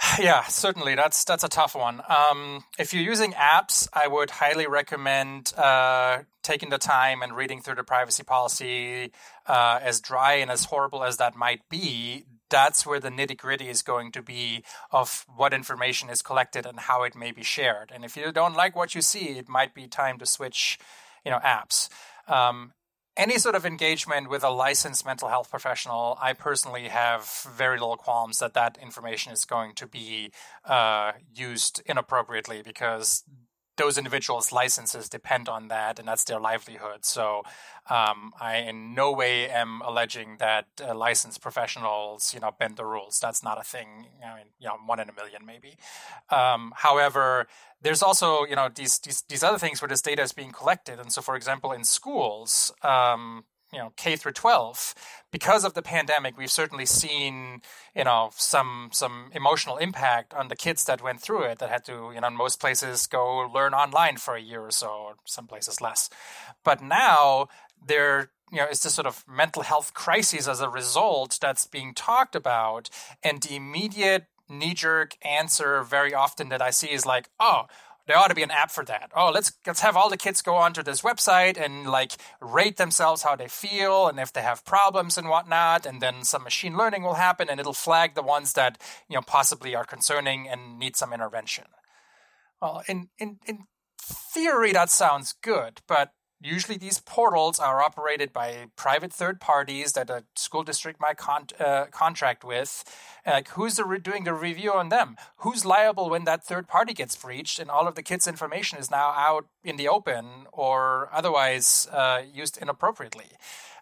Yeah, 0.18 0.42
certainly. 0.44 0.94
That's 0.94 1.24
that's 1.24 1.44
a 1.44 1.48
tough 1.48 1.74
one. 1.74 2.02
Um, 2.08 2.64
if 2.78 2.92
you're 2.92 3.02
using 3.02 3.32
apps, 3.32 3.88
I 3.92 4.06
would 4.06 4.30
highly 4.30 4.66
recommend 4.66 5.52
uh, 5.56 6.20
taking 6.42 6.70
the 6.70 6.78
time 6.78 7.22
and 7.22 7.36
reading 7.36 7.60
through 7.60 7.76
the 7.76 7.84
privacy 7.84 8.22
policy. 8.22 9.12
Uh, 9.46 9.78
as 9.82 10.00
dry 10.00 10.34
and 10.34 10.50
as 10.50 10.64
horrible 10.64 11.04
as 11.04 11.16
that 11.18 11.36
might 11.36 11.68
be, 11.68 12.24
that's 12.50 12.84
where 12.84 13.00
the 13.00 13.08
nitty 13.08 13.36
gritty 13.36 13.68
is 13.68 13.82
going 13.82 14.12
to 14.12 14.22
be 14.22 14.64
of 14.90 15.24
what 15.34 15.54
information 15.54 16.10
is 16.10 16.22
collected 16.22 16.66
and 16.66 16.80
how 16.80 17.02
it 17.04 17.14
may 17.16 17.32
be 17.32 17.42
shared. 17.42 17.90
And 17.94 18.04
if 18.04 18.16
you 18.16 18.32
don't 18.32 18.54
like 18.56 18.76
what 18.76 18.94
you 18.94 19.02
see, 19.02 19.38
it 19.38 19.48
might 19.48 19.74
be 19.74 19.86
time 19.86 20.18
to 20.18 20.26
switch, 20.26 20.78
you 21.24 21.30
know, 21.30 21.38
apps. 21.38 21.88
Um, 22.28 22.72
any 23.20 23.36
sort 23.36 23.54
of 23.54 23.66
engagement 23.66 24.30
with 24.30 24.42
a 24.42 24.48
licensed 24.48 25.04
mental 25.04 25.28
health 25.28 25.50
professional, 25.50 26.16
I 26.22 26.32
personally 26.32 26.88
have 26.88 27.28
very 27.54 27.78
little 27.78 27.98
qualms 27.98 28.38
that 28.38 28.54
that 28.54 28.78
information 28.80 29.30
is 29.30 29.44
going 29.44 29.74
to 29.74 29.86
be 29.86 30.32
uh, 30.64 31.12
used 31.34 31.82
inappropriately 31.84 32.62
because 32.62 33.24
those 33.80 33.98
individuals' 33.98 34.52
licenses 34.52 35.08
depend 35.08 35.48
on 35.48 35.68
that, 35.68 35.98
and 35.98 36.06
that's 36.06 36.24
their 36.24 36.38
livelihood. 36.38 37.04
So, 37.04 37.42
um, 37.88 38.32
I 38.40 38.56
in 38.56 38.94
no 38.94 39.10
way 39.10 39.48
am 39.48 39.80
alleging 39.84 40.36
that 40.38 40.66
uh, 40.86 40.94
licensed 40.94 41.40
professionals, 41.40 42.34
you 42.34 42.40
know, 42.40 42.50
bend 42.58 42.76
the 42.76 42.84
rules. 42.84 43.18
That's 43.18 43.42
not 43.42 43.58
a 43.58 43.64
thing. 43.64 44.06
I 44.24 44.36
mean, 44.36 44.46
you 44.58 44.68
know, 44.68 44.76
one 44.84 45.00
in 45.00 45.08
a 45.08 45.12
million 45.12 45.46
maybe. 45.46 45.78
Um, 46.28 46.72
however, 46.76 47.46
there's 47.80 48.02
also 48.02 48.44
you 48.44 48.56
know 48.56 48.68
these, 48.74 48.98
these 48.98 49.22
these 49.22 49.42
other 49.42 49.58
things 49.58 49.80
where 49.80 49.88
this 49.88 50.02
data 50.02 50.22
is 50.22 50.32
being 50.32 50.52
collected, 50.52 51.00
and 51.00 51.10
so, 51.12 51.22
for 51.22 51.34
example, 51.34 51.72
in 51.72 51.84
schools, 51.84 52.72
um, 52.82 53.44
you 53.72 53.78
know 53.78 53.92
K 53.96 54.16
through 54.16 54.32
12 54.32 54.94
because 55.30 55.64
of 55.64 55.74
the 55.74 55.82
pandemic 55.82 56.36
we've 56.36 56.50
certainly 56.50 56.86
seen 56.86 57.62
you 57.94 58.04
know 58.04 58.30
some 58.34 58.90
some 58.92 59.30
emotional 59.34 59.76
impact 59.76 60.34
on 60.34 60.48
the 60.48 60.56
kids 60.56 60.84
that 60.84 61.02
went 61.02 61.20
through 61.20 61.42
it 61.42 61.58
that 61.58 61.70
had 61.70 61.84
to 61.84 62.10
you 62.14 62.20
know 62.20 62.28
in 62.28 62.36
most 62.36 62.60
places 62.60 63.06
go 63.06 63.48
learn 63.52 63.74
online 63.74 64.16
for 64.16 64.34
a 64.34 64.40
year 64.40 64.62
or 64.62 64.70
so 64.70 64.88
or 64.88 65.14
some 65.24 65.46
places 65.46 65.80
less. 65.80 66.10
But 66.64 66.82
now 66.82 67.48
there 67.84 68.30
you 68.50 68.58
know 68.58 68.66
it's 68.70 68.82
this 68.82 68.94
sort 68.94 69.06
of 69.06 69.24
mental 69.28 69.62
health 69.62 69.94
crisis 69.94 70.48
as 70.48 70.60
a 70.60 70.68
result 70.68 71.38
that's 71.40 71.66
being 71.66 71.94
talked 71.94 72.34
about 72.34 72.90
and 73.22 73.42
the 73.42 73.56
immediate 73.56 74.26
knee 74.50 74.74
jerk 74.74 75.16
answer 75.22 75.82
very 75.82 76.12
often 76.12 76.48
that 76.48 76.60
I 76.60 76.70
see 76.70 76.90
is 76.90 77.06
like, 77.06 77.30
oh, 77.38 77.66
there 78.10 78.18
ought 78.18 78.26
to 78.26 78.34
be 78.34 78.42
an 78.42 78.50
app 78.50 78.72
for 78.72 78.84
that. 78.84 79.12
Oh, 79.14 79.30
let's 79.30 79.52
let's 79.64 79.82
have 79.82 79.96
all 79.96 80.10
the 80.10 80.16
kids 80.16 80.42
go 80.42 80.56
onto 80.56 80.82
this 80.82 81.02
website 81.02 81.56
and 81.56 81.86
like 81.86 82.12
rate 82.40 82.76
themselves 82.76 83.22
how 83.22 83.36
they 83.36 83.46
feel 83.46 84.08
and 84.08 84.18
if 84.18 84.32
they 84.32 84.42
have 84.42 84.64
problems 84.64 85.16
and 85.16 85.28
whatnot, 85.28 85.86
and 85.86 86.02
then 86.02 86.24
some 86.24 86.42
machine 86.42 86.76
learning 86.76 87.04
will 87.04 87.14
happen 87.14 87.48
and 87.48 87.60
it'll 87.60 87.72
flag 87.72 88.16
the 88.16 88.22
ones 88.22 88.54
that 88.54 88.82
you 89.08 89.14
know 89.14 89.22
possibly 89.22 89.76
are 89.76 89.84
concerning 89.84 90.48
and 90.48 90.76
need 90.76 90.96
some 90.96 91.12
intervention. 91.12 91.66
Well, 92.60 92.82
in 92.88 93.10
in 93.16 93.38
in 93.46 93.66
theory 94.02 94.72
that 94.72 94.90
sounds 94.90 95.36
good, 95.40 95.80
but 95.86 96.10
Usually, 96.42 96.78
these 96.78 97.00
portals 97.00 97.58
are 97.58 97.82
operated 97.82 98.32
by 98.32 98.66
private 98.74 99.12
third 99.12 99.40
parties 99.40 99.92
that 99.92 100.08
a 100.08 100.24
school 100.34 100.62
district 100.62 100.98
might 100.98 101.18
con- 101.18 101.48
uh, 101.58 101.86
contract 101.90 102.44
with. 102.44 102.82
Like, 103.26 103.48
who's 103.48 103.76
the 103.76 103.84
re- 103.84 103.98
doing 103.98 104.24
the 104.24 104.32
review 104.32 104.72
on 104.72 104.88
them? 104.88 105.16
Who's 105.38 105.66
liable 105.66 106.08
when 106.08 106.24
that 106.24 106.44
third 106.44 106.66
party 106.66 106.94
gets 106.94 107.14
breached 107.14 107.58
and 107.58 107.70
all 107.70 107.86
of 107.86 107.94
the 107.94 108.02
kids' 108.02 108.26
information 108.26 108.78
is 108.78 108.90
now 108.90 109.10
out 109.10 109.46
in 109.62 109.76
the 109.76 109.88
open 109.88 110.46
or 110.50 111.10
otherwise 111.12 111.86
uh, 111.92 112.22
used 112.32 112.56
inappropriately? 112.56 113.32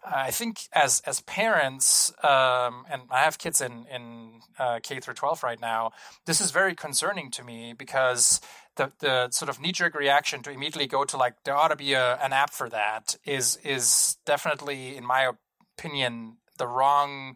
I 0.05 0.31
think 0.31 0.61
as 0.73 1.01
as 1.05 1.21
parents, 1.21 2.11
um, 2.23 2.85
and 2.89 3.03
I 3.09 3.23
have 3.23 3.37
kids 3.37 3.61
in 3.61 3.85
in 3.87 4.41
uh, 4.57 4.79
K 4.81 4.99
through 4.99 5.15
twelve 5.15 5.43
right 5.43 5.59
now. 5.59 5.91
This 6.25 6.39
is 6.41 6.51
very 6.51 6.73
concerning 6.73 7.31
to 7.31 7.43
me 7.43 7.73
because 7.73 8.39
the 8.79 8.91
the 8.99 9.29
sort 9.29 9.49
of 9.49 9.59
knee 9.59 9.71
jerk 9.71 9.93
reaction 9.93 10.41
to 10.43 10.49
immediately 10.51 10.87
go 10.87 11.03
to 11.03 11.17
like 11.17 11.35
there 11.43 11.55
ought 11.55 11.67
to 11.67 11.75
be 11.75 11.93
a, 11.93 12.15
an 12.23 12.33
app 12.33 12.51
for 12.51 12.69
that 12.69 13.15
is 13.25 13.59
is 13.63 14.17
definitely, 14.25 14.97
in 14.97 15.05
my 15.05 15.31
opinion, 15.77 16.37
the 16.57 16.67
wrong 16.67 17.35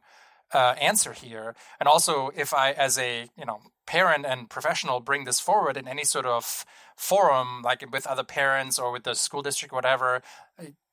uh, 0.53 0.75
answer 0.79 1.13
here. 1.13 1.55
And 1.79 1.87
also, 1.87 2.31
if 2.35 2.53
I, 2.53 2.71
as 2.71 2.97
a 2.97 3.29
you 3.37 3.45
know 3.45 3.59
parent 3.85 4.25
and 4.25 4.49
professional, 4.49 4.99
bring 4.99 5.25
this 5.25 5.39
forward 5.39 5.77
in 5.77 5.87
any 5.87 6.05
sort 6.05 6.25
of 6.25 6.65
forum, 6.95 7.61
like 7.63 7.85
with 7.91 8.07
other 8.07 8.23
parents 8.23 8.79
or 8.79 8.91
with 8.91 9.03
the 9.03 9.13
school 9.13 9.41
district, 9.41 9.73
whatever, 9.73 10.21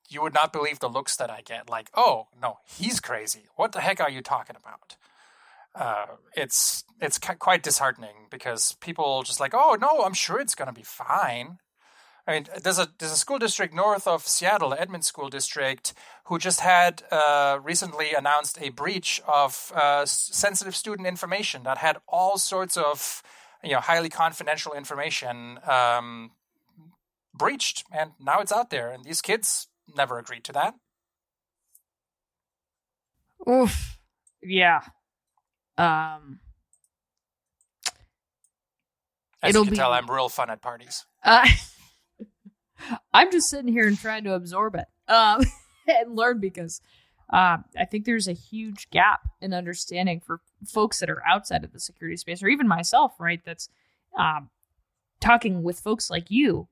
you 0.08 0.20
would 0.20 0.34
not 0.34 0.52
believe 0.52 0.80
the 0.80 0.88
looks 0.88 1.16
that 1.16 1.30
I 1.30 1.40
get. 1.42 1.70
Like, 1.70 1.90
oh 1.94 2.26
no, 2.42 2.58
he's 2.66 3.00
crazy. 3.00 3.44
What 3.56 3.72
the 3.72 3.80
heck 3.80 4.00
are 4.00 4.10
you 4.10 4.22
talking 4.22 4.56
about? 4.56 4.96
Uh, 5.74 6.06
it's 6.36 6.84
it's 7.00 7.18
quite 7.18 7.62
disheartening 7.62 8.26
because 8.30 8.76
people 8.80 9.22
just 9.22 9.40
like, 9.40 9.54
oh 9.54 9.76
no, 9.80 10.04
I'm 10.04 10.14
sure 10.14 10.40
it's 10.40 10.54
going 10.54 10.68
to 10.68 10.74
be 10.74 10.82
fine. 10.82 11.58
I 12.26 12.34
mean, 12.34 12.46
there's 12.62 12.78
a 12.78 12.88
there's 12.98 13.12
a 13.12 13.16
school 13.16 13.38
district 13.38 13.74
north 13.74 14.06
of 14.06 14.26
Seattle, 14.26 14.74
Edmonds 14.78 15.06
School 15.06 15.28
District, 15.28 15.94
who 16.24 16.38
just 16.38 16.60
had 16.60 17.02
uh, 17.10 17.58
recently 17.62 18.12
announced 18.12 18.58
a 18.60 18.70
breach 18.70 19.20
of 19.26 19.72
uh, 19.74 20.04
sensitive 20.06 20.76
student 20.76 21.08
information 21.08 21.62
that 21.64 21.78
had 21.78 21.98
all 22.06 22.36
sorts 22.36 22.76
of 22.76 23.22
you 23.64 23.72
know 23.72 23.80
highly 23.80 24.08
confidential 24.08 24.72
information 24.72 25.58
um, 25.66 26.32
breached, 27.34 27.84
and 27.92 28.12
now 28.20 28.40
it's 28.40 28.52
out 28.52 28.70
there, 28.70 28.90
and 28.90 29.04
these 29.04 29.20
kids 29.20 29.68
never 29.96 30.18
agreed 30.18 30.44
to 30.44 30.52
that. 30.52 30.74
Oof. 33.48 33.98
Yeah. 34.42 34.80
Um. 35.80 36.40
As 39.42 39.50
it'll 39.50 39.62
you 39.62 39.66
can 39.66 39.74
be, 39.74 39.76
tell, 39.78 39.92
I'm 39.92 40.10
real 40.10 40.28
fun 40.28 40.50
at 40.50 40.60
parties. 40.60 41.06
Uh, 41.24 41.48
I'm 43.14 43.32
just 43.32 43.48
sitting 43.48 43.72
here 43.72 43.86
and 43.86 43.98
trying 43.98 44.24
to 44.24 44.34
absorb 44.34 44.74
it 44.74 44.84
um, 45.08 45.42
and 45.88 46.14
learn 46.14 46.40
because 46.40 46.82
uh, 47.32 47.56
I 47.78 47.86
think 47.90 48.04
there's 48.04 48.28
a 48.28 48.34
huge 48.34 48.90
gap 48.90 49.20
in 49.40 49.54
understanding 49.54 50.20
for 50.20 50.42
folks 50.66 51.00
that 51.00 51.08
are 51.08 51.26
outside 51.26 51.64
of 51.64 51.72
the 51.72 51.80
security 51.80 52.18
space, 52.18 52.42
or 52.42 52.48
even 52.48 52.68
myself, 52.68 53.12
right? 53.18 53.40
That's 53.44 53.70
um, 54.18 54.50
talking 55.20 55.62
with 55.62 55.80
folks 55.80 56.10
like 56.10 56.30
you 56.30 56.68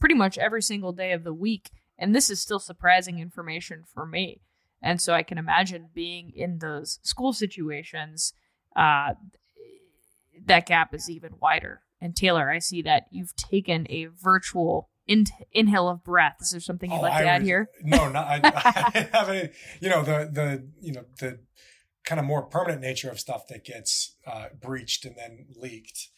pretty 0.00 0.16
much 0.16 0.38
every 0.38 0.62
single 0.62 0.92
day 0.92 1.12
of 1.12 1.22
the 1.22 1.34
week 1.34 1.70
and 1.98 2.14
this 2.14 2.30
is 2.30 2.40
still 2.40 2.60
surprising 2.60 3.18
information 3.18 3.82
for 3.92 4.06
me. 4.06 4.40
And 4.80 5.00
so 5.00 5.12
I 5.12 5.24
can 5.24 5.38
imagine 5.38 5.88
being 5.92 6.32
in 6.34 6.58
those 6.58 7.00
school 7.02 7.32
situations, 7.32 8.32
uh, 8.76 9.14
that 10.46 10.66
gap 10.66 10.94
is 10.94 11.10
even 11.10 11.34
wider. 11.40 11.82
And 12.00 12.14
Taylor, 12.14 12.50
I 12.50 12.58
see 12.58 12.82
that 12.82 13.04
you've 13.10 13.34
taken 13.36 13.86
a 13.90 14.06
virtual 14.06 14.88
in- 15.06 15.26
inhale 15.52 15.88
of 15.88 16.04
breath. 16.04 16.36
Is 16.40 16.50
there 16.50 16.60
something 16.60 16.90
you'd 16.90 16.98
oh, 16.98 17.02
like 17.02 17.18
to 17.18 17.24
I 17.24 17.34
add 17.34 17.42
was, 17.42 17.48
here? 17.48 17.70
No, 17.82 18.08
not, 18.08 18.26
I, 18.26 18.40
I 18.44 19.08
have 19.12 19.28
any, 19.28 19.50
you 19.80 19.88
know, 19.88 20.02
the, 20.02 20.30
the, 20.32 20.68
you 20.80 20.92
know, 20.92 21.04
the 21.18 21.40
kind 22.04 22.20
of 22.20 22.26
more 22.26 22.42
permanent 22.42 22.80
nature 22.80 23.10
of 23.10 23.18
stuff 23.18 23.48
that 23.48 23.64
gets 23.64 24.16
uh, 24.26 24.46
breached 24.60 25.04
and 25.04 25.16
then 25.16 25.46
leaked. 25.56 26.08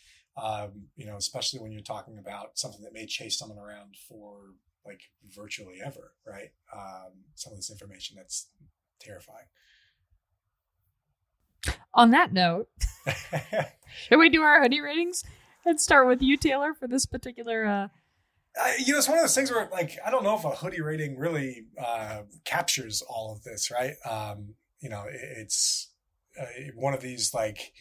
Um, 0.40 0.88
you 0.96 1.07
know, 1.07 1.16
especially 1.16 1.61
when 1.61 1.72
you're 1.72 1.82
talking 1.82 2.18
about 2.18 2.59
something 2.59 2.82
that 2.82 2.92
may 2.92 3.07
chase 3.07 3.38
someone 3.38 3.59
around 3.59 3.96
for 4.09 4.55
like 4.86 5.01
virtually 5.34 5.80
ever, 5.84 6.12
right? 6.26 6.51
Um, 6.74 7.24
some 7.34 7.53
of 7.53 7.59
this 7.59 7.70
information 7.70 8.16
that's 8.16 8.48
terrifying. 9.01 9.46
On 11.95 12.11
that 12.11 12.32
note, 12.32 12.68
should 14.09 14.18
we 14.18 14.28
do 14.28 14.43
our 14.43 14.62
hoodie 14.62 14.80
ratings 14.80 15.24
and 15.64 15.80
start 15.80 16.07
with 16.07 16.22
you, 16.22 16.36
Taylor, 16.36 16.74
for 16.74 16.86
this 16.86 17.07
particular? 17.07 17.66
Uh... 17.66 17.88
Uh, 18.61 18.72
you 18.84 18.93
know, 18.93 18.99
it's 18.99 19.09
one 19.09 19.18
of 19.18 19.24
those 19.24 19.34
things 19.34 19.51
where, 19.51 19.68
like, 19.72 19.99
I 20.05 20.11
don't 20.11 20.24
know 20.24 20.36
if 20.36 20.45
a 20.45 20.51
hoodie 20.51 20.80
rating 20.80 21.18
really 21.18 21.64
uh, 21.80 22.22
captures 22.45 23.03
all 23.03 23.32
of 23.32 23.43
this, 23.43 23.70
right? 23.70 23.95
Um, 24.09 24.55
you 24.80 24.88
know, 24.88 25.05
it, 25.09 25.20
it's 25.38 25.91
uh, 26.41 26.47
one 26.74 26.95
of 26.95 27.01
these 27.01 27.34
like 27.34 27.72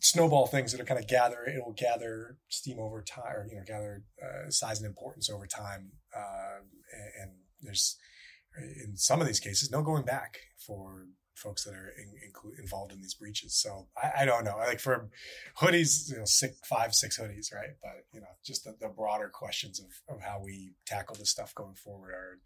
snowball 0.00 0.46
things 0.46 0.70
that 0.72 0.80
are 0.80 0.84
kind 0.84 1.00
of 1.00 1.08
gather 1.08 1.44
it 1.44 1.64
will 1.64 1.72
gather 1.72 2.36
steam 2.48 2.78
over 2.78 3.00
time 3.02 3.34
or 3.34 3.46
you 3.48 3.56
know 3.56 3.62
gather 3.66 4.02
uh, 4.22 4.50
size 4.50 4.78
and 4.78 4.86
importance 4.86 5.30
over 5.30 5.46
time 5.46 5.92
uh, 6.14 6.60
and, 6.92 7.10
and, 7.22 7.30
there's 7.62 7.96
in 8.84 8.94
some 8.94 9.22
of 9.22 9.26
these 9.26 9.40
cases 9.40 9.70
no 9.70 9.80
going 9.80 10.04
back 10.04 10.36
for 10.58 11.06
folks 11.34 11.64
that 11.64 11.74
are 11.74 11.92
in, 11.98 12.08
in, 12.22 12.32
involved 12.58 12.92
in 12.92 13.00
these 13.00 13.14
breaches 13.14 13.54
so 13.54 13.86
I, 14.00 14.22
I, 14.22 14.24
don't 14.24 14.44
know 14.44 14.56
like 14.56 14.80
for 14.80 15.08
hoodies 15.58 16.10
you 16.10 16.18
know 16.18 16.24
six 16.24 16.58
five 16.64 16.94
six 16.94 17.18
hoodies 17.18 17.52
right 17.52 17.74
but 17.82 18.06
you 18.12 18.20
know 18.20 18.26
just 18.44 18.64
the, 18.64 18.76
the 18.80 18.88
broader 18.88 19.30
questions 19.32 19.80
of, 19.80 20.14
of 20.14 20.22
how 20.22 20.40
we 20.42 20.74
tackle 20.86 21.16
this 21.16 21.30
stuff 21.30 21.54
going 21.54 21.74
forward 21.74 22.12
are 22.12 22.38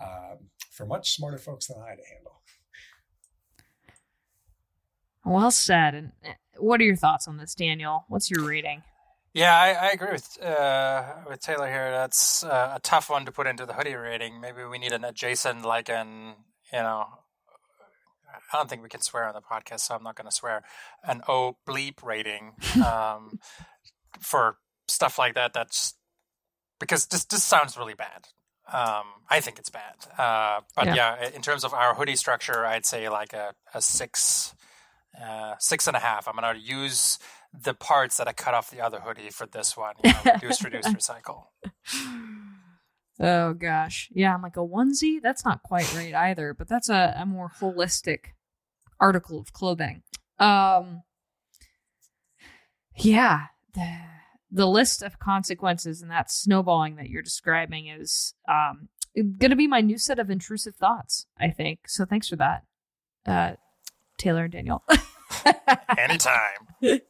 um, 0.00 0.38
for 0.70 0.86
much 0.86 1.14
smarter 1.14 1.38
folks 1.38 1.66
than 1.66 1.78
i 1.78 1.94
to 1.96 2.02
handle 2.14 2.42
well 5.24 5.50
said 5.50 5.94
and 5.94 6.12
eh, 6.24 6.34
what 6.58 6.80
are 6.80 6.84
your 6.84 6.96
thoughts 6.96 7.28
on 7.28 7.36
this, 7.36 7.54
Daniel? 7.54 8.04
What's 8.08 8.30
your 8.30 8.44
rating? 8.44 8.82
Yeah, 9.34 9.54
I, 9.54 9.68
I 9.72 9.90
agree 9.90 10.12
with 10.12 10.42
uh, 10.42 11.04
with 11.28 11.40
Taylor 11.40 11.68
here. 11.68 11.90
That's 11.90 12.42
uh, 12.44 12.72
a 12.76 12.80
tough 12.80 13.10
one 13.10 13.24
to 13.26 13.32
put 13.32 13.46
into 13.46 13.66
the 13.66 13.74
hoodie 13.74 13.94
rating. 13.94 14.40
Maybe 14.40 14.64
we 14.64 14.78
need 14.78 14.92
an 14.92 15.04
adjacent, 15.04 15.64
like 15.64 15.88
an 15.88 16.34
you 16.72 16.80
know, 16.80 17.06
I 18.52 18.56
don't 18.56 18.68
think 18.68 18.82
we 18.82 18.88
can 18.88 19.00
swear 19.00 19.24
on 19.26 19.34
the 19.34 19.40
podcast, 19.40 19.80
so 19.80 19.94
I'm 19.94 20.02
not 20.02 20.16
going 20.16 20.28
to 20.28 20.34
swear. 20.34 20.62
An 21.04 21.22
O 21.28 21.56
bleep 21.66 22.02
rating 22.02 22.52
um, 22.86 23.38
for 24.20 24.58
stuff 24.86 25.18
like 25.18 25.34
that. 25.34 25.52
That's 25.52 25.94
because 26.80 27.06
this 27.06 27.24
this 27.24 27.44
sounds 27.44 27.76
really 27.76 27.94
bad. 27.94 28.28
Um, 28.72 29.04
I 29.30 29.40
think 29.40 29.58
it's 29.58 29.70
bad. 29.70 29.94
Uh, 30.18 30.60
but 30.76 30.86
yeah. 30.86 30.94
yeah. 30.94 31.30
in 31.34 31.40
terms 31.40 31.64
of 31.64 31.72
our 31.72 31.94
hoodie 31.94 32.16
structure, 32.16 32.66
I'd 32.66 32.84
say 32.84 33.08
like 33.08 33.32
a, 33.32 33.54
a 33.72 33.80
six 33.80 34.54
uh, 35.20 35.54
six 35.58 35.86
and 35.86 35.96
a 35.96 36.00
half. 36.00 36.28
I'm 36.28 36.36
going 36.36 36.54
to 36.54 36.60
use 36.60 37.18
the 37.52 37.74
parts 37.74 38.18
that 38.18 38.28
I 38.28 38.32
cut 38.32 38.54
off 38.54 38.70
the 38.70 38.80
other 38.80 39.00
hoodie 39.00 39.30
for 39.30 39.46
this 39.46 39.76
one. 39.76 39.94
You 40.04 40.12
know, 40.12 40.32
reduce, 40.34 40.62
reduce, 40.62 40.86
recycle. 40.88 41.44
Oh 43.20 43.54
gosh, 43.54 44.10
yeah. 44.12 44.34
I'm 44.34 44.42
like 44.42 44.56
a 44.56 44.60
onesie. 44.60 45.20
That's 45.22 45.44
not 45.44 45.62
quite 45.62 45.92
right 45.94 46.14
either, 46.14 46.54
but 46.54 46.68
that's 46.68 46.88
a, 46.88 47.14
a 47.18 47.26
more 47.26 47.50
holistic 47.60 48.32
article 49.00 49.38
of 49.38 49.52
clothing. 49.52 50.02
Um, 50.38 51.02
yeah, 52.96 53.46
the, 53.74 53.98
the 54.50 54.66
list 54.66 55.02
of 55.02 55.18
consequences 55.18 56.02
and 56.02 56.10
that 56.10 56.30
snowballing 56.30 56.96
that 56.96 57.08
you're 57.08 57.22
describing 57.22 57.86
is 57.88 58.34
um 58.48 58.88
going 59.14 59.50
to 59.50 59.56
be 59.56 59.66
my 59.66 59.80
new 59.80 59.98
set 59.98 60.18
of 60.18 60.30
intrusive 60.30 60.76
thoughts. 60.76 61.26
I 61.38 61.50
think 61.50 61.88
so. 61.88 62.04
Thanks 62.04 62.28
for 62.28 62.36
that. 62.36 62.64
Uh, 63.26 63.54
Taylor 64.16 64.44
and 64.44 64.52
Daniel. 64.52 64.84
Anytime. 65.98 66.70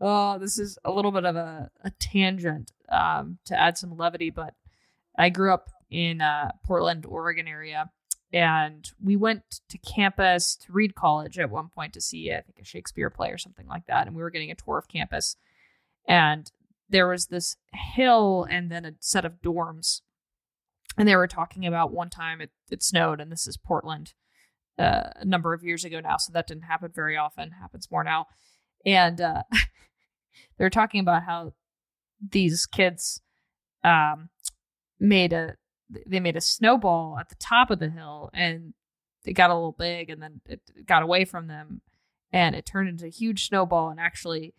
oh, 0.00 0.38
this 0.38 0.58
is 0.58 0.78
a 0.84 0.90
little 0.90 1.12
bit 1.12 1.24
of 1.24 1.36
a, 1.36 1.70
a 1.82 1.90
tangent 1.98 2.72
um, 2.88 3.38
to 3.46 3.58
add 3.58 3.78
some 3.78 3.96
levity, 3.96 4.30
but 4.30 4.54
I 5.18 5.28
grew 5.30 5.52
up 5.52 5.70
in 5.90 6.20
uh, 6.20 6.52
Portland, 6.64 7.06
Oregon 7.06 7.48
area, 7.48 7.90
and 8.34 8.90
we 9.00 9.14
went 9.14 9.60
to 9.68 9.78
campus 9.78 10.56
to 10.56 10.72
Reed 10.72 10.96
College 10.96 11.38
at 11.38 11.50
one 11.50 11.68
point 11.68 11.92
to 11.92 12.00
see, 12.00 12.32
I 12.32 12.40
think, 12.40 12.58
a 12.60 12.64
Shakespeare 12.64 13.08
play 13.08 13.30
or 13.30 13.38
something 13.38 13.68
like 13.68 13.86
that. 13.86 14.08
And 14.08 14.16
we 14.16 14.22
were 14.22 14.30
getting 14.30 14.50
a 14.50 14.56
tour 14.56 14.76
of 14.76 14.88
campus, 14.88 15.36
and 16.08 16.50
there 16.90 17.06
was 17.06 17.26
this 17.26 17.56
hill 17.72 18.44
and 18.50 18.72
then 18.72 18.84
a 18.84 18.94
set 18.98 19.24
of 19.24 19.40
dorms. 19.40 20.00
And 20.98 21.08
they 21.08 21.14
were 21.14 21.28
talking 21.28 21.64
about 21.64 21.92
one 21.92 22.10
time 22.10 22.40
it, 22.40 22.50
it 22.70 22.82
snowed, 22.82 23.20
and 23.20 23.30
this 23.30 23.46
is 23.46 23.56
Portland 23.56 24.14
uh, 24.80 25.10
a 25.14 25.24
number 25.24 25.54
of 25.54 25.62
years 25.62 25.84
ago 25.84 26.00
now, 26.00 26.16
so 26.16 26.32
that 26.32 26.48
didn't 26.48 26.64
happen 26.64 26.90
very 26.92 27.16
often. 27.16 27.52
Happens 27.52 27.88
more 27.88 28.02
now, 28.02 28.26
and 28.84 29.20
uh, 29.20 29.44
they're 30.58 30.70
talking 30.70 30.98
about 30.98 31.22
how 31.22 31.52
these 32.32 32.66
kids 32.66 33.20
um, 33.84 34.28
made 34.98 35.32
a 35.32 35.54
they 36.06 36.20
made 36.20 36.36
a 36.36 36.40
snowball 36.40 37.18
at 37.18 37.28
the 37.28 37.34
top 37.36 37.70
of 37.70 37.78
the 37.78 37.90
hill, 37.90 38.30
and 38.32 38.74
it 39.24 39.34
got 39.34 39.50
a 39.50 39.54
little 39.54 39.72
big, 39.72 40.10
and 40.10 40.22
then 40.22 40.40
it 40.46 40.60
got 40.86 41.02
away 41.02 41.24
from 41.24 41.46
them, 41.46 41.82
and 42.32 42.54
it 42.54 42.66
turned 42.66 42.88
into 42.88 43.06
a 43.06 43.10
huge 43.10 43.48
snowball, 43.48 43.90
and 43.90 44.00
actually 44.00 44.54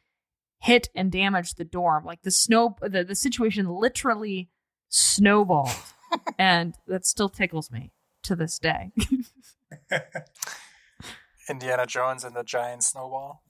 hit 0.60 0.90
and 0.96 1.12
damaged 1.12 1.58
the 1.58 1.66
dorm. 1.66 2.06
Like 2.06 2.22
the 2.24 2.32
snow, 2.32 2.76
the 2.82 3.04
the 3.04 3.16
situation 3.16 3.68
literally 3.68 4.50
snowballed, 4.90 5.70
and 6.40 6.76
that 6.88 7.06
still 7.06 7.30
tickles 7.30 7.72
me 7.72 7.92
to 8.24 8.36
this 8.36 8.60
day. 8.60 8.92
Indiana 11.50 11.86
Jones 11.86 12.24
and 12.24 12.36
the 12.36 12.44
giant 12.44 12.84
snowball. 12.84 13.44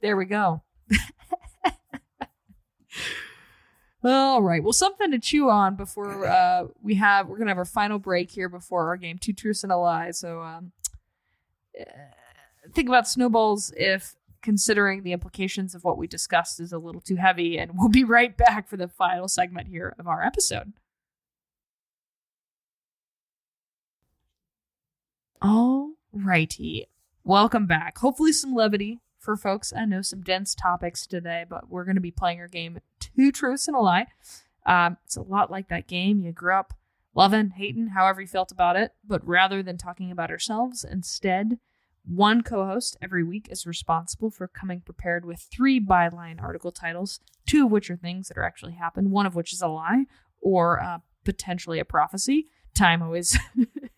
there 0.00 0.16
we 0.16 0.24
go. 0.24 0.62
All 4.08 4.42
right. 4.42 4.62
Well, 4.62 4.72
something 4.72 5.10
to 5.10 5.18
chew 5.18 5.50
on 5.50 5.76
before 5.76 6.26
uh, 6.26 6.66
we 6.82 6.94
have. 6.96 7.28
We're 7.28 7.38
gonna 7.38 7.50
have 7.50 7.58
our 7.58 7.64
final 7.64 7.98
break 7.98 8.30
here 8.30 8.48
before 8.48 8.88
our 8.88 8.96
game, 8.96 9.18
two 9.18 9.32
truths 9.32 9.62
and 9.62 9.72
a 9.72 9.76
lie. 9.76 10.10
So, 10.12 10.40
um, 10.42 10.72
uh, 11.78 11.84
think 12.72 12.88
about 12.88 13.08
snowballs 13.08 13.72
if 13.76 14.14
considering 14.42 15.02
the 15.02 15.12
implications 15.12 15.74
of 15.74 15.84
what 15.84 15.98
we 15.98 16.06
discussed 16.06 16.60
is 16.60 16.72
a 16.72 16.78
little 16.78 17.00
too 17.00 17.16
heavy, 17.16 17.58
and 17.58 17.72
we'll 17.74 17.88
be 17.88 18.04
right 18.04 18.36
back 18.36 18.68
for 18.68 18.76
the 18.76 18.88
final 18.88 19.28
segment 19.28 19.68
here 19.68 19.94
of 19.98 20.06
our 20.06 20.22
episode. 20.22 20.72
All 25.42 25.92
righty. 26.12 26.88
Welcome 27.24 27.66
back. 27.66 27.98
Hopefully, 27.98 28.32
some 28.32 28.54
levity 28.54 29.00
for 29.28 29.36
folks. 29.36 29.74
I 29.76 29.84
know 29.84 30.00
some 30.00 30.22
dense 30.22 30.54
topics 30.54 31.06
today, 31.06 31.44
but 31.46 31.68
we're 31.68 31.84
going 31.84 31.96
to 31.96 32.00
be 32.00 32.10
playing 32.10 32.40
our 32.40 32.48
game 32.48 32.78
Two 32.98 33.30
Truths 33.30 33.68
and 33.68 33.76
a 33.76 33.78
Lie. 33.78 34.06
Um, 34.64 34.96
it's 35.04 35.18
a 35.18 35.22
lot 35.22 35.50
like 35.50 35.68
that 35.68 35.86
game 35.86 36.22
you 36.22 36.32
grew 36.32 36.54
up 36.54 36.72
loving, 37.14 37.50
hating, 37.50 37.88
however 37.88 38.22
you 38.22 38.26
felt 38.26 38.50
about 38.50 38.76
it. 38.76 38.92
But 39.06 39.20
rather 39.28 39.62
than 39.62 39.76
talking 39.76 40.10
about 40.10 40.30
ourselves, 40.30 40.82
instead, 40.82 41.58
one 42.06 42.40
co 42.40 42.64
host 42.64 42.96
every 43.02 43.22
week 43.22 43.48
is 43.50 43.66
responsible 43.66 44.30
for 44.30 44.48
coming 44.48 44.80
prepared 44.80 45.26
with 45.26 45.46
three 45.52 45.78
byline 45.78 46.40
article 46.40 46.72
titles, 46.72 47.20
two 47.46 47.66
of 47.66 47.70
which 47.70 47.90
are 47.90 47.96
things 47.96 48.28
that 48.28 48.38
are 48.38 48.44
actually 48.44 48.72
happened, 48.72 49.10
one 49.10 49.26
of 49.26 49.34
which 49.34 49.52
is 49.52 49.60
a 49.60 49.68
lie 49.68 50.04
or 50.40 50.82
uh, 50.82 51.00
potentially 51.26 51.78
a 51.78 51.84
prophecy. 51.84 52.46
Time 52.74 53.02
always 53.02 53.38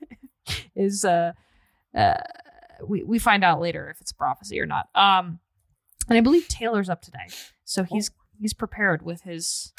is 0.74 1.04
uh, 1.04 1.34
uh, 1.94 2.14
we 2.86 3.02
we 3.02 3.18
find 3.18 3.44
out 3.44 3.60
later 3.60 3.90
if 3.90 4.00
it's 4.00 4.12
a 4.12 4.16
prophecy 4.16 4.60
or 4.60 4.66
not. 4.66 4.88
Um, 4.94 5.40
and 6.08 6.16
I 6.16 6.20
believe 6.20 6.48
Taylor's 6.48 6.88
up 6.88 7.02
today, 7.02 7.28
so 7.64 7.84
he's 7.84 8.10
he's 8.38 8.54
prepared 8.54 9.02
with 9.02 9.22
his 9.22 9.72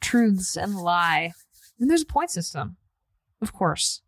truths 0.00 0.56
and 0.56 0.76
lie. 0.76 1.32
And 1.78 1.90
there's 1.90 2.02
a 2.02 2.06
point 2.06 2.30
system, 2.30 2.76
of 3.40 3.52
course. 3.52 4.02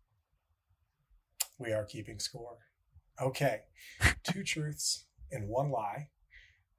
We 1.57 1.71
are 1.71 1.85
keeping 1.85 2.19
score. 2.19 2.57
Okay, 3.21 3.61
two 4.23 4.43
truths 4.43 5.05
and 5.31 5.47
one 5.47 5.71
lie 5.71 6.09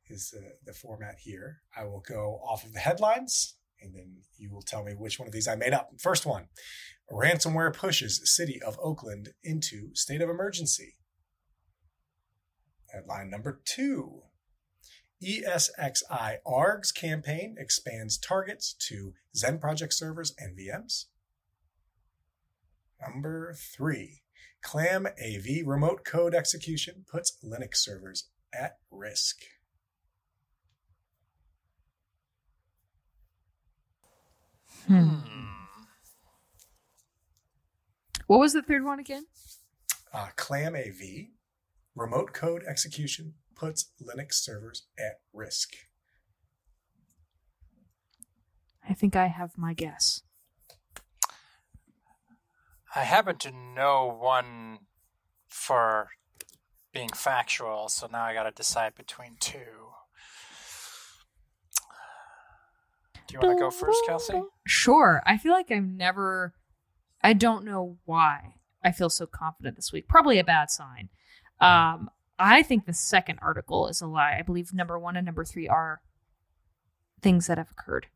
is 0.08 0.34
uh, 0.36 0.50
the 0.64 0.72
format 0.72 1.16
here. 1.22 1.62
I 1.76 1.84
will 1.84 2.02
go 2.06 2.40
off 2.44 2.64
of 2.64 2.72
the 2.72 2.78
headlines 2.78 3.56
and 3.80 3.94
then 3.94 4.16
you 4.38 4.50
will 4.52 4.62
tell 4.62 4.84
me 4.84 4.92
which 4.92 5.18
one 5.18 5.28
of 5.28 5.32
these 5.32 5.48
I 5.48 5.54
made 5.54 5.72
up. 5.72 5.90
First 5.98 6.26
one 6.26 6.48
ransomware 7.12 7.72
pushes 7.72 8.20
city 8.24 8.60
of 8.62 8.78
Oakland 8.82 9.28
into 9.44 9.94
state 9.94 10.20
of 10.20 10.28
emergency. 10.28 10.94
Headline 12.92 13.30
number 13.30 13.60
two 13.64 14.22
ESXiArgs 15.22 16.94
campaign 16.94 17.56
expands 17.58 18.18
targets 18.18 18.74
to 18.88 19.14
Xen 19.34 19.60
Project 19.60 19.94
servers 19.94 20.34
and 20.38 20.56
VMs. 20.56 21.06
Number 23.00 23.54
three 23.54 24.22
ClamAV 24.64 25.62
remote 25.66 26.04
code 26.04 26.34
execution 26.34 27.04
puts 27.10 27.38
Linux 27.44 27.76
servers 27.76 28.28
at 28.52 28.78
risk. 28.90 29.38
Hmm. 34.86 35.18
What 38.26 38.40
was 38.40 38.52
the 38.52 38.62
third 38.62 38.84
one 38.84 38.98
again? 38.98 39.26
Uh, 40.12 40.28
ClamAV 40.36 41.28
remote 41.96 42.32
code 42.32 42.62
execution 42.68 43.34
puts 43.56 43.90
Linux 44.00 44.34
servers 44.34 44.86
at 44.98 45.20
risk. 45.32 45.72
I 48.88 48.94
think 48.94 49.16
I 49.16 49.26
have 49.26 49.58
my 49.58 49.74
guess. 49.74 50.22
I 52.94 53.00
happen 53.00 53.36
to 53.38 53.50
know 53.50 54.16
one 54.18 54.78
for 55.48 56.10
being 56.92 57.08
factual, 57.08 57.88
so 57.88 58.06
now 58.10 58.24
I 58.24 58.34
got 58.34 58.44
to 58.44 58.52
decide 58.52 58.94
between 58.94 59.36
two. 59.40 59.58
Do 63.26 63.34
you 63.34 63.40
want 63.40 63.58
to 63.58 63.64
go 63.64 63.70
first, 63.70 64.00
Kelsey? 64.06 64.40
Sure. 64.66 65.20
I 65.26 65.36
feel 65.36 65.52
like 65.52 65.70
I've 65.72 65.82
never. 65.82 66.54
I 67.22 67.32
don't 67.32 67.64
know 67.64 67.98
why 68.04 68.54
I 68.84 68.92
feel 68.92 69.10
so 69.10 69.26
confident 69.26 69.74
this 69.74 69.92
week. 69.92 70.08
Probably 70.08 70.38
a 70.38 70.44
bad 70.44 70.70
sign. 70.70 71.08
Um, 71.60 72.10
I 72.38 72.62
think 72.62 72.84
the 72.84 72.92
second 72.92 73.38
article 73.40 73.88
is 73.88 74.00
a 74.00 74.06
lie. 74.06 74.36
I 74.38 74.42
believe 74.42 74.74
number 74.74 74.98
one 74.98 75.16
and 75.16 75.24
number 75.24 75.44
three 75.44 75.68
are 75.68 76.00
things 77.22 77.46
that 77.46 77.58
have 77.58 77.70
occurred. 77.70 78.06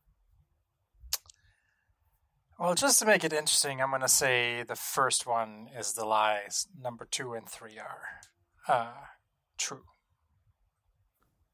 Well, 2.59 2.75
just 2.75 2.99
to 2.99 3.07
make 3.07 3.25
it 3.25 3.33
interesting, 3.33 3.81
I'm 3.81 3.89
going 3.89 4.03
to 4.03 4.09
say 4.09 4.63
the 4.63 4.77
first 4.77 5.27
one 5.27 5.69
is 5.79 5.95
the 5.95 6.05
lies. 6.05 6.69
Number 6.79 7.09
two 7.11 7.33
and 7.33 7.49
three 7.49 7.79
are 7.79 8.03
uh, 8.69 9.07
true. 9.57 9.85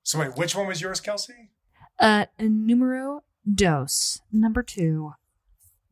So 0.03 0.19
wait, 0.19 0.37
which 0.37 0.57
one 0.57 0.67
was 0.67 0.81
yours, 0.81 1.01
Kelsey? 1.01 1.51
Uh, 2.01 2.27
numero 2.41 3.23
dos. 3.49 4.21
Number 4.33 4.65
two. 4.65 5.13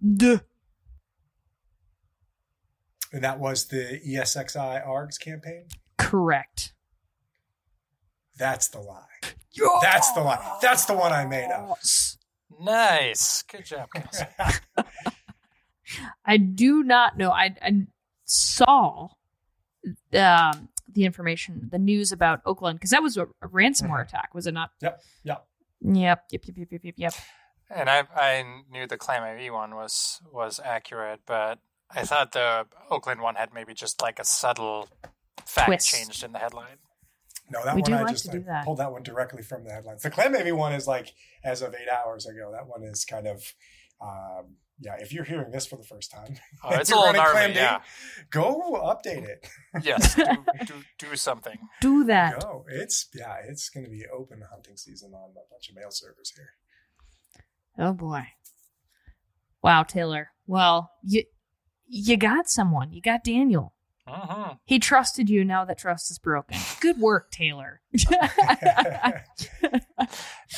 Duh. 0.04 0.40
And 3.12 3.22
that 3.22 3.38
was 3.38 3.68
the 3.68 4.00
ESXiArgs 4.04 5.20
campaign? 5.20 5.66
Correct. 6.04 6.72
That's 8.36 8.68
the 8.68 8.80
lie. 8.80 9.02
That's 9.82 10.12
the 10.12 10.20
lie. 10.20 10.58
That's 10.60 10.84
the 10.84 10.94
one 10.94 11.12
I 11.12 11.24
made 11.24 11.50
up. 11.50 11.78
Nice. 12.60 13.42
Good 13.42 13.64
job, 13.64 13.88
Kelsey. 13.94 14.24
I 16.24 16.36
do 16.36 16.82
not 16.82 17.16
know. 17.16 17.30
I, 17.30 17.54
I 17.62 17.86
saw 18.24 19.08
um, 20.14 20.68
the 20.92 21.04
information, 21.04 21.68
the 21.70 21.78
news 21.78 22.12
about 22.12 22.40
Oakland, 22.44 22.78
because 22.78 22.90
that 22.90 23.02
was 23.02 23.16
a, 23.16 23.24
a 23.42 23.48
ransomware 23.48 24.02
attack, 24.02 24.34
was 24.34 24.46
it 24.46 24.54
not? 24.54 24.70
Yep. 24.82 25.00
Yep. 25.24 25.46
Yep. 25.82 26.10
Yep. 26.30 26.44
Yep. 26.46 26.56
Yep. 26.56 26.70
Yep. 26.70 26.82
Yep. 26.82 26.94
Yep. 26.96 27.14
And 27.70 27.88
I 27.88 28.04
I 28.14 28.44
knew 28.70 28.86
the 28.86 28.98
ClamAV 28.98 29.52
one 29.52 29.74
was 29.74 30.20
was 30.30 30.60
accurate, 30.62 31.20
but 31.26 31.58
I 31.90 32.04
thought 32.04 32.32
the 32.32 32.66
Oakland 32.90 33.20
one 33.20 33.36
had 33.36 33.54
maybe 33.54 33.74
just 33.74 34.02
like 34.02 34.18
a 34.18 34.24
subtle 34.24 34.88
fact 35.46 35.66
Twist. 35.68 35.88
changed 35.88 36.24
in 36.24 36.32
the 36.32 36.38
headline. 36.38 36.78
No, 37.50 37.62
that 37.64 37.74
We 37.74 37.82
one 37.82 37.90
do 37.90 37.96
I 37.96 38.02
like 38.02 38.12
just 38.14 38.24
to 38.26 38.30
do 38.32 38.38
I 38.38 38.52
that. 38.52 38.64
pulled 38.64 38.78
that 38.78 38.90
one 38.90 39.02
directly 39.02 39.42
from 39.42 39.64
the 39.64 39.72
headlines. 39.72 40.02
The 40.02 40.10
ClamAV 40.10 40.56
one 40.56 40.72
is 40.72 40.86
like 40.86 41.12
as 41.44 41.60
of 41.62 41.74
eight 41.74 41.88
hours 41.90 42.26
ago. 42.26 42.50
That 42.52 42.66
one 42.66 42.82
is 42.84 43.04
kind 43.04 43.26
of 43.26 43.42
um, 44.00 44.56
yeah. 44.80 44.94
If 44.98 45.12
you're 45.12 45.24
hearing 45.24 45.50
this 45.50 45.66
for 45.66 45.76
the 45.76 45.84
first 45.84 46.10
time, 46.10 46.36
Oh, 46.64 46.70
it's 46.74 46.90
a 46.90 46.96
little 46.96 47.12
running 47.12 47.32
gnarly, 47.32 47.54
yeah. 47.54 47.80
Go 48.30 48.72
update 48.82 49.28
it. 49.28 49.46
Yes, 49.82 50.14
do, 50.14 50.24
do, 50.66 50.74
do 50.98 51.16
something. 51.16 51.58
Do 51.80 52.04
that. 52.04 52.40
Go. 52.40 52.64
It's 52.68 53.08
yeah. 53.14 53.36
It's 53.46 53.68
going 53.68 53.84
to 53.84 53.90
be 53.90 54.04
open 54.12 54.42
hunting 54.50 54.76
season 54.76 55.12
on 55.14 55.30
a 55.30 55.34
bunch 55.50 55.68
of 55.68 55.74
mail 55.76 55.90
servers 55.90 56.32
here. 56.34 56.50
Oh 57.78 57.92
boy. 57.92 58.26
Wow, 59.62 59.82
Taylor. 59.82 60.30
Well, 60.46 60.90
you 61.02 61.24
you 61.86 62.16
got 62.16 62.48
someone. 62.48 62.92
You 62.92 63.02
got 63.02 63.22
Daniel. 63.24 63.73
Hmm 64.06 64.52
He 64.64 64.78
trusted 64.78 65.30
you 65.30 65.44
now 65.44 65.64
that 65.64 65.78
trust 65.78 66.10
is 66.10 66.18
broken. 66.18 66.58
Good 66.80 66.98
work, 66.98 67.30
Taylor. 67.30 67.80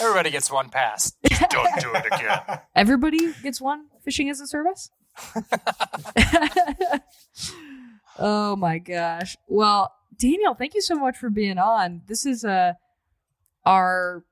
Everybody 0.01 0.31
gets 0.31 0.51
one 0.51 0.69
pass. 0.69 1.13
Just 1.29 1.51
don't 1.51 1.81
do 1.81 1.93
it 1.95 2.07
again. 2.07 2.61
Everybody 2.75 3.33
gets 3.43 3.61
one 3.61 3.87
phishing 4.07 4.31
as 4.31 4.41
a 4.41 4.47
service? 4.47 4.91
oh 8.19 8.57
my 8.57 8.79
gosh. 8.79 9.37
Well, 9.47 9.93
Daniel, 10.19 10.55
thank 10.55 10.75
you 10.75 10.81
so 10.81 10.97
much 10.97 11.17
for 11.17 11.31
being 11.31 11.59
on. 11.59 12.03
This 12.07 12.27
is 12.27 12.45
uh, 12.45 12.73
our 13.65 14.25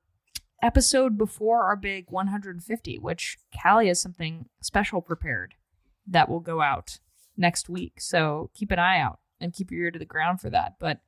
episode 0.62 1.16
before 1.16 1.64
our 1.64 1.76
big 1.76 2.06
150, 2.08 2.98
which 2.98 3.38
Callie 3.62 3.88
has 3.88 4.00
something 4.00 4.46
special 4.60 5.00
prepared 5.02 5.54
that 6.06 6.28
will 6.28 6.40
go 6.40 6.60
out 6.60 6.98
next 7.36 7.68
week. 7.68 8.00
So 8.00 8.50
keep 8.54 8.70
an 8.70 8.78
eye 8.78 9.00
out 9.00 9.18
and 9.40 9.52
keep 9.52 9.70
your 9.70 9.84
ear 9.84 9.90
to 9.90 9.98
the 9.98 10.04
ground 10.04 10.40
for 10.40 10.50
that. 10.50 10.74
But 10.78 11.00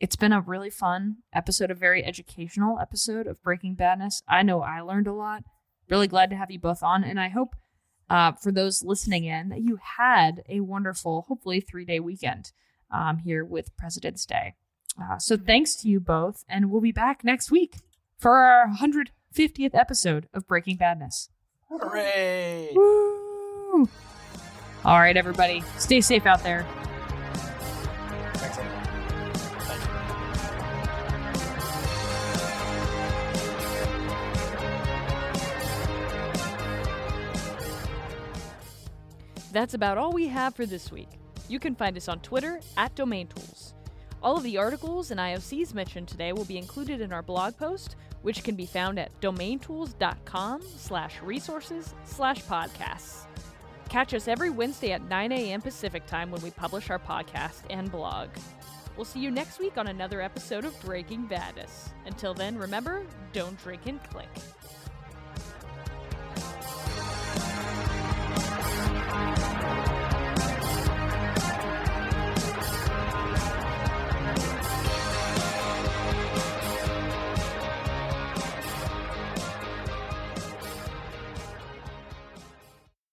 it's 0.00 0.16
been 0.16 0.32
a 0.32 0.40
really 0.40 0.70
fun 0.70 1.18
episode, 1.32 1.70
a 1.70 1.74
very 1.74 2.04
educational 2.04 2.78
episode 2.78 3.26
of 3.26 3.42
Breaking 3.42 3.74
Badness. 3.74 4.22
I 4.28 4.42
know 4.42 4.60
I 4.60 4.80
learned 4.80 5.06
a 5.06 5.12
lot. 5.12 5.44
Really 5.88 6.08
glad 6.08 6.30
to 6.30 6.36
have 6.36 6.50
you 6.50 6.58
both 6.58 6.82
on, 6.82 7.04
and 7.04 7.20
I 7.20 7.28
hope 7.28 7.54
uh, 8.08 8.32
for 8.32 8.52
those 8.52 8.82
listening 8.82 9.24
in 9.24 9.50
that 9.50 9.60
you 9.60 9.78
had 9.98 10.42
a 10.48 10.60
wonderful, 10.60 11.22
hopefully 11.28 11.60
three 11.60 11.84
day 11.84 12.00
weekend 12.00 12.52
um, 12.90 13.18
here 13.18 13.44
with 13.44 13.76
President's 13.76 14.26
Day. 14.26 14.54
Uh, 15.00 15.18
so 15.18 15.36
thanks 15.36 15.74
to 15.76 15.88
you 15.88 16.00
both, 16.00 16.44
and 16.48 16.70
we'll 16.70 16.80
be 16.80 16.92
back 16.92 17.24
next 17.24 17.50
week 17.50 17.76
for 18.18 18.36
our 18.36 18.68
150th 18.68 19.74
episode 19.74 20.28
of 20.32 20.46
Breaking 20.46 20.76
Badness. 20.76 21.30
Hooray! 21.68 22.70
Woo! 22.74 23.88
All 24.84 24.98
right, 24.98 25.16
everybody, 25.16 25.62
stay 25.78 26.00
safe 26.02 26.26
out 26.26 26.42
there. 26.42 26.66
Thanks. 28.36 28.58
That's 39.52 39.74
about 39.74 39.98
all 39.98 40.12
we 40.12 40.26
have 40.28 40.54
for 40.54 40.66
this 40.66 40.90
week. 40.90 41.08
You 41.48 41.60
can 41.60 41.74
find 41.74 41.96
us 41.96 42.08
on 42.08 42.20
Twitter 42.20 42.60
at 42.76 42.94
DomainTools. 42.96 43.74
All 44.20 44.36
of 44.36 44.42
the 44.42 44.58
articles 44.58 45.10
and 45.10 45.20
IOCs 45.20 45.72
mentioned 45.72 46.08
today 46.08 46.32
will 46.32 46.44
be 46.44 46.58
included 46.58 47.00
in 47.00 47.12
our 47.12 47.22
blog 47.22 47.56
post, 47.56 47.96
which 48.22 48.42
can 48.42 48.56
be 48.56 48.66
found 48.66 48.98
at 48.98 49.18
domaintools.com 49.20 50.62
slash 50.76 51.22
resources 51.22 51.94
slash 52.04 52.42
podcasts. 52.44 53.26
Catch 53.94 54.12
us 54.12 54.26
every 54.26 54.50
Wednesday 54.50 54.90
at 54.90 55.08
9 55.08 55.30
a.m. 55.30 55.62
Pacific 55.62 56.04
time 56.06 56.32
when 56.32 56.42
we 56.42 56.50
publish 56.50 56.90
our 56.90 56.98
podcast 56.98 57.62
and 57.70 57.92
blog. 57.92 58.28
We'll 58.96 59.04
see 59.04 59.20
you 59.20 59.30
next 59.30 59.60
week 59.60 59.78
on 59.78 59.86
another 59.86 60.20
episode 60.20 60.64
of 60.64 60.78
Breaking 60.80 61.26
Badness. 61.26 61.90
Until 62.04 62.34
then, 62.34 62.58
remember, 62.58 63.06
don't 63.32 63.56
drink 63.62 63.82
and 63.86 64.02
click. 64.10 64.28